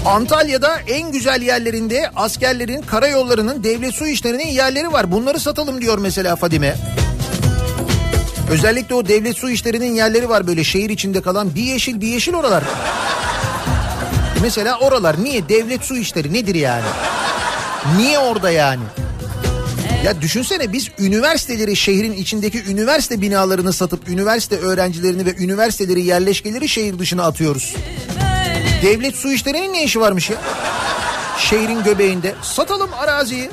Antalya'da 0.07 0.79
en 0.87 1.13
güzel 1.13 1.43
yerlerinde 1.43 2.11
askerlerin, 2.17 2.83
karayollarının, 2.83 3.65
devlet 3.65 3.95
su 3.95 4.07
işlerinin 4.07 4.47
yerleri 4.47 4.93
var. 4.93 5.13
Bunları 5.13 5.41
satalım 5.41 5.81
diyor 5.81 5.99
mesela 5.99 6.37
Fadime. 6.37 6.77
Özellikle 8.51 8.95
o 8.95 9.09
devlet 9.09 9.37
su 9.37 9.51
işlerinin 9.51 9.95
yerleri 9.95 10.29
var 10.29 10.47
böyle 10.47 10.65
şehir 10.65 10.91
içinde 10.91 11.23
kalan 11.23 11.55
bir 11.55 11.63
yeşil 11.63 12.01
bir 12.01 12.07
yeşil 12.07 12.35
oralar. 12.35 12.65
Mesela 14.43 14.79
oralar 14.79 15.25
niye 15.25 15.49
devlet 15.49 15.85
su 15.85 15.97
işleri 15.97 16.33
nedir 16.33 16.55
yani? 16.55 16.85
Niye 17.97 18.19
orada 18.19 18.51
yani? 18.51 18.83
Ya 20.05 20.23
düşünsene 20.23 20.73
biz 20.73 20.89
üniversiteleri 20.99 21.77
şehrin 21.77 22.13
içindeki 22.13 22.65
üniversite 22.65 23.21
binalarını 23.21 23.73
satıp 23.73 24.09
üniversite 24.09 24.57
öğrencilerini 24.57 25.27
ve 25.27 25.37
üniversiteleri 25.37 26.05
yerleşkeleri 26.05 26.69
şehir 26.69 26.99
dışına 26.99 27.25
atıyoruz. 27.25 27.75
Devlet 28.83 29.17
su 29.17 29.33
işlerinin 29.33 29.73
ne 29.73 29.85
işi 29.85 30.01
varmış 30.01 30.31
ya? 30.31 30.37
Şehrin 31.39 31.83
göbeğinde. 31.83 32.35
Satalım 32.43 32.91
araziyi. 32.95 33.51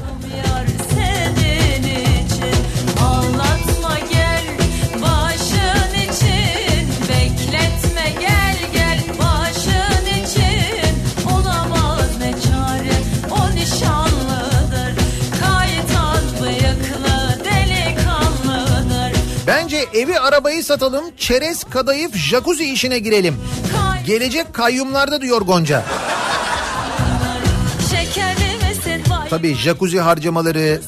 Bence 19.48 19.86
evi 19.94 20.20
arabayı 20.20 20.64
satalım. 20.64 21.06
Çerez, 21.18 21.64
kadayıf, 21.64 22.16
jacuzzi 22.16 22.66
işine 22.66 23.00
girelim. 23.00 23.36
Gelecek 24.10 24.54
kayyumlarda 24.54 25.22
diyor 25.22 25.42
Gonca. 25.42 25.84
Tabii 29.30 29.56
jacuzzi 29.56 30.00
harcamaları, 30.00 30.82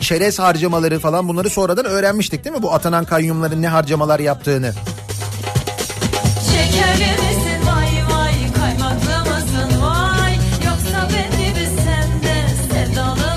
çerez 0.00 0.38
harcamaları 0.38 0.98
falan 0.98 1.28
bunları 1.28 1.50
sonradan 1.50 1.84
öğrenmiştik 1.84 2.44
değil 2.44 2.56
mi? 2.56 2.62
Bu 2.62 2.74
atanan 2.74 3.04
kayyumların 3.04 3.62
ne 3.62 3.68
harcamalar 3.68 4.20
yaptığını. 4.20 4.72
Sevdalı 12.72 13.28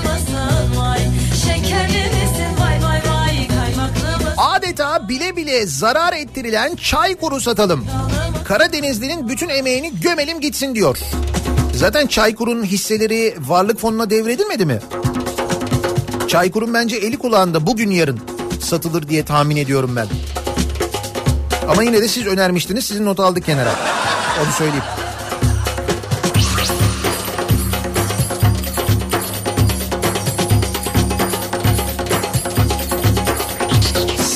Adeta 4.36 5.08
bile 5.08 5.36
bile 5.36 5.66
zarar 5.66 6.12
ettirilen 6.12 6.76
çay 6.76 7.14
kuru 7.14 7.40
satalım. 7.40 7.86
Karadenizli'nin 8.52 9.28
bütün 9.28 9.48
emeğini 9.48 10.00
gömelim 10.00 10.40
gitsin 10.40 10.74
diyor. 10.74 10.98
Zaten 11.74 12.06
Çaykur'un 12.06 12.64
hisseleri 12.64 13.34
varlık 13.40 13.78
fonuna 13.78 14.10
devredilmedi 14.10 14.66
mi? 14.66 14.80
Çaykur'un 16.28 16.74
bence 16.74 16.96
eli 16.96 17.18
kulağında 17.18 17.66
bugün 17.66 17.90
yarın 17.90 18.20
satılır 18.60 19.08
diye 19.08 19.24
tahmin 19.24 19.56
ediyorum 19.56 19.96
ben. 19.96 20.06
Ama 21.68 21.82
yine 21.82 22.02
de 22.02 22.08
siz 22.08 22.26
önermiştiniz 22.26 22.84
sizin 22.84 23.04
not 23.04 23.20
aldık 23.20 23.46
kenara. 23.46 23.74
Onu 24.44 24.52
söyleyeyim. 24.52 24.84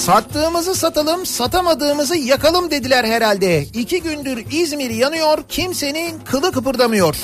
Sattığımızı 0.07 0.75
satalım, 0.75 1.27
satamadığımızı 1.27 2.17
yakalım 2.17 2.71
dediler 2.71 3.05
herhalde. 3.05 3.63
İki 3.63 4.03
gündür 4.03 4.45
İzmir 4.51 4.91
yanıyor, 4.91 5.39
kimsenin 5.49 6.21
kılı 6.25 6.53
kıpırdamıyor. 6.53 7.17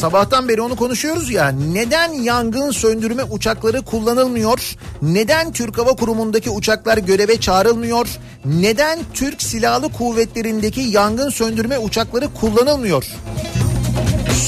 Sabahtan 0.00 0.48
beri 0.48 0.62
onu 0.62 0.76
konuşuyoruz 0.76 1.30
ya. 1.30 1.48
Neden 1.48 2.12
yangın 2.12 2.70
söndürme 2.70 3.24
uçakları 3.24 3.82
kullanılmıyor? 3.82 4.76
Neden 5.02 5.52
Türk 5.52 5.78
Hava 5.78 5.96
Kurumu'ndaki 5.96 6.50
uçaklar 6.50 6.98
göreve 6.98 7.40
çağrılmıyor? 7.40 8.08
Neden 8.44 8.98
Türk 9.14 9.42
Silahlı 9.42 9.92
Kuvvetleri'ndeki 9.92 10.80
yangın 10.80 11.30
söndürme 11.30 11.78
uçakları 11.78 12.34
kullanılmıyor? 12.34 13.04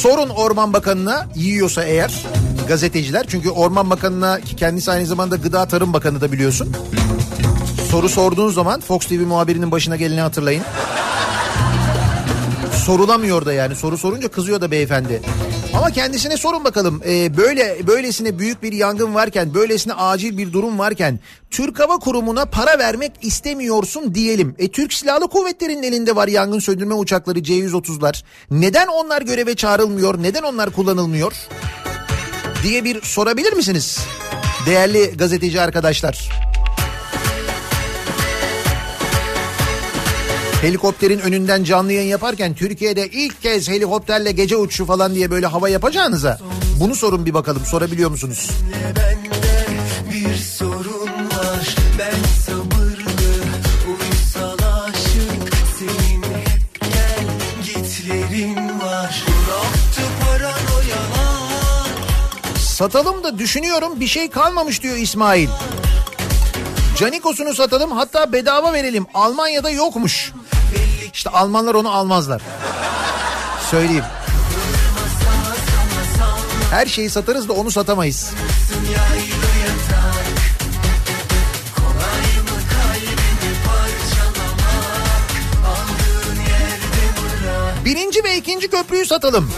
Sorun 0.00 0.28
Orman 0.28 0.72
Bakanı'na 0.72 1.26
yiyorsa 1.34 1.84
eğer 1.84 2.12
gazeteciler. 2.68 3.26
Çünkü 3.28 3.50
Orman 3.50 3.90
Bakanı'na 3.90 4.40
ki 4.40 4.56
kendisi 4.56 4.90
aynı 4.90 5.06
zamanda 5.06 5.36
Gıda 5.36 5.66
Tarım 5.66 5.92
Bakanı 5.92 6.20
da 6.20 6.32
biliyorsun. 6.32 6.72
Soru 7.90 8.08
sorduğun 8.08 8.50
zaman 8.50 8.80
Fox 8.80 9.06
TV 9.06 9.20
muhabirinin 9.26 9.70
başına 9.70 9.96
geleni 9.96 10.20
hatırlayın. 10.20 10.62
Sorulamıyor 12.84 13.46
da 13.46 13.52
yani 13.52 13.76
soru 13.76 13.98
sorunca 13.98 14.28
kızıyor 14.28 14.60
da 14.60 14.70
beyefendi. 14.70 15.22
Ama 15.74 15.90
kendisine 15.90 16.36
sorun 16.36 16.64
bakalım 16.64 17.02
Ee, 17.06 17.36
böyle 17.36 17.86
böylesine 17.86 18.38
büyük 18.38 18.62
bir 18.62 18.72
yangın 18.72 19.14
varken 19.14 19.54
böylesine 19.54 19.94
acil 19.94 20.38
bir 20.38 20.52
durum 20.52 20.78
varken 20.78 21.20
Türk 21.50 21.80
Hava 21.80 21.98
Kurumu'na 21.98 22.44
para 22.44 22.78
vermek 22.78 23.12
istemiyorsun 23.22 24.14
diyelim. 24.14 24.54
E 24.58 24.68
Türk 24.68 24.92
Silahlı 24.92 25.28
Kuvvetleri'nin 25.28 25.82
elinde 25.82 26.16
var 26.16 26.28
yangın 26.28 26.58
söndürme 26.58 26.94
uçakları 26.94 27.42
C-130'lar. 27.42 28.22
Neden 28.50 28.86
onlar 28.86 29.22
göreve 29.22 29.54
çağrılmıyor? 29.54 30.22
Neden 30.22 30.42
onlar 30.42 30.70
kullanılmıyor? 30.70 31.32
Diye 32.64 32.84
bir 32.84 33.02
sorabilir 33.02 33.52
misiniz? 33.52 33.98
Değerli 34.66 35.16
gazeteci 35.16 35.60
arkadaşlar. 35.60 36.28
Helikopterin 40.62 41.18
önünden 41.18 41.64
canlı 41.64 41.92
yayın 41.92 42.08
yaparken 42.08 42.54
Türkiye'de 42.54 43.08
ilk 43.08 43.42
kez 43.42 43.68
helikopterle 43.68 44.32
gece 44.32 44.56
uçuşu 44.56 44.86
falan 44.86 45.14
diye 45.14 45.30
böyle 45.30 45.46
hava 45.46 45.68
yapacağınıza 45.68 46.38
bunu 46.80 46.94
sorun 46.94 47.26
bir 47.26 47.34
bakalım 47.34 47.62
sorabiliyor 47.64 48.10
musunuz? 48.10 48.50
Bir 50.12 50.36
sorun 50.36 50.83
Satalım 62.74 63.24
da 63.24 63.38
düşünüyorum 63.38 64.00
bir 64.00 64.06
şey 64.06 64.30
kalmamış 64.30 64.82
diyor 64.82 64.96
İsmail. 64.96 65.48
Canikos'unu 66.98 67.54
satalım 67.54 67.92
hatta 67.92 68.32
bedava 68.32 68.72
verelim. 68.72 69.06
Almanya'da 69.14 69.70
yokmuş. 69.70 70.32
İşte 71.12 71.30
Almanlar 71.30 71.74
onu 71.74 71.94
almazlar. 71.94 72.42
Söyleyeyim. 73.70 74.04
Her 76.70 76.86
şeyi 76.86 77.10
satarız 77.10 77.48
da 77.48 77.52
onu 77.52 77.70
satamayız. 77.70 78.30
Birinci 87.84 88.24
ve 88.24 88.36
ikinci 88.36 88.70
köprüyü 88.70 89.06
satalım. 89.06 89.50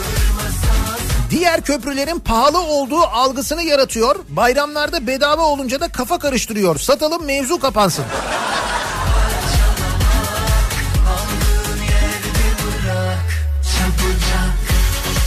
Diğer 1.31 1.61
köprülerin 1.61 2.19
pahalı 2.19 2.61
olduğu 2.61 3.01
algısını 3.01 3.63
yaratıyor. 3.63 4.17
Bayramlarda 4.29 5.07
bedava 5.07 5.43
olunca 5.43 5.81
da 5.81 5.89
kafa 5.89 6.19
karıştırıyor. 6.19 6.79
Satalım 6.79 7.25
mevzu 7.25 7.59
kapansın. 7.61 8.05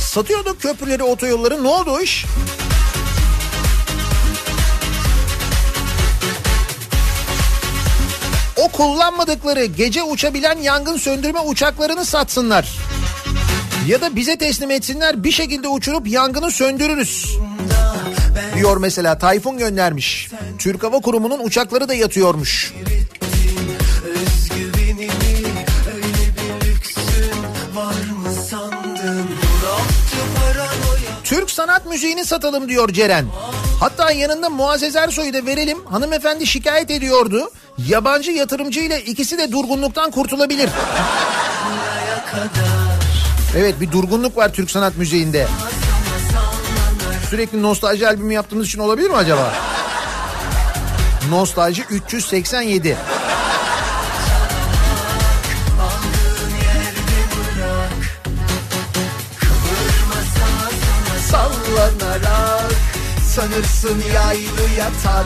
Satıyorduk 0.02 0.62
köprüleri, 0.62 1.04
otoyolları. 1.04 1.64
Ne 1.64 1.68
oldu 1.68 2.02
iş? 2.02 2.26
O 8.58 8.68
kullanmadıkları 8.68 9.66
gece 9.66 10.04
uçabilen 10.04 10.58
yangın 10.58 10.98
söndürme 10.98 11.40
uçaklarını 11.40 12.06
satsınlar. 12.06 12.78
Ya 13.90 14.02
da 14.02 14.16
bize 14.16 14.38
teslim 14.38 14.72
etsinler 14.72 15.24
bir 15.24 15.32
şekilde 15.32 15.68
uçurup 15.68 16.08
yangını 16.08 16.52
söndürürüz. 16.52 17.38
Diyor 18.56 18.78
mesela 18.78 19.18
Tayfun 19.18 19.58
göndermiş. 19.58 20.30
Türk 20.60 20.84
Hava 20.84 21.00
Kurumu'nun 21.00 21.40
uçakları 21.44 21.90
da 21.90 21.94
yatıyormuş. 21.94 22.74
Türk 31.24 31.52
sanat 31.52 31.86
müziğini 31.86 32.26
satalım 32.26 32.70
diyor 32.70 32.94
Ceren. 32.94 33.26
Hatta 33.80 34.12
yanında 34.12 34.50
Muazzez 34.50 34.96
Ersoy'u 34.96 35.34
da 35.34 35.46
verelim. 35.46 35.86
Hanımefendi 35.86 36.48
şikayet 36.48 36.92
ediyordu. 36.92 37.52
Yabancı 37.88 38.32
yatırımcı 38.32 38.80
ile 38.80 39.04
ikisi 39.04 39.38
de 39.38 39.52
durgunluktan 39.52 40.12
kurtulabilir. 40.12 40.70
Evet 43.58 43.82
bir 43.82 43.92
durgunluk 43.92 44.38
var 44.38 44.54
Türk 44.54 44.72
sanat 44.72 44.98
müziğinde. 44.98 45.48
Sürekli 47.30 47.62
nostalji 47.62 48.08
albümü 48.08 48.34
yaptığımız 48.34 48.68
için 48.68 48.80
olabilir 48.80 49.10
mi 49.10 49.16
acaba? 49.16 49.54
Nostalji 51.30 51.84
387. 51.90 52.98
Sallanarak 61.32 62.72
sanırsın 63.36 64.04
yaylı 64.14 64.76
yatak 64.78 65.26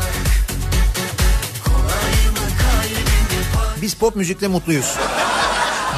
Biz 3.82 3.94
pop 3.94 4.16
müzikle 4.16 4.48
mutluyuz. 4.48 4.96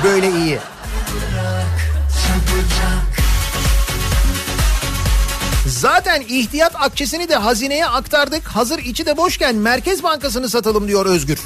Böyle 0.03 0.31
iyi. 0.31 0.59
Zaten 5.79 6.21
ihtiyat 6.21 6.75
akçesini 6.75 7.29
de 7.29 7.35
hazineye 7.35 7.85
aktardık. 7.85 8.47
Hazır 8.47 8.79
içi 8.79 9.05
de 9.05 9.17
boşken 9.17 9.55
Merkez 9.55 10.03
Bankası'nı 10.03 10.49
satalım 10.49 10.87
diyor 10.87 11.05
Özgür. 11.05 11.39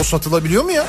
O 0.00 0.02
satılabiliyor 0.02 0.64
mu 0.64 0.72
ya? 0.72 0.86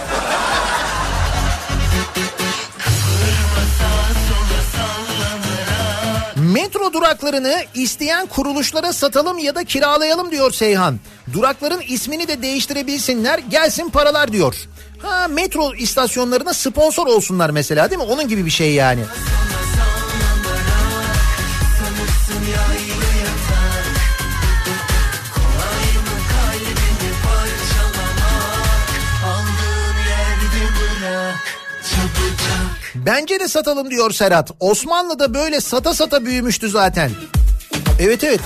Metro 6.36 6.94
duraklarını 6.94 7.64
isteyen 7.74 8.26
kuruluşlara 8.26 8.94
satalım 8.94 9.38
ya 9.38 9.56
da 9.56 9.64
kiralayalım 9.64 10.32
diyor 10.32 10.52
Seyhan. 10.52 11.00
Durakların 11.34 11.82
ismini 11.88 12.28
de 12.28 12.41
değiştirebilsinler 12.41 13.38
gelsin 13.39 13.89
paralar 13.89 14.32
diyor. 14.32 14.56
Ha 15.02 15.28
metro 15.28 15.74
istasyonlarına 15.76 16.54
sponsor 16.54 17.08
olsunlar 17.08 17.50
mesela 17.50 17.89
değil 17.89 18.02
mi? 18.02 18.08
Onun 18.08 18.28
gibi 18.28 18.46
bir 18.46 18.52
şey 18.52 18.74
yani. 18.74 19.02
Sanırsın 19.02 19.53
Bence 32.96 33.39
de 33.39 33.48
satalım 33.48 33.91
diyor 33.91 34.12
Serhat. 34.12 34.52
Osmanlı'da 34.60 35.34
böyle 35.34 35.62
sata 35.62 35.94
sata 35.94 36.26
büyümüştü 36.26 36.70
zaten. 36.70 37.12
Evet 38.00 38.24
evet. 38.24 38.39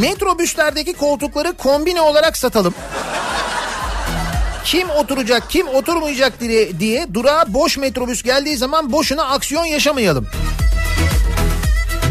Metrobüslerdeki 0.00 0.92
koltukları 0.92 1.52
kombine 1.52 2.00
olarak 2.00 2.36
satalım. 2.36 2.74
Kim 4.64 4.90
oturacak 4.90 5.50
kim 5.50 5.68
oturmayacak 5.68 6.40
diye, 6.40 6.80
diye 6.80 7.14
durağa 7.14 7.44
boş 7.48 7.78
metrobüs 7.78 8.22
geldiği 8.22 8.56
zaman 8.56 8.92
boşuna 8.92 9.24
aksiyon 9.24 9.64
yaşamayalım. 9.64 10.28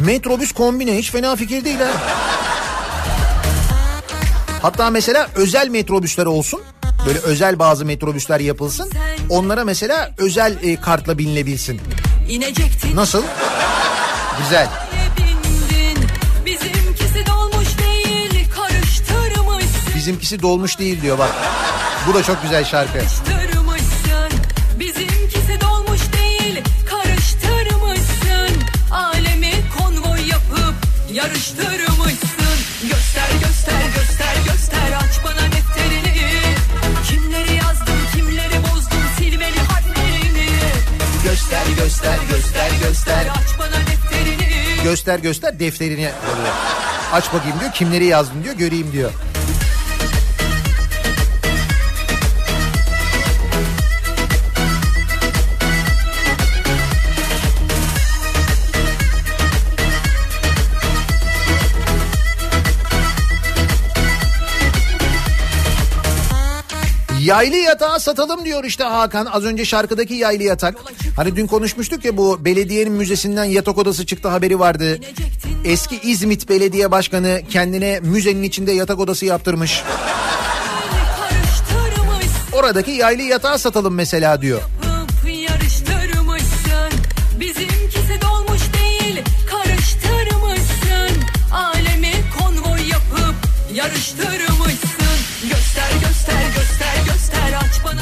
Metrobüs 0.05 0.51
kombine 0.51 0.97
hiç 0.97 1.11
fena 1.11 1.35
fikir 1.35 1.65
değil 1.65 1.79
ha. 1.79 1.91
Hatta 4.63 4.89
mesela 4.89 5.29
özel 5.35 5.67
metrobüsler 5.69 6.25
olsun. 6.25 6.61
Böyle 7.07 7.19
özel 7.19 7.59
bazı 7.59 7.85
metrobüsler 7.85 8.39
yapılsın. 8.39 8.91
Onlara 9.29 9.63
mesela 9.63 10.11
özel 10.17 10.63
e, 10.63 10.75
kartla 10.81 11.17
binilebilsin. 11.17 11.81
İnecektin 12.29 12.95
Nasıl? 12.95 13.23
Güzel. 14.43 14.67
bindin 15.17 16.07
Bizimkisi 16.45 17.25
dolmuş 17.25 17.67
değil 17.77 18.45
karıştırmışsın 18.55 19.95
Bizimkisi 19.95 20.41
dolmuş 20.41 20.79
değil 20.79 21.01
diyor 21.01 21.17
bak. 21.19 21.31
Bu 22.07 22.13
da 22.13 22.23
çok 22.23 22.41
güzel 22.41 22.65
şarkı. 22.65 22.93
Karıştırmışsın 22.93 23.42
Göster 41.83 42.17
göster 42.29 42.69
göster. 42.87 43.25
Aç 43.31 43.59
bana 43.59 43.87
defterini 43.87 44.83
Göster 44.83 45.19
göster 45.19 45.59
defterini. 45.59 46.11
Aç 47.13 47.33
bakayım 47.33 47.59
diyor 47.59 47.71
kimleri 47.71 48.05
yazdım 48.05 48.43
diyor 48.43 48.55
göreyim 48.55 48.91
diyor. 48.91 49.11
Yaylı 67.23 67.55
yatağı 67.55 67.99
satalım 67.99 68.45
diyor 68.45 68.63
işte 68.63 68.83
Hakan. 68.83 69.25
Az 69.25 69.45
önce 69.45 69.65
şarkıdaki 69.65 70.13
yaylı 70.13 70.43
yatak. 70.43 70.75
Hani 71.15 71.35
dün 71.35 71.47
konuşmuştuk 71.47 72.05
ya 72.05 72.17
bu 72.17 72.45
belediyenin 72.45 72.93
müzesinden 72.93 73.43
yatak 73.43 73.77
odası 73.77 74.05
çıktı 74.05 74.27
haberi 74.27 74.59
vardı. 74.59 74.99
Eski 75.65 75.99
İzmit 76.03 76.49
Belediye 76.49 76.91
Başkanı 76.91 77.41
kendine 77.49 77.99
müzenin 77.99 78.43
içinde 78.43 78.71
yatak 78.71 78.99
odası 78.99 79.25
yaptırmış. 79.25 79.83
Oradaki 82.53 82.91
yaylı 82.91 83.21
yatağı 83.21 83.59
satalım 83.59 83.93
mesela 83.93 84.41
diyor. 84.41 84.61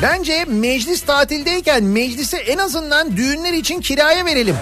Bence 0.02 0.46
meclis 0.46 1.02
tatildeyken 1.02 1.84
meclisi 1.84 2.38
en 2.38 2.58
azından 2.58 3.18
düğünler 3.18 3.54
için 3.54 3.82
kiraya 3.82 4.26
verelim. 4.26 4.56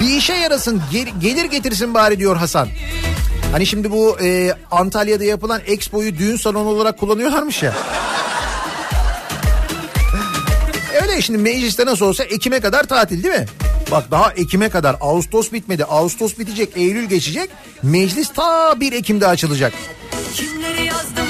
Bir 0.00 0.08
işe 0.16 0.34
yarasın 0.34 0.82
gel- 0.92 1.20
gelir 1.20 1.44
getirsin 1.44 1.94
bari 1.94 2.18
diyor 2.18 2.36
Hasan. 2.36 2.68
Hani 3.52 3.66
şimdi 3.66 3.90
bu 3.90 4.20
e, 4.20 4.52
Antalya'da 4.70 5.24
yapılan 5.24 5.60
Expo'yu 5.66 6.18
düğün 6.18 6.36
salonu 6.36 6.68
olarak 6.68 6.98
kullanıyorlarmış 6.98 7.62
ya. 7.62 7.74
Öyle 11.02 11.22
şimdi 11.22 11.38
mecliste 11.38 11.86
nasıl 11.86 12.06
olsa 12.06 12.24
Ekim'e 12.24 12.60
kadar 12.60 12.84
tatil 12.84 13.22
değil 13.22 13.34
mi? 13.34 13.46
Bak 13.90 14.10
daha 14.10 14.32
Ekim'e 14.32 14.68
kadar 14.68 14.96
Ağustos 15.00 15.52
bitmedi. 15.52 15.84
Ağustos 15.84 16.38
bitecek, 16.38 16.76
Eylül 16.76 17.04
geçecek. 17.04 17.50
Meclis 17.82 18.32
ta 18.32 18.80
1 18.80 18.92
Ekim'de 18.92 19.26
açılacak. 19.26 19.72
Kimleri 20.34 20.84
yazdım 20.84 21.27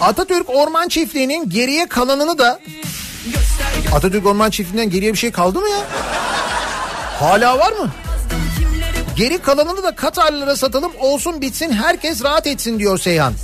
Atatürk 0.00 0.50
Orman 0.50 0.88
Çiftliği'nin 0.88 1.50
geriye 1.50 1.86
kalanını 1.88 2.38
da 2.38 2.60
Atatürk 3.94 4.26
Orman 4.26 4.50
Çiftliği'nden 4.50 4.90
geriye 4.90 5.12
bir 5.12 5.18
şey 5.18 5.32
kaldı 5.32 5.60
mı 5.60 5.68
ya? 5.68 5.78
Hala 7.20 7.58
var 7.58 7.72
mı? 7.72 7.90
Geri 9.16 9.38
kalanını 9.38 9.82
da 9.82 9.94
Katarlılara 9.94 10.56
satalım 10.56 10.92
olsun 11.00 11.40
bitsin 11.40 11.72
herkes 11.72 12.24
rahat 12.24 12.46
etsin 12.46 12.78
diyor 12.78 12.98
Seyhan. 12.98 13.34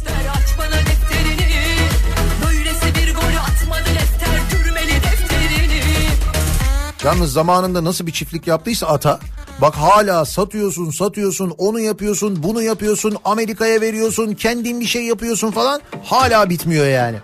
Yalnız 7.05 7.33
zamanında 7.33 7.85
nasıl 7.85 8.07
bir 8.07 8.13
çiftlik 8.13 8.47
yaptıysa 8.47 8.87
ata 8.87 9.21
bak 9.61 9.75
hala 9.75 10.25
satıyorsun 10.25 10.91
satıyorsun 10.91 11.55
onu 11.59 11.81
yapıyorsun 11.81 12.43
bunu 12.43 12.63
yapıyorsun 12.63 13.17
Amerika'ya 13.25 13.81
veriyorsun 13.81 14.35
kendin 14.35 14.81
bir 14.81 14.87
şey 14.87 15.03
yapıyorsun 15.03 15.51
falan 15.51 15.81
hala 16.05 16.51
bitmiyor 16.51 16.87
yani. 16.87 17.17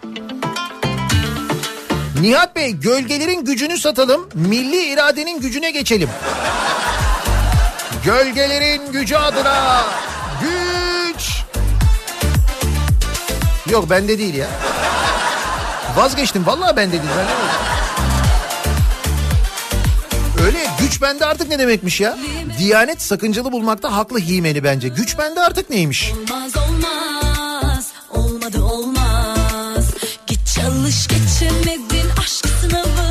Nihat 2.20 2.56
Bey 2.56 2.72
gölgelerin 2.72 3.44
gücünü 3.44 3.78
satalım 3.78 4.28
milli 4.34 4.82
iradenin 4.92 5.40
gücüne 5.40 5.70
geçelim. 5.70 6.08
Gölgelerin 8.04 8.92
gücü 8.92 9.16
adına 9.16 9.84
güç. 10.40 11.42
Yok 13.70 13.90
bende 13.90 14.18
değil 14.18 14.34
ya. 14.34 14.46
Vazgeçtim 15.96 16.46
vallahi 16.46 16.76
bende 16.76 16.92
değil. 16.92 17.02
Bende 17.02 17.28
değil. 17.28 17.73
Öyle 20.44 20.66
güç 20.80 21.02
bende 21.02 21.26
artık 21.26 21.48
ne 21.48 21.58
demekmiş 21.58 22.00
ya? 22.00 22.18
Diyanet 22.58 23.02
sakıncalı 23.02 23.52
bulmakta 23.52 23.96
haklı 23.96 24.18
himeni 24.18 24.64
bence. 24.64 24.88
Güç 24.88 25.18
bende 25.18 25.40
artık 25.40 25.70
neymiş? 25.70 26.12
Olmaz 26.12 26.52
olmaz 26.56 27.92
olmadı 28.10 28.62
olmaz 28.62 29.90
Git 30.26 30.40
çalış 30.56 31.08
geçemedin 31.08 32.10
aşk 32.20 32.46
sınavını 32.60 33.03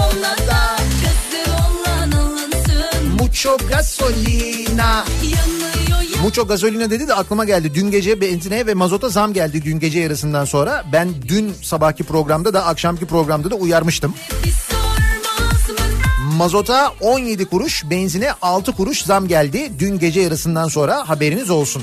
ona 0.00 0.36
da 0.36 0.76
Gazı 1.02 1.52
olan 1.52 2.12
alınsın 2.12 3.08
Mucho 3.18 3.56
Gasolina. 3.68 5.04
Yanıyor 5.22 6.22
Mucho 6.22 6.46
Gasolina 6.46 6.90
dedi 6.90 7.08
de 7.08 7.14
aklıma 7.14 7.44
geldi. 7.44 7.74
Dün 7.74 7.90
gece 7.90 8.20
benzine 8.20 8.66
ve 8.66 8.74
mazota 8.74 9.08
zam 9.08 9.32
geldi 9.32 9.64
dün 9.64 9.80
gece 9.80 10.00
yarısından 10.00 10.44
sonra. 10.44 10.84
Ben 10.92 11.08
dün 11.28 11.54
sabahki 11.62 12.04
programda 12.04 12.54
da 12.54 12.66
akşamki 12.66 13.06
programda 13.06 13.50
da 13.50 13.54
uyarmıştım. 13.54 14.14
Mazota 16.42 16.94
17 17.00 17.44
kuruş, 17.44 17.84
benzine 17.90 18.32
6 18.42 18.72
kuruş 18.72 19.02
zam 19.02 19.28
geldi. 19.28 19.72
Dün 19.78 19.98
gece 19.98 20.20
yarısından 20.20 20.68
sonra 20.68 21.08
haberiniz 21.08 21.50
olsun. 21.50 21.82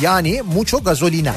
Yani 0.00 0.42
Mucho 0.54 0.84
Gasolina. 0.84 1.34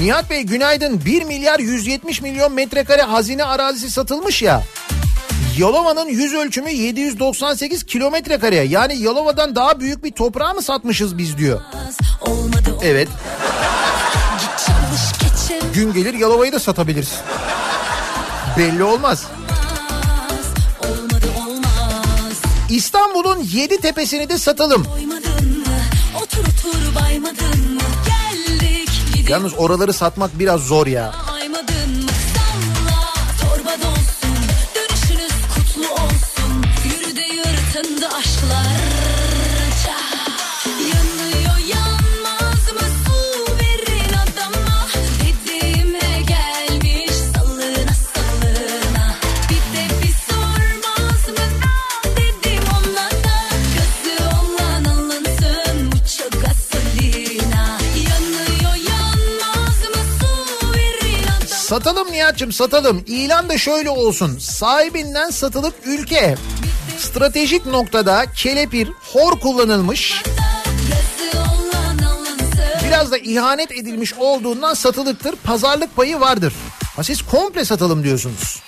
Nihat 0.00 0.30
Bey 0.30 0.42
günaydın. 0.42 1.04
1 1.04 1.24
milyar 1.24 1.58
170 1.58 2.22
milyon 2.22 2.52
metrekare 2.52 3.02
hazine 3.02 3.44
arazisi 3.44 3.90
satılmış 3.90 4.42
ya. 4.42 4.62
Yalova'nın 5.58 6.08
yüz 6.08 6.34
ölçümü 6.34 6.70
798 6.70 7.84
kilometre 7.84 8.38
kare. 8.38 8.56
Yani 8.56 8.96
Yalova'dan 8.96 9.56
daha 9.56 9.80
büyük 9.80 10.04
bir 10.04 10.10
toprağı 10.10 10.54
mı 10.54 10.62
satmışız 10.62 11.18
biz 11.18 11.38
diyor. 11.38 11.60
Olmadı 12.20 12.76
Evet. 12.82 13.08
Gün 15.74 15.92
gelir 15.92 16.14
Yalova'yı 16.14 16.52
da 16.52 16.58
satabiliriz. 16.58 17.14
Belli 18.58 18.82
olmaz. 18.82 19.26
Olmadı 20.82 21.26
olmaz 21.46 22.42
İstanbul'un 22.70 23.38
yedi 23.38 23.80
tepesini 23.80 24.28
de 24.28 24.38
satalım. 24.38 24.86
Otur 26.22 26.38
otur 26.38 26.74
Yalnız 29.28 29.54
oraları 29.54 29.92
satmak 29.92 30.38
biraz 30.38 30.60
zor 30.60 30.86
ya. 30.86 31.14
Satalım 61.74 62.12
Nihat'cığım 62.12 62.52
satalım. 62.52 63.04
İlan 63.06 63.48
da 63.48 63.58
şöyle 63.58 63.90
olsun. 63.90 64.38
Sahibinden 64.38 65.30
satılık 65.30 65.74
ülke. 65.86 66.34
Stratejik 66.98 67.66
noktada 67.66 68.24
kelepir, 68.36 68.88
hor 69.12 69.40
kullanılmış. 69.40 70.22
Biraz 72.86 73.12
da 73.12 73.18
ihanet 73.18 73.72
edilmiş 73.72 74.14
olduğundan 74.14 74.74
satılıktır. 74.74 75.36
Pazarlık 75.36 75.96
payı 75.96 76.20
vardır. 76.20 76.52
Ha 76.96 77.02
siz 77.02 77.22
komple 77.22 77.64
satalım 77.64 78.04
diyorsunuz. 78.04 78.62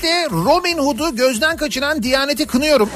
Öncelikle 0.00 0.30
Robin 0.30 0.78
Hood'u 0.78 1.16
gözden 1.16 1.56
kaçıran 1.56 2.02
Diyanet'i 2.02 2.46
kınıyorum. 2.46 2.90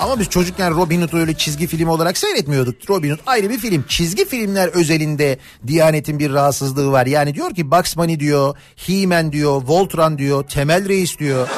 Ama 0.00 0.20
biz 0.20 0.28
çocukken 0.28 0.76
Robin 0.76 1.02
Hood'u 1.02 1.18
öyle 1.18 1.34
çizgi 1.34 1.66
film 1.66 1.88
olarak 1.88 2.18
seyretmiyorduk. 2.18 2.90
Robin 2.90 3.10
Hood 3.10 3.18
ayrı 3.26 3.50
bir 3.50 3.58
film. 3.58 3.84
Çizgi 3.88 4.24
filmler 4.24 4.68
özelinde 4.68 5.38
Diyanet'in 5.66 6.18
bir 6.18 6.32
rahatsızlığı 6.32 6.92
var. 6.92 7.06
Yani 7.06 7.34
diyor 7.34 7.54
ki 7.54 7.70
Bugs 7.70 7.96
Bunny 7.96 8.20
diyor, 8.20 8.56
He-Man 8.76 9.32
diyor, 9.32 9.62
Voltron 9.66 10.18
diyor, 10.18 10.48
Temel 10.48 10.88
Reis 10.88 11.18
diyor. 11.18 11.48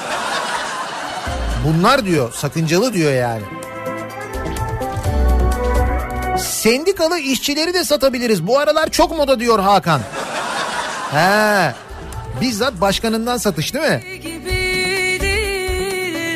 Bunlar 1.66 2.04
diyor 2.06 2.32
sakıncalı 2.32 2.94
diyor 2.94 3.12
yani. 3.12 3.42
Sendikalı 6.38 7.18
işçileri 7.18 7.74
de 7.74 7.84
satabiliriz. 7.84 8.46
Bu 8.46 8.58
aralar 8.58 8.90
çok 8.90 9.16
moda 9.16 9.40
diyor 9.40 9.58
Hakan. 9.58 10.00
He. 11.12 11.87
Bizzat 12.40 12.80
başkanından 12.80 13.36
satış 13.36 13.74
değil 13.74 13.84
mi? 13.84 14.02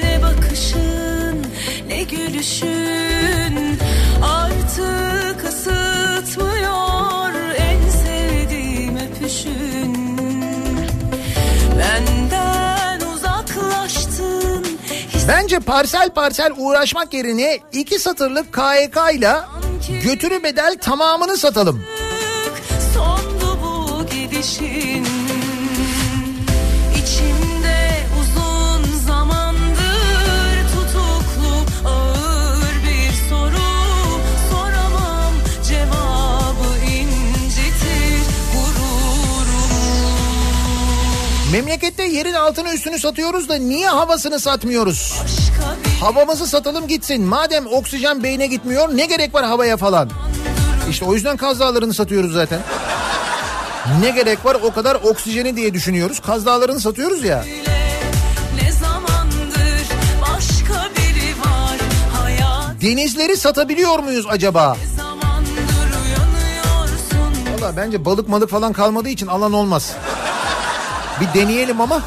ne 0.02 0.20
bakışın 0.23 1.47
ne 1.89 2.02
gülüşün 2.02 3.78
Artık 4.24 5.44
ısıtmıyor 5.48 7.35
en 7.56 7.89
sevdiğim 7.90 8.97
öpüşün 8.97 9.97
Benden 11.78 13.01
uzaklaştın 13.14 14.66
Bence 15.28 15.60
parsel 15.60 16.10
parsel 16.10 16.52
uğraşmak 16.56 17.14
yerine 17.14 17.59
iki 17.73 17.98
satırlık 17.98 18.52
KYK 18.55 18.97
ile 19.19 19.35
götürü 20.05 20.43
bedel 20.43 20.77
tamamını 20.81 21.36
satalım. 21.36 21.85
Sondu 22.94 23.59
bu 23.62 24.06
gidişin 24.06 24.91
Memlekette 41.53 42.03
yerin 42.03 42.33
altını 42.33 42.74
üstünü 42.74 42.99
satıyoruz 42.99 43.49
da 43.49 43.55
niye 43.55 43.89
havasını 43.89 44.41
satmıyoruz? 44.41 45.15
Havamızı 46.01 46.47
satalım 46.47 46.89
gitsin. 46.89 47.24
Madem 47.24 47.66
oksijen 47.66 48.23
beyne 48.23 48.47
gitmiyor 48.47 48.97
ne 48.97 49.07
gerek 49.07 49.35
var 49.35 49.45
havaya 49.45 49.77
falan? 49.77 50.11
İşte 50.91 51.05
o 51.05 51.15
yüzden 51.15 51.37
Kaz 51.37 51.61
Dağları'nı 51.61 51.95
satıyoruz 51.95 52.33
zaten. 52.33 52.61
Ne 54.01 54.11
gerek 54.11 54.45
var 54.45 54.57
o 54.62 54.73
kadar 54.73 54.95
oksijeni 54.95 55.57
diye 55.57 55.74
düşünüyoruz. 55.74 56.20
Kaz 56.20 56.47
Dağları'nı 56.47 56.81
satıyoruz 56.81 57.24
ya. 57.24 57.45
Denizleri 62.83 63.37
satabiliyor 63.37 63.99
muyuz 63.99 64.27
acaba? 64.29 64.77
Valla 67.61 67.77
bence 67.77 68.05
balık 68.05 68.29
malık 68.29 68.51
falan 68.51 68.73
kalmadığı 68.73 69.09
için 69.09 69.27
alan 69.27 69.53
olmaz. 69.53 69.97
Bir 71.21 71.41
deneyelim 71.41 71.81
ama. 71.81 72.03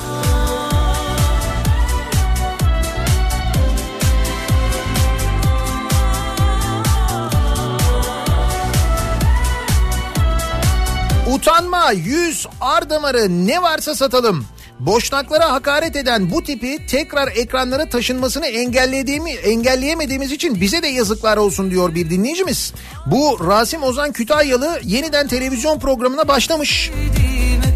Utanma, 11.30 11.92
yüz, 11.92 12.48
ar 12.62 12.90
damarı 12.90 13.48
ne 13.48 13.62
varsa 13.62 13.96
satalım. 13.96 14.46
Boşnaklara 14.80 15.52
hakaret 15.52 15.96
eden 15.96 16.32
bu 16.32 16.44
tipi 16.44 16.86
tekrar 16.88 17.28
ekranlara 17.28 17.90
taşınmasını 17.90 18.46
engellediğimi, 18.48 19.32
engelleyemediğimiz 19.32 20.32
için 20.32 20.62
bize 20.62 20.84
de 20.84 20.88
yazıklar 20.88 21.38
olsun 21.38 21.72
diyor 21.72 21.96
bir 21.96 22.10
dinleyicimiz. 22.10 22.74
Bu 23.06 23.48
Rasim 23.48 23.84
Ozan 23.84 24.12
Kütahyalı 24.12 24.80
yeniden 24.84 25.28
televizyon 25.28 25.80
programına 25.80 26.28
başlamış. 26.28 26.92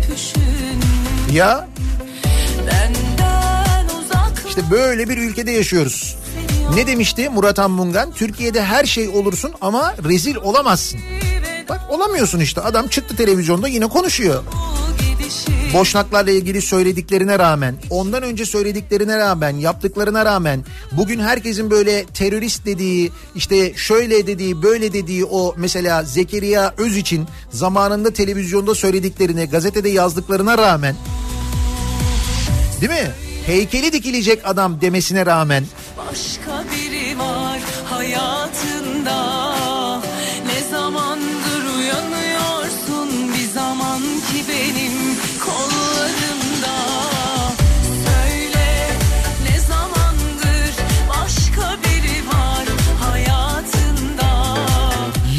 öpüşün 0.09 0.58
Ya 1.33 1.67
işte 4.47 4.61
böyle 4.71 5.09
bir 5.09 5.17
ülkede 5.17 5.51
yaşıyoruz. 5.51 6.15
Ne 6.75 6.87
demişti 6.87 7.29
Murat 7.29 7.59
Anmungan? 7.59 8.11
Türkiye'de 8.11 8.63
her 8.63 8.85
şey 8.85 9.09
olursun 9.09 9.51
ama 9.61 9.95
rezil 10.03 10.35
olamazsın. 10.35 10.99
Bak 11.69 11.81
olamıyorsun 11.89 12.39
işte 12.39 12.61
adam 12.61 12.87
çıktı 12.87 13.15
televizyonda 13.15 13.67
yine 13.67 13.87
konuşuyor. 13.87 14.43
Boşnaklarla 15.73 16.31
ilgili 16.31 16.61
söylediklerine 16.61 17.39
rağmen, 17.39 17.75
ondan 17.89 18.23
önce 18.23 18.45
söylediklerine 18.45 19.17
rağmen, 19.17 19.57
yaptıklarına 19.57 20.25
rağmen 20.25 20.65
bugün 20.91 21.19
herkesin 21.19 21.71
böyle 21.71 22.05
terörist 22.05 22.65
dediği, 22.65 23.11
işte 23.35 23.73
şöyle 23.75 24.27
dediği, 24.27 24.63
böyle 24.63 24.93
dediği 24.93 25.25
o 25.25 25.53
mesela 25.57 26.03
Zekeriya 26.03 26.73
Öz 26.77 26.97
için 26.97 27.27
zamanında 27.51 28.13
televizyonda 28.13 28.75
söylediklerine, 28.75 29.45
gazetede 29.45 29.89
yazdıklarına 29.89 30.57
rağmen 30.57 30.95
değil 32.81 32.91
mi? 32.91 33.11
Heykeli 33.45 33.93
dikilecek 33.93 34.41
adam 34.43 34.81
demesine 34.81 35.25
rağmen 35.25 35.63
Başka 35.97 36.63
biri 36.71 37.19
var 37.19 37.59
hayatında 37.85 39.19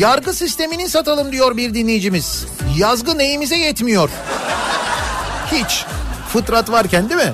Yargı 0.01 0.35
sistemini 0.35 0.89
satalım 0.89 1.33
diyor 1.33 1.57
bir 1.57 1.75
dinleyicimiz. 1.75 2.47
Yazgı 2.77 3.19
neyimize 3.19 3.57
yetmiyor? 3.57 4.11
Hiç. 5.53 5.85
Fıtrat 6.29 6.71
varken 6.71 7.11
değil 7.11 7.21
mi? 7.21 7.33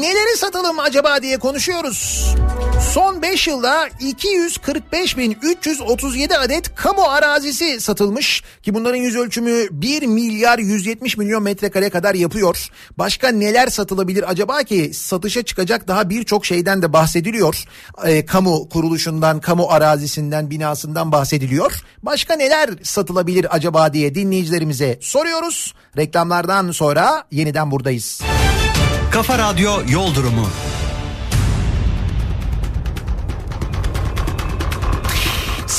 Neleri 0.00 0.36
satalım 0.36 0.78
acaba 0.78 1.22
diye 1.22 1.38
konuşuyoruz. 1.38 2.34
Son 2.92 3.22
5 3.22 3.48
yılda 3.48 3.88
245.337 3.88 6.36
adet 6.36 6.74
kamu 6.74 7.02
arazisi 7.02 7.80
satılmış 7.80 8.42
ki 8.62 8.74
bunların 8.74 8.96
yüz 8.96 9.16
ölçümü 9.16 9.66
1 9.70 10.06
milyar 10.06 10.58
170 10.58 11.16
milyon 11.16 11.42
metrekare 11.42 11.90
kadar 11.90 12.14
yapıyor. 12.14 12.68
Başka 12.98 13.28
neler 13.28 13.68
satılabilir 13.68 14.30
acaba 14.30 14.62
ki 14.62 14.90
satışa 14.94 15.42
çıkacak 15.42 15.88
daha 15.88 16.10
birçok 16.10 16.46
şeyden 16.46 16.82
de 16.82 16.92
bahsediliyor. 16.92 17.64
Ee, 18.04 18.26
kamu 18.26 18.68
kuruluşundan, 18.68 19.40
kamu 19.40 19.66
arazisinden, 19.70 20.50
binasından 20.50 21.12
bahsediliyor. 21.12 21.72
Başka 22.02 22.36
neler 22.36 22.70
satılabilir 22.82 23.56
acaba 23.56 23.92
diye 23.92 24.14
dinleyicilerimize 24.14 24.98
soruyoruz. 25.00 25.74
Reklamlardan 25.96 26.70
sonra 26.70 27.24
yeniden 27.30 27.70
buradayız. 27.70 28.20
Kafa 29.12 29.38
Radyo 29.38 29.72
Yol 29.88 30.14
Durumu. 30.14 30.48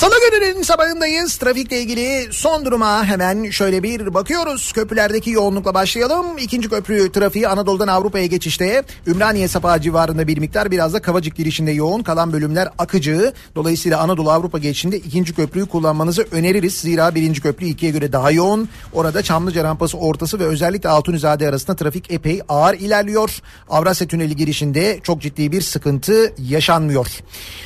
Salı 0.06 0.16
gününün 0.32 0.62
sabahındayız. 0.62 1.38
Trafikle 1.38 1.82
ilgili 1.82 2.28
son 2.32 2.66
duruma 2.66 3.06
hemen 3.06 3.50
şöyle 3.50 3.84
bir 3.84 4.14
bakıyoruz. 4.14 4.72
Köprülerdeki 4.72 5.30
yoğunlukla 5.30 5.74
başlayalım. 5.74 6.38
İkinci 6.38 6.70
köprü 6.70 7.12
trafiği 7.12 7.48
Anadolu'dan 7.48 7.88
Avrupa'ya 7.88 8.26
geçişte. 8.26 8.84
Ümraniye 9.08 9.48
Sapağı 9.48 9.82
civarında 9.82 10.28
bir 10.28 10.38
miktar 10.38 10.72
biraz 10.72 10.94
da 10.94 11.02
Kavacık 11.02 11.36
girişinde 11.36 11.72
yoğun. 11.72 12.04
Kalan 12.04 12.34
bölümler 12.34 12.70
akıcı. 12.78 13.34
Dolayısıyla 13.56 14.00
Anadolu 14.00 14.32
Avrupa 14.32 14.58
geçişinde 14.58 14.98
ikinci 14.98 15.36
köprüyü 15.36 15.66
kullanmanızı 15.66 16.28
öneririz. 16.32 16.74
Zira 16.76 17.16
birinci 17.16 17.42
köprü 17.42 17.66
ikiye 17.66 17.92
göre 17.92 18.12
daha 18.12 18.32
yoğun. 18.32 18.70
Orada 18.94 19.22
Çamlıca 19.24 19.64
rampası 19.64 19.98
ortası 19.98 20.40
ve 20.40 20.44
özellikle 20.44 20.90
Altunizade 20.90 21.50
arasında 21.50 21.76
trafik 21.76 22.12
epey 22.12 22.42
ağır 22.50 22.74
ilerliyor. 22.74 23.42
Avrasya 23.70 24.08
Tüneli 24.08 24.36
girişinde 24.36 25.00
çok 25.04 25.22
ciddi 25.22 25.52
bir 25.52 25.62
sıkıntı 25.62 26.34
yaşanmıyor. 26.50 27.08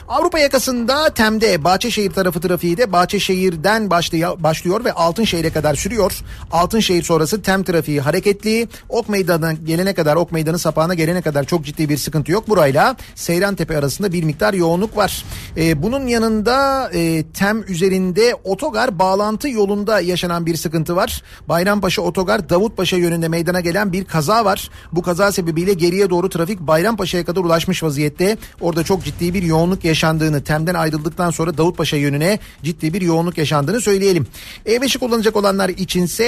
Avrupa 0.08 0.40
yakasında 0.40 1.14
Tem'de 1.14 1.64
Bahçeşehir 1.64 2.12
tarafı 2.12 2.29
trafiği 2.32 2.78
de 2.78 2.92
Bahçeşehir'den 2.92 3.90
başlıyor, 3.90 4.86
ve 4.86 4.94
Altınşehir'e 4.94 5.50
kadar 5.50 5.76
sürüyor. 5.76 6.20
Altınşehir 6.52 7.04
sonrası 7.04 7.42
Tem 7.42 7.64
trafiği 7.64 8.02
hareketli. 8.02 8.68
Ok 8.90 9.10
Meydanı'na 9.10 9.54
gelene 9.54 9.94
kadar, 9.94 10.16
Ok 10.16 10.32
Meydanı 10.32 10.60
sapağına 10.60 10.94
gelene 10.94 11.22
kadar 11.22 11.44
çok 11.44 11.66
ciddi 11.66 11.90
bir 11.90 11.98
sıkıntı 11.98 12.32
yok. 12.32 12.50
Burayla 12.50 12.96
Seyrantepe 13.16 13.78
arasında 13.78 14.12
bir 14.12 14.24
miktar 14.24 14.54
yoğunluk 14.54 14.98
var. 14.98 15.26
Ee, 15.58 15.84
bunun 15.84 16.08
yanında 16.08 16.90
e, 16.94 17.24
Tem 17.24 17.64
üzerinde 17.68 18.36
otogar 18.44 19.00
bağlantı 19.00 19.50
yolunda 19.50 20.00
yaşanan 20.00 20.46
bir 20.46 20.56
sıkıntı 20.56 20.96
var. 20.96 21.24
Bayrampaşa 21.50 22.02
otogar 22.02 22.50
Davutpaşa 22.50 22.98
yönünde 22.98 23.28
meydana 23.28 23.60
gelen 23.60 23.94
bir 23.94 24.06
kaza 24.06 24.46
var. 24.46 24.70
Bu 24.92 25.02
kaza 25.02 25.32
sebebiyle 25.32 25.74
geriye 25.74 26.10
doğru 26.10 26.30
trafik 26.30 26.60
Bayrampaşa'ya 26.60 27.26
kadar 27.26 27.42
ulaşmış 27.42 27.84
vaziyette. 27.84 28.38
Orada 28.62 28.84
çok 28.84 29.04
ciddi 29.04 29.34
bir 29.34 29.44
yoğunluk 29.44 29.84
yaşandığını, 29.84 30.44
Tem'den 30.44 30.76
ayrıldıktan 30.76 31.32
sonra 31.32 31.58
Davutpaşa 31.58 31.98
yönüne 32.10 32.40
ciddi 32.64 32.94
bir 32.94 33.02
yoğunluk 33.02 33.38
yaşandığını 33.38 33.82
söyleyelim. 33.82 34.28
E5'i 34.66 35.00
kullanacak 35.00 35.36
olanlar 35.36 35.70
içinse 35.70 36.26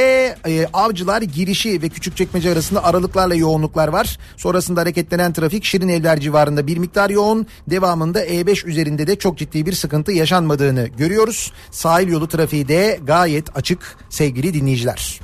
e, 0.47 0.67
avcılar 0.73 1.21
girişi 1.21 1.81
ve 1.81 1.89
Küçükçekmece 1.89 2.51
arasında 2.51 2.83
aralıklarla 2.83 3.35
yoğunluklar 3.35 3.87
var. 3.87 4.17
Sonrasında 4.37 4.81
hareketlenen 4.81 5.33
trafik 5.33 5.63
Şirin 5.65 5.87
Evler 5.87 6.19
civarında 6.19 6.67
bir 6.67 6.77
miktar 6.77 7.09
yoğun. 7.09 7.47
Devamında 7.67 8.25
E5 8.25 8.67
üzerinde 8.67 9.07
de 9.07 9.15
çok 9.15 9.37
ciddi 9.37 9.65
bir 9.65 9.73
sıkıntı 9.73 10.11
yaşanmadığını 10.11 10.87
görüyoruz. 10.87 11.53
Sahil 11.71 12.07
yolu 12.07 12.27
trafiği 12.27 12.67
de 12.67 12.99
gayet 13.03 13.57
açık 13.57 13.97
sevgili 14.09 14.53
dinleyiciler. 14.53 15.19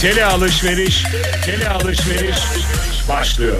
Tele 0.00 0.24
alışveriş, 0.24 1.04
tele 1.44 1.68
alışveriş 1.68 2.38
başlıyor. 3.08 3.56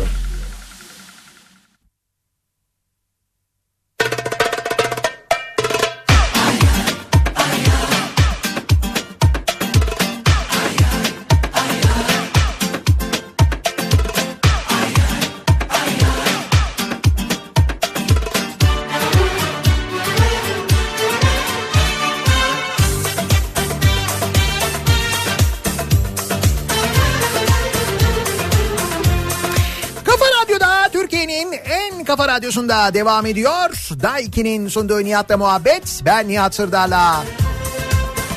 Kafa 32.21 32.33
radyosunda 32.33 32.95
devam 32.95 33.27
ediyor. 33.27 33.89
Daiki'nin 34.03 34.69
sunduğu 34.69 35.05
Nihat'la 35.05 35.37
muhabbet. 35.37 36.03
Ben 36.05 36.29
Nihat 36.29 36.55
Sırdar'la. 36.55 37.25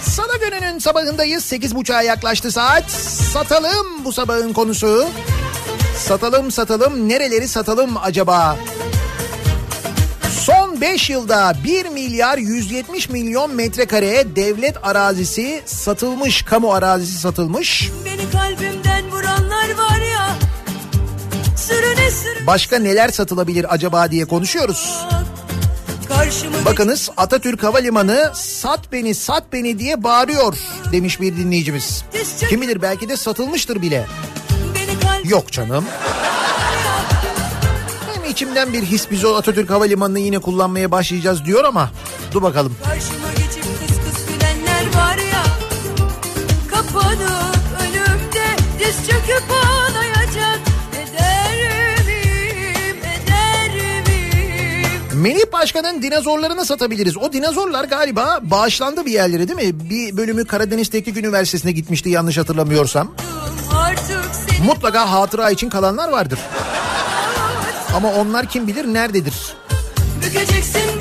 Salı 0.02 0.40
gününün 0.40 0.80
sabahındayız. 0.80 1.52
8.30'a 1.52 2.02
yaklaştı 2.02 2.52
saat. 2.52 2.92
Satalım 3.34 4.06
bu 4.06 4.12
sabahın 4.12 4.54
konusu. 4.54 5.06
Satalım 5.98 6.52
satalım 6.52 7.10
nereleri 7.10 7.48
satalım 7.48 7.98
acaba? 8.04 8.58
Son 10.40 10.82
5 10.82 11.10
yılda 11.10 11.54
1 11.64 11.86
milyar 11.86 12.38
170 12.38 13.10
milyon 13.10 13.56
metrekare 13.56 14.36
devlet 14.36 14.78
arazisi 14.84 15.62
satılmış, 15.66 16.42
kamu 16.42 16.74
arazisi 16.74 17.20
satılmış. 17.20 17.92
Beni 18.06 18.32
kalbimden 18.32 19.12
vuranlar 19.12 19.70
var 19.78 19.93
Başka 22.48 22.80
neler 22.80 23.10
satılabilir 23.10 23.74
acaba 23.74 24.12
diye 24.12 24.26
konuşuyoruz. 24.26 25.06
Bakınız 26.66 27.10
Atatürk 27.18 27.64
Havalimanı 27.64 28.32
sat 28.36 28.92
beni 28.92 29.16
sat 29.16 29.44
beni 29.54 29.80
diye 29.80 30.04
bağırıyor 30.04 30.58
demiş 30.92 31.22
bir 31.22 31.38
dinleyicimiz. 31.38 32.04
Kim 32.50 32.62
bilir 32.62 32.82
belki 32.82 33.10
de 33.10 33.18
satılmıştır 33.18 33.82
bile. 33.82 34.06
Yok 35.24 35.52
canım. 35.52 35.86
Hem 38.14 38.32
içimden 38.32 38.74
bir 38.74 38.84
his 38.84 39.12
biz 39.12 39.26
o 39.26 39.36
Atatürk 39.36 39.70
Havalimanı'nı 39.70 40.20
yine 40.20 40.40
kullanmaya 40.40 40.92
başlayacağız 40.92 41.46
diyor 41.46 41.64
ama 41.64 41.92
dur 42.32 42.42
bakalım. 42.42 42.76
Karşıma 42.84 43.30
geçip 43.38 43.64
kıs 43.64 43.98
kıs 43.98 44.26
gülenler 44.28 44.96
var 44.96 45.18
ya 45.18 45.44
Kapanıp 46.72 47.56
önümde 47.82 48.46
diz 48.80 49.10
çöküp 49.10 49.63
Melih 55.24 55.52
Başkan'ın 55.54 56.02
dinozorlarını 56.02 56.66
satabiliriz. 56.66 57.18
O 57.18 57.34
dinozorlar 57.34 57.84
galiba 57.84 58.40
bağışlandı 58.42 59.06
bir 59.06 59.12
yerlere 59.12 59.48
değil 59.48 59.74
mi? 59.74 59.90
Bir 59.90 60.18
bölümü 60.18 60.46
Karadeniz 60.46 60.90
Teknik 60.90 61.18
Üniversitesi'ne 61.18 61.72
gitmişti 61.72 62.10
yanlış 62.10 62.38
hatırlamıyorsam. 62.38 63.16
Mutlaka 64.66 65.12
hatıra 65.12 65.52
için 65.52 65.70
kalanlar 65.70 66.10
vardır. 66.10 66.40
Ama 67.96 68.14
onlar 68.14 68.46
kim 68.46 68.68
bilir 68.68 68.86
nerededir? 68.86 69.34
bükeceksin 70.22 70.93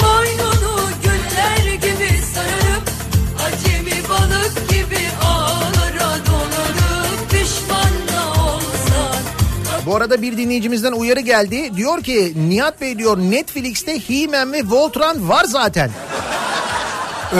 Bu 9.86 9.96
arada 9.96 10.22
bir 10.22 10.36
dinleyicimizden 10.36 10.92
uyarı 10.92 11.20
geldi. 11.20 11.76
Diyor 11.76 12.02
ki 12.02 12.34
Nihat 12.48 12.80
Bey 12.80 12.98
diyor 12.98 13.18
Netflix'te 13.18 13.98
He-Man 14.08 14.52
ve 14.52 14.62
Voltron 14.64 15.28
var 15.28 15.44
zaten. 15.44 15.90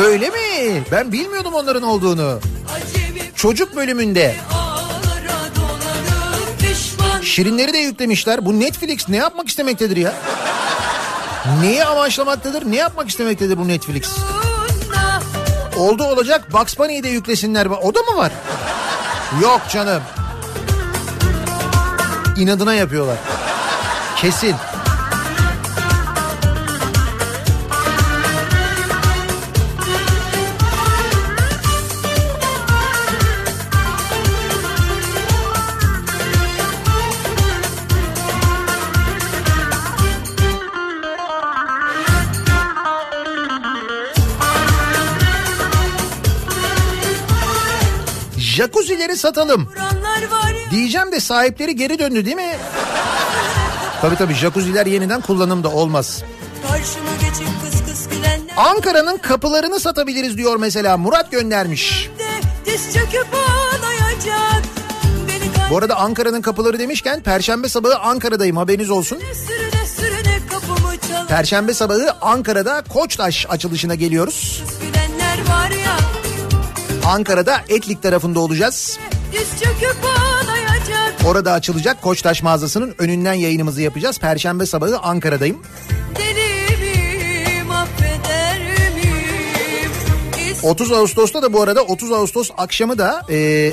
Öyle 0.04 0.30
mi? 0.30 0.82
Ben 0.92 1.12
bilmiyordum 1.12 1.54
onların 1.54 1.82
olduğunu. 1.82 2.40
Çocuk 3.34 3.76
bölümünde. 3.76 4.36
Şirinleri 7.22 7.72
de 7.72 7.78
yüklemişler. 7.78 8.44
Bu 8.44 8.60
Netflix 8.60 9.08
ne 9.08 9.16
yapmak 9.16 9.48
istemektedir 9.48 9.96
ya? 9.96 10.12
Neyi 11.60 11.84
amaçlamaktadır? 11.84 12.70
Ne 12.70 12.76
yapmak 12.76 13.08
istemektedir 13.08 13.58
bu 13.58 13.68
Netflix? 13.68 14.08
Oldu 15.76 16.04
olacak 16.04 16.52
Bugs 16.52 16.78
Bunny'yi 16.78 17.02
de 17.02 17.08
yüklesinler. 17.08 17.66
O 17.66 17.94
da 17.94 18.02
mı 18.02 18.16
var? 18.16 18.32
Yok 19.42 19.60
canım. 19.72 20.02
İnadına 22.36 22.74
yapıyorlar. 22.74 23.16
Kesin. 24.16 24.54
Jacuzzileri 48.38 49.16
satalım. 49.16 49.68
Diyeceğim 50.72 51.12
de 51.12 51.20
sahipleri 51.20 51.76
geri 51.76 51.98
döndü 51.98 52.24
değil 52.24 52.36
mi? 52.36 52.56
Tabii 54.00 54.16
tabii 54.16 54.34
jacuzziler 54.34 54.86
yeniden 54.86 55.20
kullanımda 55.20 55.68
olmaz. 55.68 56.22
Kıs 56.72 57.84
kıs 57.86 58.06
Ankara'nın 58.56 59.16
kapılarını 59.16 59.80
satabiliriz 59.80 60.36
diyor 60.36 60.56
mesela 60.56 60.96
Murat 60.96 61.30
göndermiş. 61.30 62.10
Bu 65.70 65.78
arada 65.78 65.96
Ankara'nın 65.96 66.42
kapıları 66.42 66.78
demişken 66.78 67.22
Perşembe 67.22 67.68
sabahı 67.68 67.98
Ankara'dayım 67.98 68.56
haberiniz 68.56 68.90
olsun. 68.90 69.18
sürüne 69.18 69.86
sürüne 69.86 70.38
Perşembe 71.28 71.74
sabahı 71.74 72.12
Ankara'da 72.20 72.82
Koçtaş 72.88 73.46
açılışına 73.48 73.94
geliyoruz. 73.94 74.62
Ankara'da 77.06 77.60
Etlik 77.68 78.02
tarafında 78.02 78.40
olacağız. 78.40 78.98
Diz 79.32 79.60
çöküp. 79.60 79.96
Orada 81.26 81.52
açılacak 81.52 82.02
Koçtaş 82.02 82.42
mağazasının 82.42 82.94
önünden 82.98 83.32
yayınımızı 83.34 83.82
yapacağız. 83.82 84.18
Perşembe 84.18 84.66
sabahı 84.66 84.98
Ankara'dayım. 84.98 85.62
Deli 86.18 86.76
miyim 86.80 87.70
affeder 87.70 88.58
miyim? 88.94 90.56
30 90.62 90.92
Ağustos'ta 90.92 91.42
da 91.42 91.52
bu 91.52 91.62
arada 91.62 91.82
30 91.82 92.12
Ağustos 92.12 92.50
akşamı 92.58 92.98
da 92.98 93.22
e, 93.30 93.72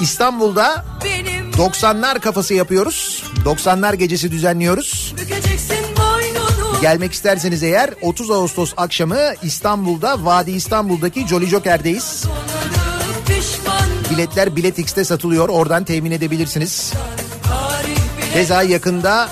İstanbul'da 0.00 0.84
benim 1.04 1.50
90'lar 1.50 2.20
kafası 2.20 2.54
yapıyoruz. 2.54 3.24
90'lar 3.44 3.96
gecesi 3.96 4.30
düzenliyoruz. 4.30 5.14
Gelmek 6.82 7.12
isterseniz 7.12 7.62
eğer 7.62 7.90
30 8.02 8.30
Ağustos 8.30 8.72
akşamı 8.76 9.18
İstanbul'da 9.42 10.24
Vadi 10.24 10.50
İstanbul'daki 10.50 11.26
Jolly 11.26 11.46
Joker'deyiz. 11.46 12.24
Biletler 14.14 14.56
Bilet 14.56 14.78
X'te 14.78 15.04
satılıyor. 15.04 15.48
Oradan 15.48 15.84
temin 15.84 16.10
edebilirsiniz. 16.10 16.92
Keza 18.32 18.62
yakında 18.62 19.28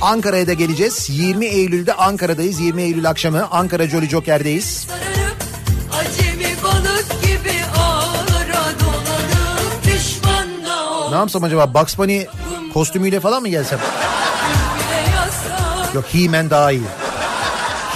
Ankara'ya 0.00 0.46
da 0.46 0.52
geleceğiz. 0.52 1.10
20 1.10 1.46
Eylül'de 1.46 1.94
Ankara'dayız. 1.94 2.60
20 2.60 2.82
Eylül 2.82 3.10
akşamı 3.10 3.48
Ankara 3.50 3.88
Jolly 3.88 4.08
Joker'deyiz. 4.08 4.86
Ne 11.10 11.16
yapsam 11.16 11.44
acaba 11.44 11.74
Bugs 11.74 11.98
Bunny 11.98 12.26
kostümüyle 12.72 13.20
falan 13.20 13.42
mı 13.42 13.48
gelsem? 13.48 13.78
Yok 15.94 16.04
He-Man 16.12 16.50
daha 16.50 16.72
iyi. 16.72 16.82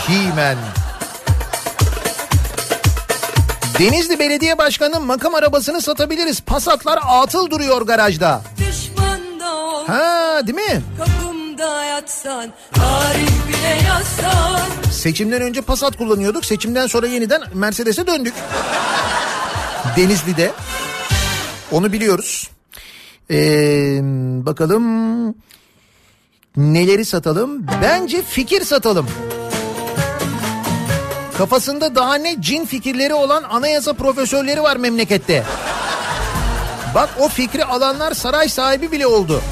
He-Man. 0.07 0.57
Denizli 3.79 4.19
Belediye 4.19 4.59
Başkanı'nın 4.59 5.03
makam 5.03 5.35
arabasını 5.35 5.83
satabiliriz. 5.83 6.41
Passatlar 6.41 6.99
atıl 7.09 7.51
duruyor 7.51 7.83
garajda. 7.83 8.43
Ol. 9.55 9.87
Ha 9.87 10.41
değil 10.47 10.57
mi? 10.59 10.83
Yatsan. 11.85 12.53
Seçimden 14.93 15.43
önce 15.43 15.61
Passat 15.61 15.97
kullanıyorduk. 15.97 16.45
Seçimden 16.45 16.87
sonra 16.87 17.07
yeniden 17.07 17.43
Mercedes'e 17.55 18.07
döndük. 18.07 18.35
Denizli'de. 19.97 20.53
Onu 21.73 21.93
biliyoruz. 21.93 22.51
Ee, 23.31 23.99
bakalım 24.47 24.85
neleri 26.57 27.05
satalım? 27.05 27.67
Bence 27.83 28.23
fikir 28.23 28.65
satalım. 28.65 29.07
Kafasında 31.39 31.95
daha 31.95 32.15
ne 32.15 32.37
cin 32.41 32.65
fikirleri 32.65 33.15
olan 33.15 33.43
anayasa 33.43 33.93
profesörleri 33.93 34.63
var 34.63 34.77
memlekette. 34.77 35.45
Bak 36.95 37.09
o 37.21 37.29
fikri 37.29 37.65
alanlar 37.65 38.15
saray 38.15 38.49
sahibi 38.49 38.93
bile 38.93 39.07
oldu. 39.07 39.43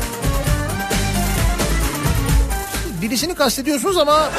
Birisini 3.02 3.34
kastediyorsunuz 3.34 3.98
ama 3.98 4.30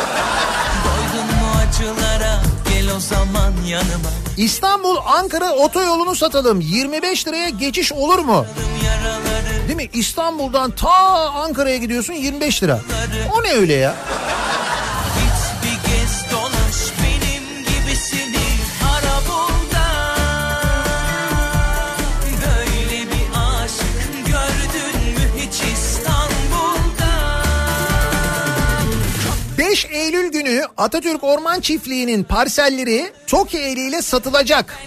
İstanbul 4.37 4.97
Ankara 5.05 5.51
otoyolunu 5.51 6.15
satalım. 6.15 6.61
25 6.61 7.27
liraya 7.27 7.49
geçiş 7.49 7.93
olur 7.93 8.19
mu? 8.19 8.45
Değil 9.67 9.77
mi? 9.77 9.89
İstanbul'dan 9.93 10.71
ta 10.71 10.89
Ankara'ya 11.29 11.77
gidiyorsun 11.77 12.13
25 12.13 12.63
lira. 12.63 12.79
O 13.35 13.43
ne 13.43 13.51
öyle 13.53 13.73
ya? 13.73 13.95
Eylül 30.05 30.31
günü 30.31 30.61
Atatürk 30.77 31.23
Orman 31.23 31.59
Çiftliği'nin 31.59 32.23
parselleri 32.23 33.11
TOKİ 33.27 33.57
eliyle 33.57 34.01
satılacak. 34.01 34.77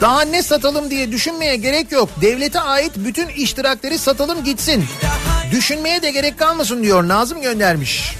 Daha 0.00 0.22
ne 0.22 0.42
satalım 0.42 0.90
diye 0.90 1.12
düşünmeye 1.12 1.56
gerek 1.56 1.92
yok. 1.92 2.08
Devlete 2.20 2.60
ait 2.60 2.92
bütün 2.96 3.28
iştirakleri 3.28 3.98
satalım 3.98 4.44
gitsin. 4.44 4.84
Düşünmeye 5.50 6.02
de 6.02 6.10
gerek 6.10 6.38
kalmasın 6.38 6.82
diyor 6.82 7.08
Nazım 7.08 7.40
göndermiş. 7.42 8.14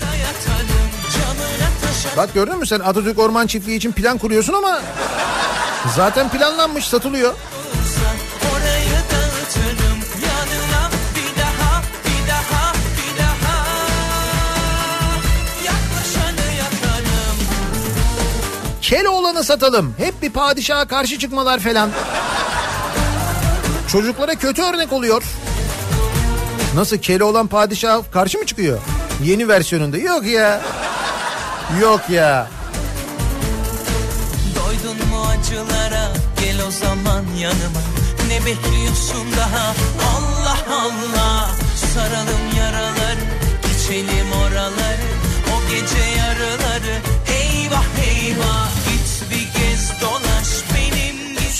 Bak 2.16 2.34
gördün 2.34 2.58
mü 2.58 2.66
sen 2.66 2.80
Atatürk 2.80 3.18
Orman 3.18 3.46
Çiftliği 3.46 3.76
için 3.78 3.92
plan 3.92 4.18
kuruyorsun 4.18 4.52
ama 4.52 4.80
zaten 5.96 6.28
planlanmış 6.28 6.88
satılıyor. 6.88 7.34
Keloğlan'ı 18.88 19.44
satalım. 19.44 19.94
Hep 19.98 20.22
bir 20.22 20.30
padişaha 20.30 20.86
karşı 20.88 21.18
çıkmalar 21.18 21.58
falan. 21.58 21.90
Çocuklara 23.92 24.34
kötü 24.34 24.62
örnek 24.62 24.92
oluyor. 24.92 25.22
Nasıl 26.74 26.98
Keloğlan 26.98 27.46
padişaha 27.46 28.10
karşı 28.10 28.38
mı 28.38 28.46
çıkıyor? 28.46 28.78
Yeni 29.24 29.48
versiyonunda. 29.48 29.98
Yok 29.98 30.26
ya. 30.26 30.60
Yok 31.80 32.00
ya. 32.10 32.50
Doydun 34.56 35.08
mu 35.08 35.26
acılara 35.26 36.08
gel 36.40 36.56
o 36.68 36.70
zaman 36.70 37.24
yanıma 37.38 37.80
Ne 38.28 38.46
bekliyorsun 38.46 39.26
daha 39.36 39.74
Allah 40.16 40.58
Allah 40.70 41.50
Saralım 41.94 42.56
yaraları 42.58 43.24
geçelim 43.62 44.32
oraları 44.32 45.08
O 45.56 45.70
gece 45.70 46.04
yarıları 46.20 46.98
eyvah 47.26 47.84
eyvah 48.08 48.77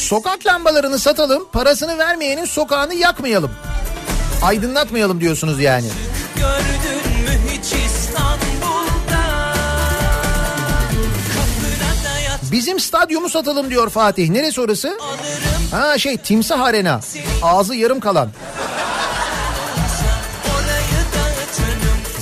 Sokak 0.09 0.47
lambalarını 0.47 0.99
satalım. 0.99 1.49
Parasını 1.53 1.99
vermeyenin 1.99 2.45
sokağını 2.45 2.95
yakmayalım. 2.95 3.51
Aydınlatmayalım 4.43 5.21
diyorsunuz 5.21 5.61
yani. 5.61 5.87
Gördün 6.37 7.23
mü 7.23 7.51
hiç 7.51 7.65
İstanbul'da 7.65 9.55
Bizim 12.53 12.81
stadyumu 12.81 13.29
satalım 13.29 13.71
diyor 13.71 13.91
Fatih. 13.91 14.29
Neresi 14.31 14.61
orası? 14.61 14.99
Ha 15.71 15.99
şey 15.99 16.17
Timsah 16.17 16.61
Arena. 16.61 17.01
Ağzı 17.43 17.75
yarım 17.75 18.01
kalan. 18.01 18.31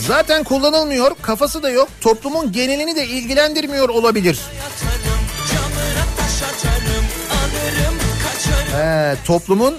Zaten 0.06 0.44
kullanılmıyor, 0.44 1.12
kafası 1.22 1.62
da 1.62 1.70
yok. 1.70 1.88
Toplumun 2.00 2.52
genelini 2.52 2.96
de 2.96 3.06
ilgilendirmiyor 3.06 3.88
olabilir. 3.88 4.40
Yatarım 4.56 4.95
He, 8.76 9.16
toplumun 9.24 9.74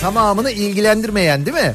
tamamını 0.00 0.50
ilgilendirmeyen 0.50 1.46
değil 1.46 1.56
mi? 1.56 1.74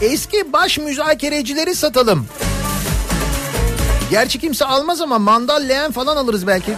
Eski 0.00 0.52
baş 0.52 0.78
müzakerecileri 0.78 1.74
satalım. 1.74 2.26
Gerçi 4.10 4.38
kimse 4.38 4.64
almaz 4.64 5.00
ama 5.00 5.18
mandal 5.18 5.62
leğen 5.68 5.92
falan 5.92 6.16
alırız 6.16 6.46
belki. 6.46 6.74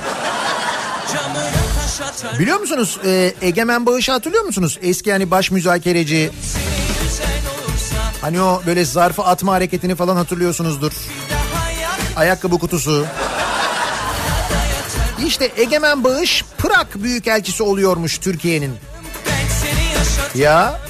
Biliyor 2.39 2.61
musunuz 2.61 2.99
e, 3.05 3.35
Egemen 3.43 3.87
Bağış'ı 3.87 4.13
hatırlıyor 4.13 4.45
musunuz? 4.45 4.79
Eski 4.83 5.13
hani 5.13 5.31
baş 5.31 5.51
müzakereci. 5.51 6.31
Hani 8.21 8.43
o 8.43 8.63
böyle 8.67 8.85
zarfı 8.85 9.23
atma 9.23 9.53
hareketini 9.53 9.95
falan 9.95 10.17
hatırlıyorsunuzdur. 10.17 10.93
Ayakkabı 12.17 12.59
kutusu. 12.59 13.07
İşte 15.27 15.53
Egemen 15.57 16.05
Bağış 16.05 16.45
Prag 16.59 16.87
Büyükelçisi 16.95 17.63
oluyormuş 17.63 18.19
Türkiye'nin. 18.19 18.77
Ya 20.35 20.81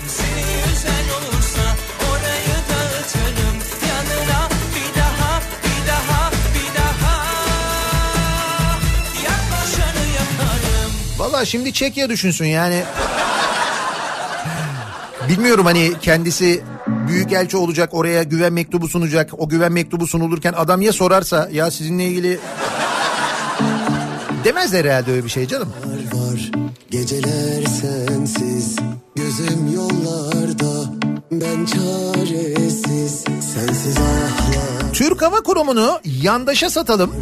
Valla 11.41 11.47
şimdi 11.47 11.73
Çekya 11.73 12.09
düşünsün 12.09 12.45
yani. 12.45 12.83
Bilmiyorum 15.29 15.67
hani 15.67 15.93
kendisi 16.03 16.65
büyükelçi 17.09 17.57
olacak 17.57 17.95
oraya 17.95 18.23
güven 18.23 18.53
mektubu 18.53 18.89
sunacak. 18.89 19.31
O 19.39 19.49
güven 19.49 19.73
mektubu 19.73 20.07
sunulurken 20.07 20.55
adam 20.57 20.83
ya 20.83 20.93
sorarsa 20.93 21.49
ya 21.53 21.71
sizinle 21.71 22.05
ilgili 22.05 22.39
demezler 24.45 24.85
herhalde 24.85 25.11
öyle 25.11 25.25
bir 25.25 25.29
şey 25.29 25.47
canım. 25.47 25.69
var 26.13 26.51
Geceler 26.91 27.65
sensiz 27.67 28.77
Gözüm 29.17 29.75
yollarda 29.75 31.00
Ben 31.31 31.67
çaresiz 31.67 33.25
Sensiz 33.41 33.97
ahlar 33.97 34.93
Türk 34.93 35.23
Hava 35.23 35.41
Kurumu'nu 35.41 36.01
yandaşa 36.23 36.71
satalım. 36.71 37.13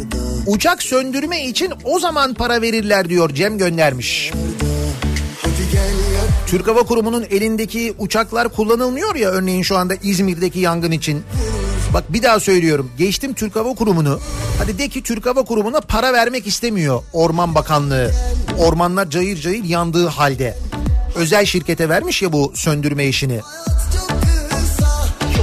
Uçak 0.47 0.83
söndürme 0.83 1.45
için 1.45 1.73
o 1.83 1.99
zaman 1.99 2.33
para 2.33 2.61
verirler 2.61 3.09
diyor 3.09 3.29
Cem 3.33 3.57
göndermiş. 3.57 4.31
Türk 6.47 6.67
Hava 6.67 6.83
Kurumu'nun 6.83 7.25
elindeki 7.29 7.93
uçaklar 7.99 8.49
kullanılmıyor 8.49 9.15
ya 9.15 9.29
örneğin 9.29 9.63
şu 9.63 9.77
anda 9.77 9.95
İzmir'deki 10.03 10.59
yangın 10.59 10.91
için. 10.91 11.23
Bak 11.93 12.13
bir 12.13 12.23
daha 12.23 12.39
söylüyorum. 12.39 12.91
Geçtim 12.97 13.33
Türk 13.33 13.55
Hava 13.55 13.75
Kurumu'nu. 13.75 14.19
Hadi 14.59 14.77
de 14.77 14.89
ki 14.89 15.03
Türk 15.03 15.25
Hava 15.25 15.43
Kurumu'na 15.43 15.81
para 15.81 16.13
vermek 16.13 16.47
istemiyor 16.47 17.03
Orman 17.13 17.55
Bakanlığı. 17.55 18.11
Ormanlar 18.59 19.09
cayır 19.09 19.37
cayır 19.37 19.63
yandığı 19.63 20.07
halde. 20.07 20.57
Özel 21.15 21.45
şirkete 21.45 21.89
vermiş 21.89 22.21
ya 22.21 22.33
bu 22.33 22.51
söndürme 22.55 23.07
işini. 23.07 23.41
Ki 23.91 23.98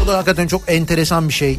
Da 0.07 0.17
hakikaten 0.17 0.47
çok 0.47 0.63
enteresan 0.67 1.29
bir 1.29 1.35
şey. 1.35 1.59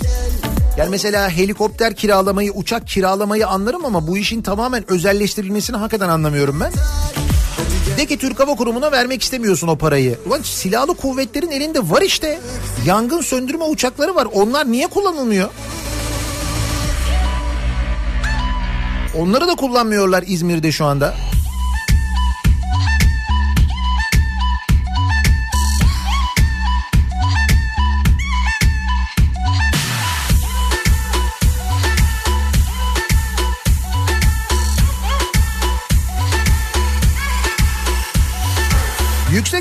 Yani 0.77 0.89
mesela 0.89 1.29
helikopter 1.29 1.95
kiralamayı, 1.95 2.51
uçak 2.51 2.87
kiralamayı 2.87 3.47
anlarım 3.47 3.85
ama 3.85 4.07
bu 4.07 4.17
işin 4.17 4.41
tamamen 4.41 4.91
özelleştirilmesini 4.91 5.77
hakikaten 5.77 6.09
anlamıyorum 6.09 6.59
ben. 6.59 6.71
De 7.97 8.05
ki 8.05 8.17
Türk 8.17 8.39
Hava 8.39 8.55
Kurumu'na 8.55 8.91
vermek 8.91 9.23
istemiyorsun 9.23 9.67
o 9.67 9.77
parayı. 9.77 10.17
Ulan 10.25 10.41
silahlı 10.43 10.95
kuvvetlerin 10.95 11.51
elinde 11.51 11.79
var 11.89 12.01
işte. 12.01 12.39
Yangın 12.85 13.21
söndürme 13.21 13.63
uçakları 13.63 14.15
var. 14.15 14.27
Onlar 14.33 14.71
niye 14.71 14.87
kullanılmıyor? 14.87 15.49
Onları 19.17 19.47
da 19.47 19.55
kullanmıyorlar 19.55 20.23
İzmir'de 20.27 20.71
şu 20.71 20.85
anda. 20.85 21.15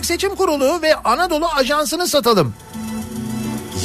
Yüksek 0.06 0.20
Seçim 0.20 0.36
Kurulu 0.36 0.82
ve 0.82 0.94
Anadolu 0.94 1.46
Ajansı'nı 1.46 2.08
satalım. 2.08 2.54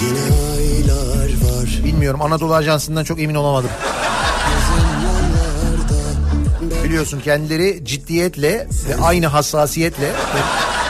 Yine 0.02 0.20
aylar 0.56 1.26
var 1.26 1.84
Bilmiyorum 1.84 2.22
Anadolu 2.22 2.56
Ajansı'ndan 2.56 3.04
çok 3.04 3.22
emin 3.22 3.36
olamadım. 3.36 3.70
Biliyorsun 6.84 7.20
kendileri 7.20 7.86
ciddiyetle 7.86 8.68
ve 8.90 9.04
aynı 9.04 9.28
hassasiyetle 9.28 10.12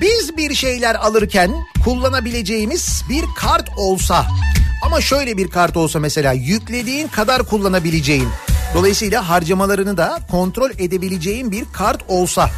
Biz 0.00 0.36
bir 0.36 0.54
şeyler 0.54 0.94
alırken 0.94 1.54
kullanabileceğimiz 1.84 3.02
bir 3.08 3.24
kart 3.36 3.68
olsa 3.76 4.26
ama 4.82 5.00
şöyle 5.00 5.36
bir 5.36 5.48
kart 5.48 5.76
olsa 5.76 6.00
mesela 6.00 6.32
yüklediğin 6.32 7.08
kadar 7.08 7.42
kullanabileceğin 7.42 8.28
dolayısıyla 8.74 9.28
harcamalarını 9.28 9.96
da 9.96 10.18
kontrol 10.30 10.70
edebileceğin 10.70 11.52
bir 11.52 11.64
kart 11.72 12.02
olsa 12.08 12.50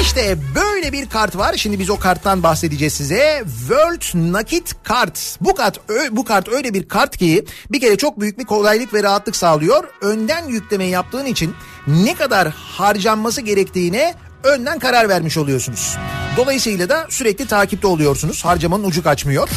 İşte 0.00 0.38
böyle 0.54 0.92
bir 0.92 1.08
kart 1.08 1.36
var. 1.36 1.54
Şimdi 1.56 1.78
biz 1.78 1.90
o 1.90 1.98
karttan 1.98 2.42
bahsedeceğiz 2.42 2.92
size. 2.92 3.44
World 3.58 4.32
Nakit 4.32 4.74
Kart. 4.84 5.36
Bu 5.40 5.54
kart 5.54 5.80
bu 6.10 6.24
kart 6.24 6.48
öyle 6.48 6.74
bir 6.74 6.88
kart 6.88 7.16
ki 7.16 7.44
bir 7.70 7.80
kere 7.80 7.96
çok 7.96 8.20
büyük 8.20 8.38
bir 8.38 8.44
kolaylık 8.44 8.94
ve 8.94 9.02
rahatlık 9.02 9.36
sağlıyor. 9.36 9.84
Önden 10.00 10.48
yükleme 10.48 10.84
yaptığın 10.84 11.26
için 11.26 11.54
ne 11.86 12.14
kadar 12.14 12.48
harcanması 12.48 13.40
gerektiğine 13.40 14.14
önden 14.44 14.78
karar 14.78 15.08
vermiş 15.08 15.36
oluyorsunuz. 15.36 15.96
Dolayısıyla 16.36 16.88
da 16.88 17.06
sürekli 17.08 17.46
takipte 17.46 17.86
oluyorsunuz. 17.86 18.44
Harcamanın 18.44 18.84
ucu 18.84 19.02
kaçmıyor. 19.02 19.48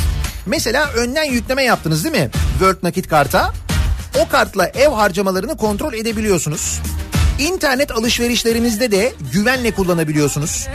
Mesela 0.45 0.91
önden 0.91 1.23
yükleme 1.23 1.63
yaptınız 1.63 2.03
değil 2.03 2.15
mi? 2.15 2.29
World 2.51 2.77
Nakit 2.83 3.07
Kart'a. 3.07 3.53
O 4.19 4.27
kartla 4.29 4.67
ev 4.67 4.89
harcamalarını 4.89 5.57
kontrol 5.57 5.93
edebiliyorsunuz. 5.93 6.79
İnternet 7.39 7.91
alışverişlerinizde 7.91 8.91
de 8.91 9.13
güvenle 9.33 9.71
kullanabiliyorsunuz. 9.71 10.67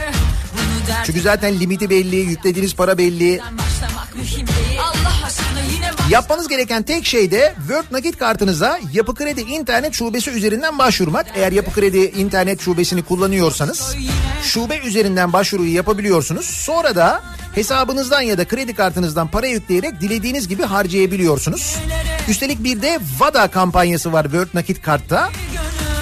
Çünkü 1.07 1.21
zaten 1.21 1.61
limiti 1.61 1.91
belli, 1.91 2.17
yüklediğiniz 2.17 2.75
para 2.75 2.99
belli. 2.99 3.41
Yapmanız 6.11 6.49
gereken 6.49 6.83
tek 6.83 7.07
şey 7.07 7.31
de 7.31 7.55
World 7.59 7.93
Nakit 7.93 8.19
kartınıza 8.19 8.79
Yapı 8.93 9.15
Kredi 9.15 9.41
internet 9.41 9.95
şubesi 9.95 10.31
üzerinden 10.31 10.79
başvurmak. 10.79 11.27
Eğer 11.35 11.53
Yapı 11.53 11.73
Kredi 11.73 11.99
internet 11.99 12.61
şubesini 12.61 13.03
kullanıyorsanız 13.03 13.97
şube 14.43 14.79
üzerinden 14.79 15.33
başvuruyu 15.33 15.75
yapabiliyorsunuz. 15.75 16.47
Sonra 16.47 16.97
da 16.97 17.23
hesabınızdan 17.55 18.21
ya 18.21 18.39
da 18.39 18.45
kredi 18.45 18.75
kartınızdan 18.75 19.29
para 19.29 19.47
yükleyerek 19.47 20.01
dilediğiniz 20.01 20.49
gibi 20.49 20.63
harcayabiliyorsunuz. 20.63 21.77
Üstelik 22.29 22.65
bir 22.65 22.83
de 22.83 22.99
VADA 23.19 23.49
kampanyası 23.49 24.13
var 24.13 24.23
World 24.23 24.49
Nakit 24.55 24.83
kartta. 24.83 25.31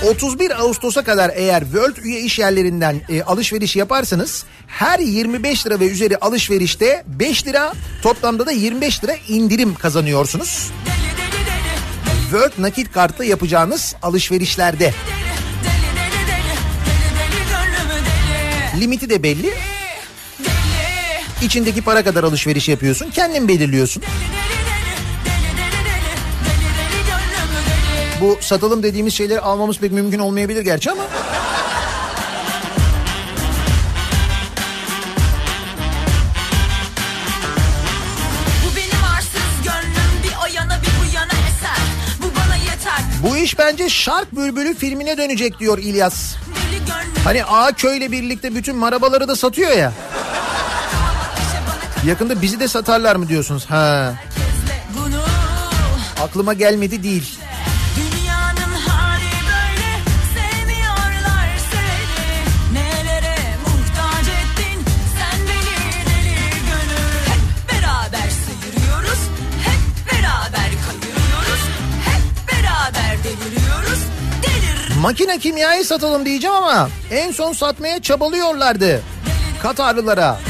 31 0.05 0.61
Ağustos'a 0.61 1.05
kadar 1.05 1.31
eğer 1.35 1.61
World 1.61 1.97
üye 1.97 2.21
iş 2.21 2.39
yerlerinden 2.39 3.01
e, 3.09 3.23
alışveriş 3.23 3.77
yaparsanız 3.77 4.45
her 4.67 4.99
25 4.99 5.67
lira 5.67 5.81
ve 5.81 5.91
üzeri 5.91 6.17
alışverişte 6.17 7.05
5 7.07 7.47
lira 7.47 7.73
toplamda 8.03 8.47
da 8.47 8.53
25 8.53 9.05
lira 9.05 9.15
indirim 9.29 9.75
kazanıyorsunuz. 9.75 10.71
World 12.23 12.53
nakit 12.59 12.93
kartla 12.93 13.25
yapacağınız 13.25 13.95
alışverişlerde. 14.03 14.95
Limiti 18.81 19.11
de 19.11 19.23
belli. 19.23 19.55
İçindeki 21.43 21.83
para 21.83 22.05
kadar 22.05 22.25
alışveriş 22.25 22.69
yapıyorsun. 22.69 23.11
Kendin 23.11 23.49
belirliyorsun. 23.49 24.03
Bu 28.21 28.39
satalım 28.41 28.83
dediğimiz 28.83 29.15
şeyleri 29.15 29.41
almamız 29.41 29.79
pek 29.79 29.93
mümkün 29.93 30.19
olmayabilir 30.19 30.63
gerçi 30.63 30.91
ama. 30.91 31.03
Bu 43.23 43.37
iş 43.37 43.59
bence 43.59 43.89
Şark 43.89 44.37
Bülbülü 44.37 44.75
filmine 44.75 45.19
dönecek 45.19 45.59
diyor 45.59 45.79
İlyas. 45.79 46.35
Hani 47.25 47.45
A 47.45 47.73
köyle 47.73 48.13
birlikte 48.13 48.55
bütün 48.55 48.77
marabaları 48.77 49.29
da 49.29 49.37
satıyor 49.37 49.71
ya. 49.71 49.93
Yakında 52.07 52.43
bizi 52.43 52.61
de 52.61 52.69
satarlar 52.69 53.17
mı 53.17 53.29
diyorsunuz? 53.29 53.67
Ha. 53.71 54.15
Aklıma 56.23 56.55
gelmedi 56.55 57.03
değil. 57.03 57.39
Makine 75.01 75.39
kimyayı 75.39 75.85
satalım 75.85 76.27
diyeceğim 76.27 76.57
ama 76.57 76.91
en 77.11 77.33
son 77.33 77.53
satmaya 77.53 78.03
çabalıyorlardı. 78.03 79.03
Katarlılara. 79.63 80.41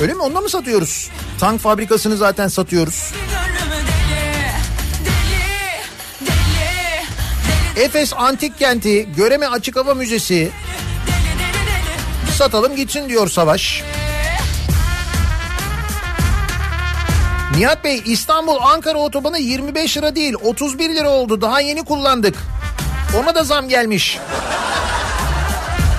Öyle 0.00 0.14
mi? 0.14 0.22
Onunla 0.22 0.40
mı 0.40 0.48
satıyoruz? 0.48 1.10
Tank 1.40 1.60
fabrikasını 1.60 2.16
zaten 2.16 2.48
satıyoruz. 2.48 3.12
Efes 7.76 8.12
Antik 8.16 8.58
Kenti, 8.58 9.08
Göreme 9.16 9.46
Açık 9.46 9.76
Hava 9.76 9.94
Müzesi. 9.94 10.50
Satalım 12.36 12.76
gitsin 12.76 13.08
diyor 13.08 13.28
Savaş. 13.28 13.82
Nihat 17.56 17.84
Bey 17.84 18.02
İstanbul 18.06 18.56
Ankara 18.60 18.98
otobanı 18.98 19.38
25 19.38 19.96
lira 19.96 20.16
değil 20.16 20.34
31 20.42 20.94
lira 20.94 21.10
oldu. 21.10 21.40
Daha 21.40 21.60
yeni 21.60 21.84
kullandık. 21.84 22.34
Ona 23.16 23.34
da 23.34 23.44
zam 23.44 23.68
gelmiş. 23.68 24.18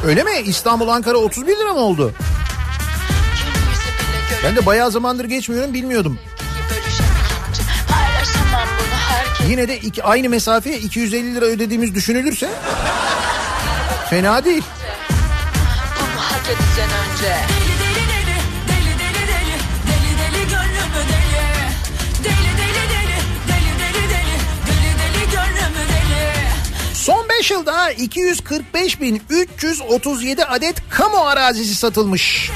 Öyle 0.05 0.23
mi? 0.23 0.31
İstanbul 0.45 0.87
Ankara 0.87 1.17
31 1.17 1.57
lira 1.57 1.73
mı 1.73 1.79
oldu? 1.79 2.13
Ben 4.43 4.55
de 4.55 4.65
bayağı 4.65 4.91
zamandır 4.91 5.25
geçmiyorum 5.25 5.73
bilmiyordum. 5.73 6.19
Yine 9.49 9.67
de 9.67 9.77
iki, 9.77 10.03
aynı 10.03 10.29
mesafeye 10.29 10.77
250 10.79 11.35
lira 11.35 11.45
ödediğimiz 11.45 11.95
düşünülürse 11.95 12.49
fena 14.09 14.45
değil. 14.45 14.63
Bunu 15.99 16.21
hak 16.21 16.45
edeceksin 16.45 16.83
önce. 16.83 17.52
5 27.43 27.51
yılda 27.51 27.93
245.337 27.93 30.43
adet 30.43 30.89
kamu 30.89 31.17
arazisi 31.17 31.75
satılmış. 31.75 32.51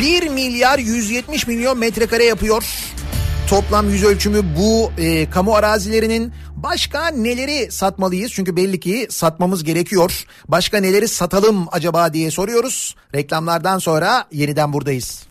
1 0.00 0.28
milyar 0.28 0.78
170 0.78 1.46
milyon 1.46 1.78
metrekare 1.78 2.24
yapıyor. 2.24 2.64
Toplam 3.48 3.90
yüz 3.90 4.04
ölçümü 4.04 4.42
bu 4.58 4.92
e, 4.98 5.30
kamu 5.30 5.54
arazilerinin 5.54 6.32
başka 6.56 7.08
neleri 7.08 7.72
satmalıyız? 7.72 8.32
Çünkü 8.32 8.56
belli 8.56 8.80
ki 8.80 9.06
satmamız 9.10 9.64
gerekiyor. 9.64 10.24
Başka 10.48 10.80
neleri 10.80 11.08
satalım 11.08 11.66
acaba 11.72 12.12
diye 12.12 12.30
soruyoruz. 12.30 12.96
Reklamlardan 13.14 13.78
sonra 13.78 14.24
yeniden 14.32 14.72
buradayız. 14.72 15.26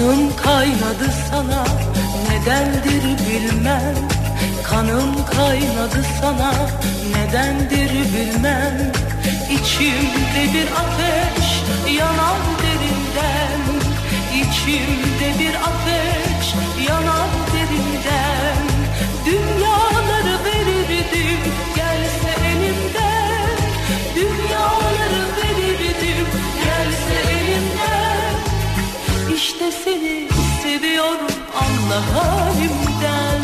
Kanım 0.00 0.36
kaynadı 0.36 1.12
sana 1.30 1.64
nedendir 2.30 3.02
bilmem. 3.28 3.94
Kanım 4.70 5.26
kaynadı 5.36 6.04
sana 6.20 6.52
nedendir 7.14 7.90
bilmem. 7.90 8.92
İçimde 9.50 10.54
bir 10.54 10.66
ateş 10.82 11.48
yanan 11.98 12.40
derinden. 12.62 13.60
İçimde 14.34 15.38
bir 15.38 15.54
ateş 15.54 16.54
yanan 16.88 17.28
derinden. 17.52 18.56
Dünyaları 19.26 19.59
İşte 29.60 29.72
seni 29.84 30.28
seviyorum 30.62 31.32
anla 31.54 32.00
halimden. 32.14 33.40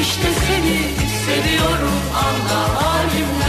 İşte 0.00 0.28
seni 0.46 0.78
seviyorum 1.26 2.00
anla 2.14 2.82
halimden 2.82 3.41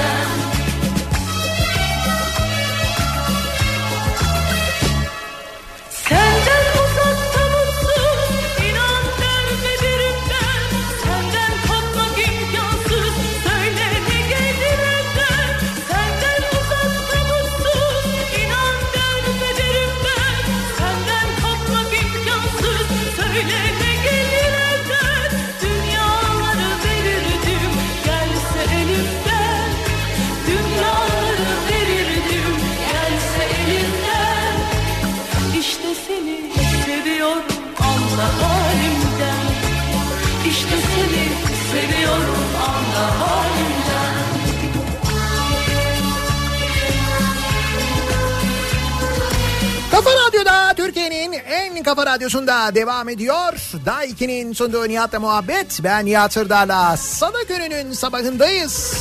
Türkiye'nin 51.73 51.89
en 51.89 51.95
kafa 51.95 52.05
radyosunda 52.05 52.75
devam 52.75 53.09
ediyor. 53.09 53.53
Daha 53.85 54.05
2'nin 54.05 54.53
sunduğu 54.53 54.87
Nihat'la 54.87 55.19
muhabbet. 55.19 55.79
Ben 55.83 56.05
Nihat 56.05 56.33
Sırdar'la 56.33 56.97
Salı 56.97 57.47
gününün 57.47 57.93
sabahındayız. 57.93 58.93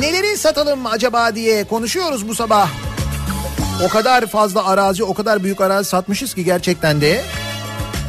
Neleri 0.00 0.36
satalım 0.36 0.86
acaba 0.86 1.34
diye 1.34 1.64
konuşuyoruz 1.64 2.28
bu 2.28 2.34
sabah. 2.34 2.70
O 3.84 3.88
kadar 3.88 4.26
fazla 4.26 4.66
arazi, 4.66 5.04
o 5.04 5.14
kadar 5.14 5.44
büyük 5.44 5.60
arazi 5.60 5.88
satmışız 5.88 6.34
ki 6.34 6.44
gerçekten 6.44 7.00
de. 7.00 7.22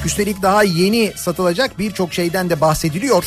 Üstelik 0.05 0.41
daha 0.41 0.63
yeni 0.63 1.13
satılacak 1.15 1.79
birçok 1.79 2.13
şeyden 2.13 2.49
de 2.49 2.61
bahsediliyor. 2.61 3.25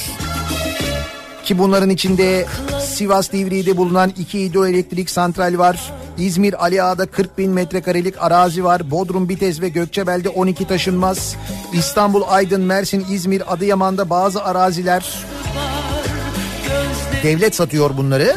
Ki 1.44 1.59
bunların 1.59 1.90
içinde 1.90 2.47
Sivas 2.94 3.32
Divriği'de 3.32 3.76
bulunan 3.76 4.12
iki 4.18 4.44
hidroelektrik 4.44 5.10
santral 5.10 5.59
var. 5.59 5.93
İzmir 6.18 6.64
Ali 6.64 6.82
Ağa'da 6.82 7.06
40 7.06 7.39
bin 7.39 7.51
metrekarelik 7.51 8.14
arazi 8.18 8.64
var. 8.64 8.90
Bodrum, 8.90 9.28
Bitez 9.28 9.60
ve 9.60 9.68
Gökçebel'de 9.68 10.28
12 10.28 10.66
taşınmaz. 10.66 11.36
İstanbul, 11.72 12.22
Aydın, 12.28 12.60
Mersin, 12.60 13.06
İzmir, 13.10 13.52
Adıyaman'da 13.52 14.10
bazı 14.10 14.44
araziler. 14.44 15.24
Devlet 17.22 17.55
satıyor 17.55 17.97
bunları. 17.97 18.36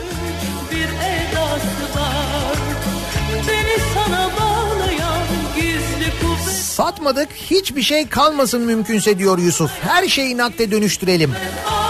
Satmadık 6.49 7.30
hiçbir 7.34 7.81
şey 7.81 8.07
kalmasın 8.07 8.61
mümkünse 8.61 9.19
diyor 9.19 9.38
Yusuf. 9.38 9.72
Her 9.81 10.07
şeyi 10.07 10.38
nakde 10.38 10.72
dönüştürelim. 10.72 11.31
Kaçmanın 11.31 11.85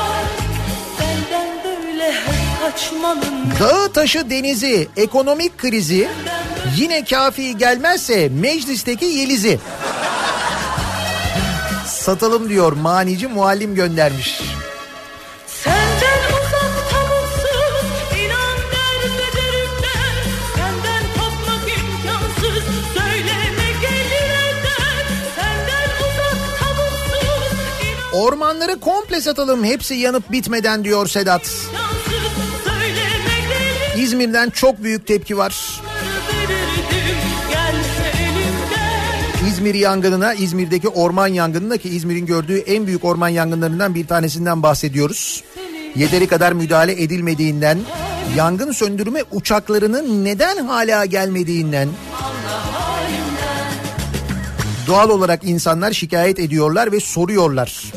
Dağı 3.60 3.94
taşı 3.94 4.30
denizi, 4.30 4.88
ekonomik 4.98 5.58
krizi 5.58 6.08
yine 6.78 7.04
kafi 7.04 7.58
gelmezse 7.58 8.30
meclisteki 8.30 9.06
Yeliz'i. 9.06 9.60
Satalım 11.88 12.50
diyor 12.50 12.74
manici 12.74 13.28
muallim 13.28 13.76
göndermiş. 13.76 14.42
Ormanları 28.14 28.80
komple 28.80 29.22
satalım 29.22 29.64
hepsi 29.64 29.94
yanıp 29.96 30.32
bitmeden 30.32 30.84
diyor 30.84 31.08
Sedat. 31.08 31.52
İzmir'den 33.98 34.50
çok 34.50 34.84
büyük 34.84 35.08
tepki 35.08 35.38
var. 35.38 35.82
İzmir 39.50 39.76
yangınına, 39.76 40.34
İzmir'deki 40.34 40.88
orman 40.88 41.28
yangınına 41.28 41.78
ki 41.78 41.90
İzmir'in 41.90 42.26
gördüğü 42.26 42.58
en 42.58 42.88
büyük 42.88 43.06
orman 43.06 43.30
yangınlarından 43.30 43.96
bir 43.96 44.08
tanesinden 44.08 44.64
bahsediyoruz. 44.64 45.44
Yeteri 45.96 46.28
kadar 46.28 46.54
müdahale 46.54 47.04
edilmediğinden 47.04 47.80
yangın 48.36 48.72
söndürme 48.72 49.24
uçaklarının 49.32 50.26
neden 50.26 50.58
hala 50.66 51.06
gelmediğinden 51.06 51.90
doğal 54.88 55.10
olarak 55.10 55.44
insanlar 55.44 55.92
şikayet 55.92 56.40
ediyorlar 56.40 56.92
ve 56.92 57.00
soruyorlar. 57.00 57.92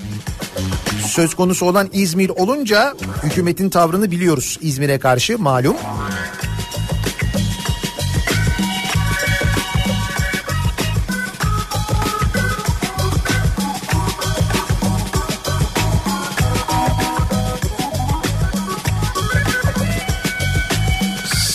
Söz 1.09 1.35
konusu 1.35 1.67
olan 1.67 1.89
İzmir 1.93 2.29
olunca 2.29 2.95
hükümetin 3.23 3.71
tavrını 3.71 4.11
biliyoruz 4.11 4.59
İzmir'e 4.63 4.99
karşı 4.99 5.39
malum. 5.39 5.77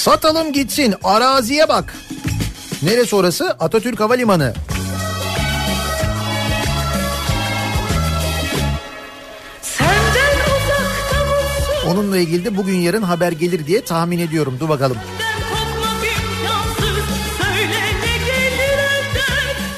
Satalım 0.03 0.53
gitsin 0.53 0.95
araziye 1.03 1.69
bak. 1.69 1.93
Neresi 2.83 3.15
orası? 3.15 3.49
Atatürk 3.59 3.99
Havalimanı. 3.99 4.53
Onunla 11.87 12.17
ilgili 12.17 12.45
de 12.45 12.57
bugün 12.57 12.75
yarın 12.75 13.01
haber 13.01 13.31
gelir 13.31 13.67
diye 13.67 13.81
tahmin 13.81 14.19
ediyorum. 14.19 14.57
Dur 14.59 14.69
bakalım. 14.69 14.97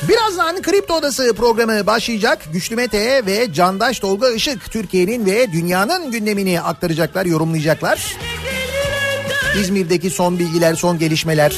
Birazdan 0.10 0.61
Kripto 0.61 0.94
Odası 0.94 1.34
programı 1.38 1.88
başlayacak. 1.88 2.40
Güçlü 2.53 2.76
Mete 2.76 3.26
ve 3.26 3.53
Candaş 3.53 3.99
Tolga 3.99 4.32
Işık 4.32 4.72
Türkiye'nin 4.72 5.26
ve 5.26 5.52
dünyanın 5.52 6.11
gündemini 6.11 6.61
aktaracaklar, 6.61 7.26
yorumlayacaklar. 7.26 8.15
İzmir'deki 9.61 10.10
son 10.10 10.40
bilgiler, 10.40 10.76
son 10.76 10.99
gelişmeler. 10.99 11.56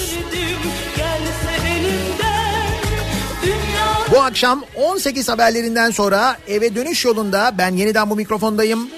Bu 4.11 4.21
akşam 4.21 4.63
18 4.75 5.29
haberlerinden 5.29 5.91
sonra 5.91 6.37
eve 6.47 6.75
dönüş 6.75 7.05
yolunda 7.05 7.55
ben 7.57 7.73
yeniden 7.73 8.09
bu 8.09 8.15
mikrofondayım. 8.15 8.89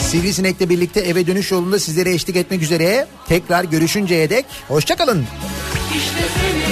Sivrisinek'le 0.00 0.70
birlikte 0.70 1.00
eve 1.00 1.26
dönüş 1.26 1.50
yolunda 1.50 1.78
sizlere 1.78 2.10
eşlik 2.12 2.36
etmek 2.36 2.62
üzere. 2.62 3.06
Tekrar 3.28 3.64
görüşünceye 3.64 4.30
dek 4.30 4.46
hoşçakalın. 4.68 5.26
İşte 5.96 6.24
seni 6.40 6.64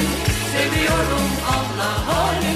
seviyorum 0.53 1.29
Allah 1.49 2.48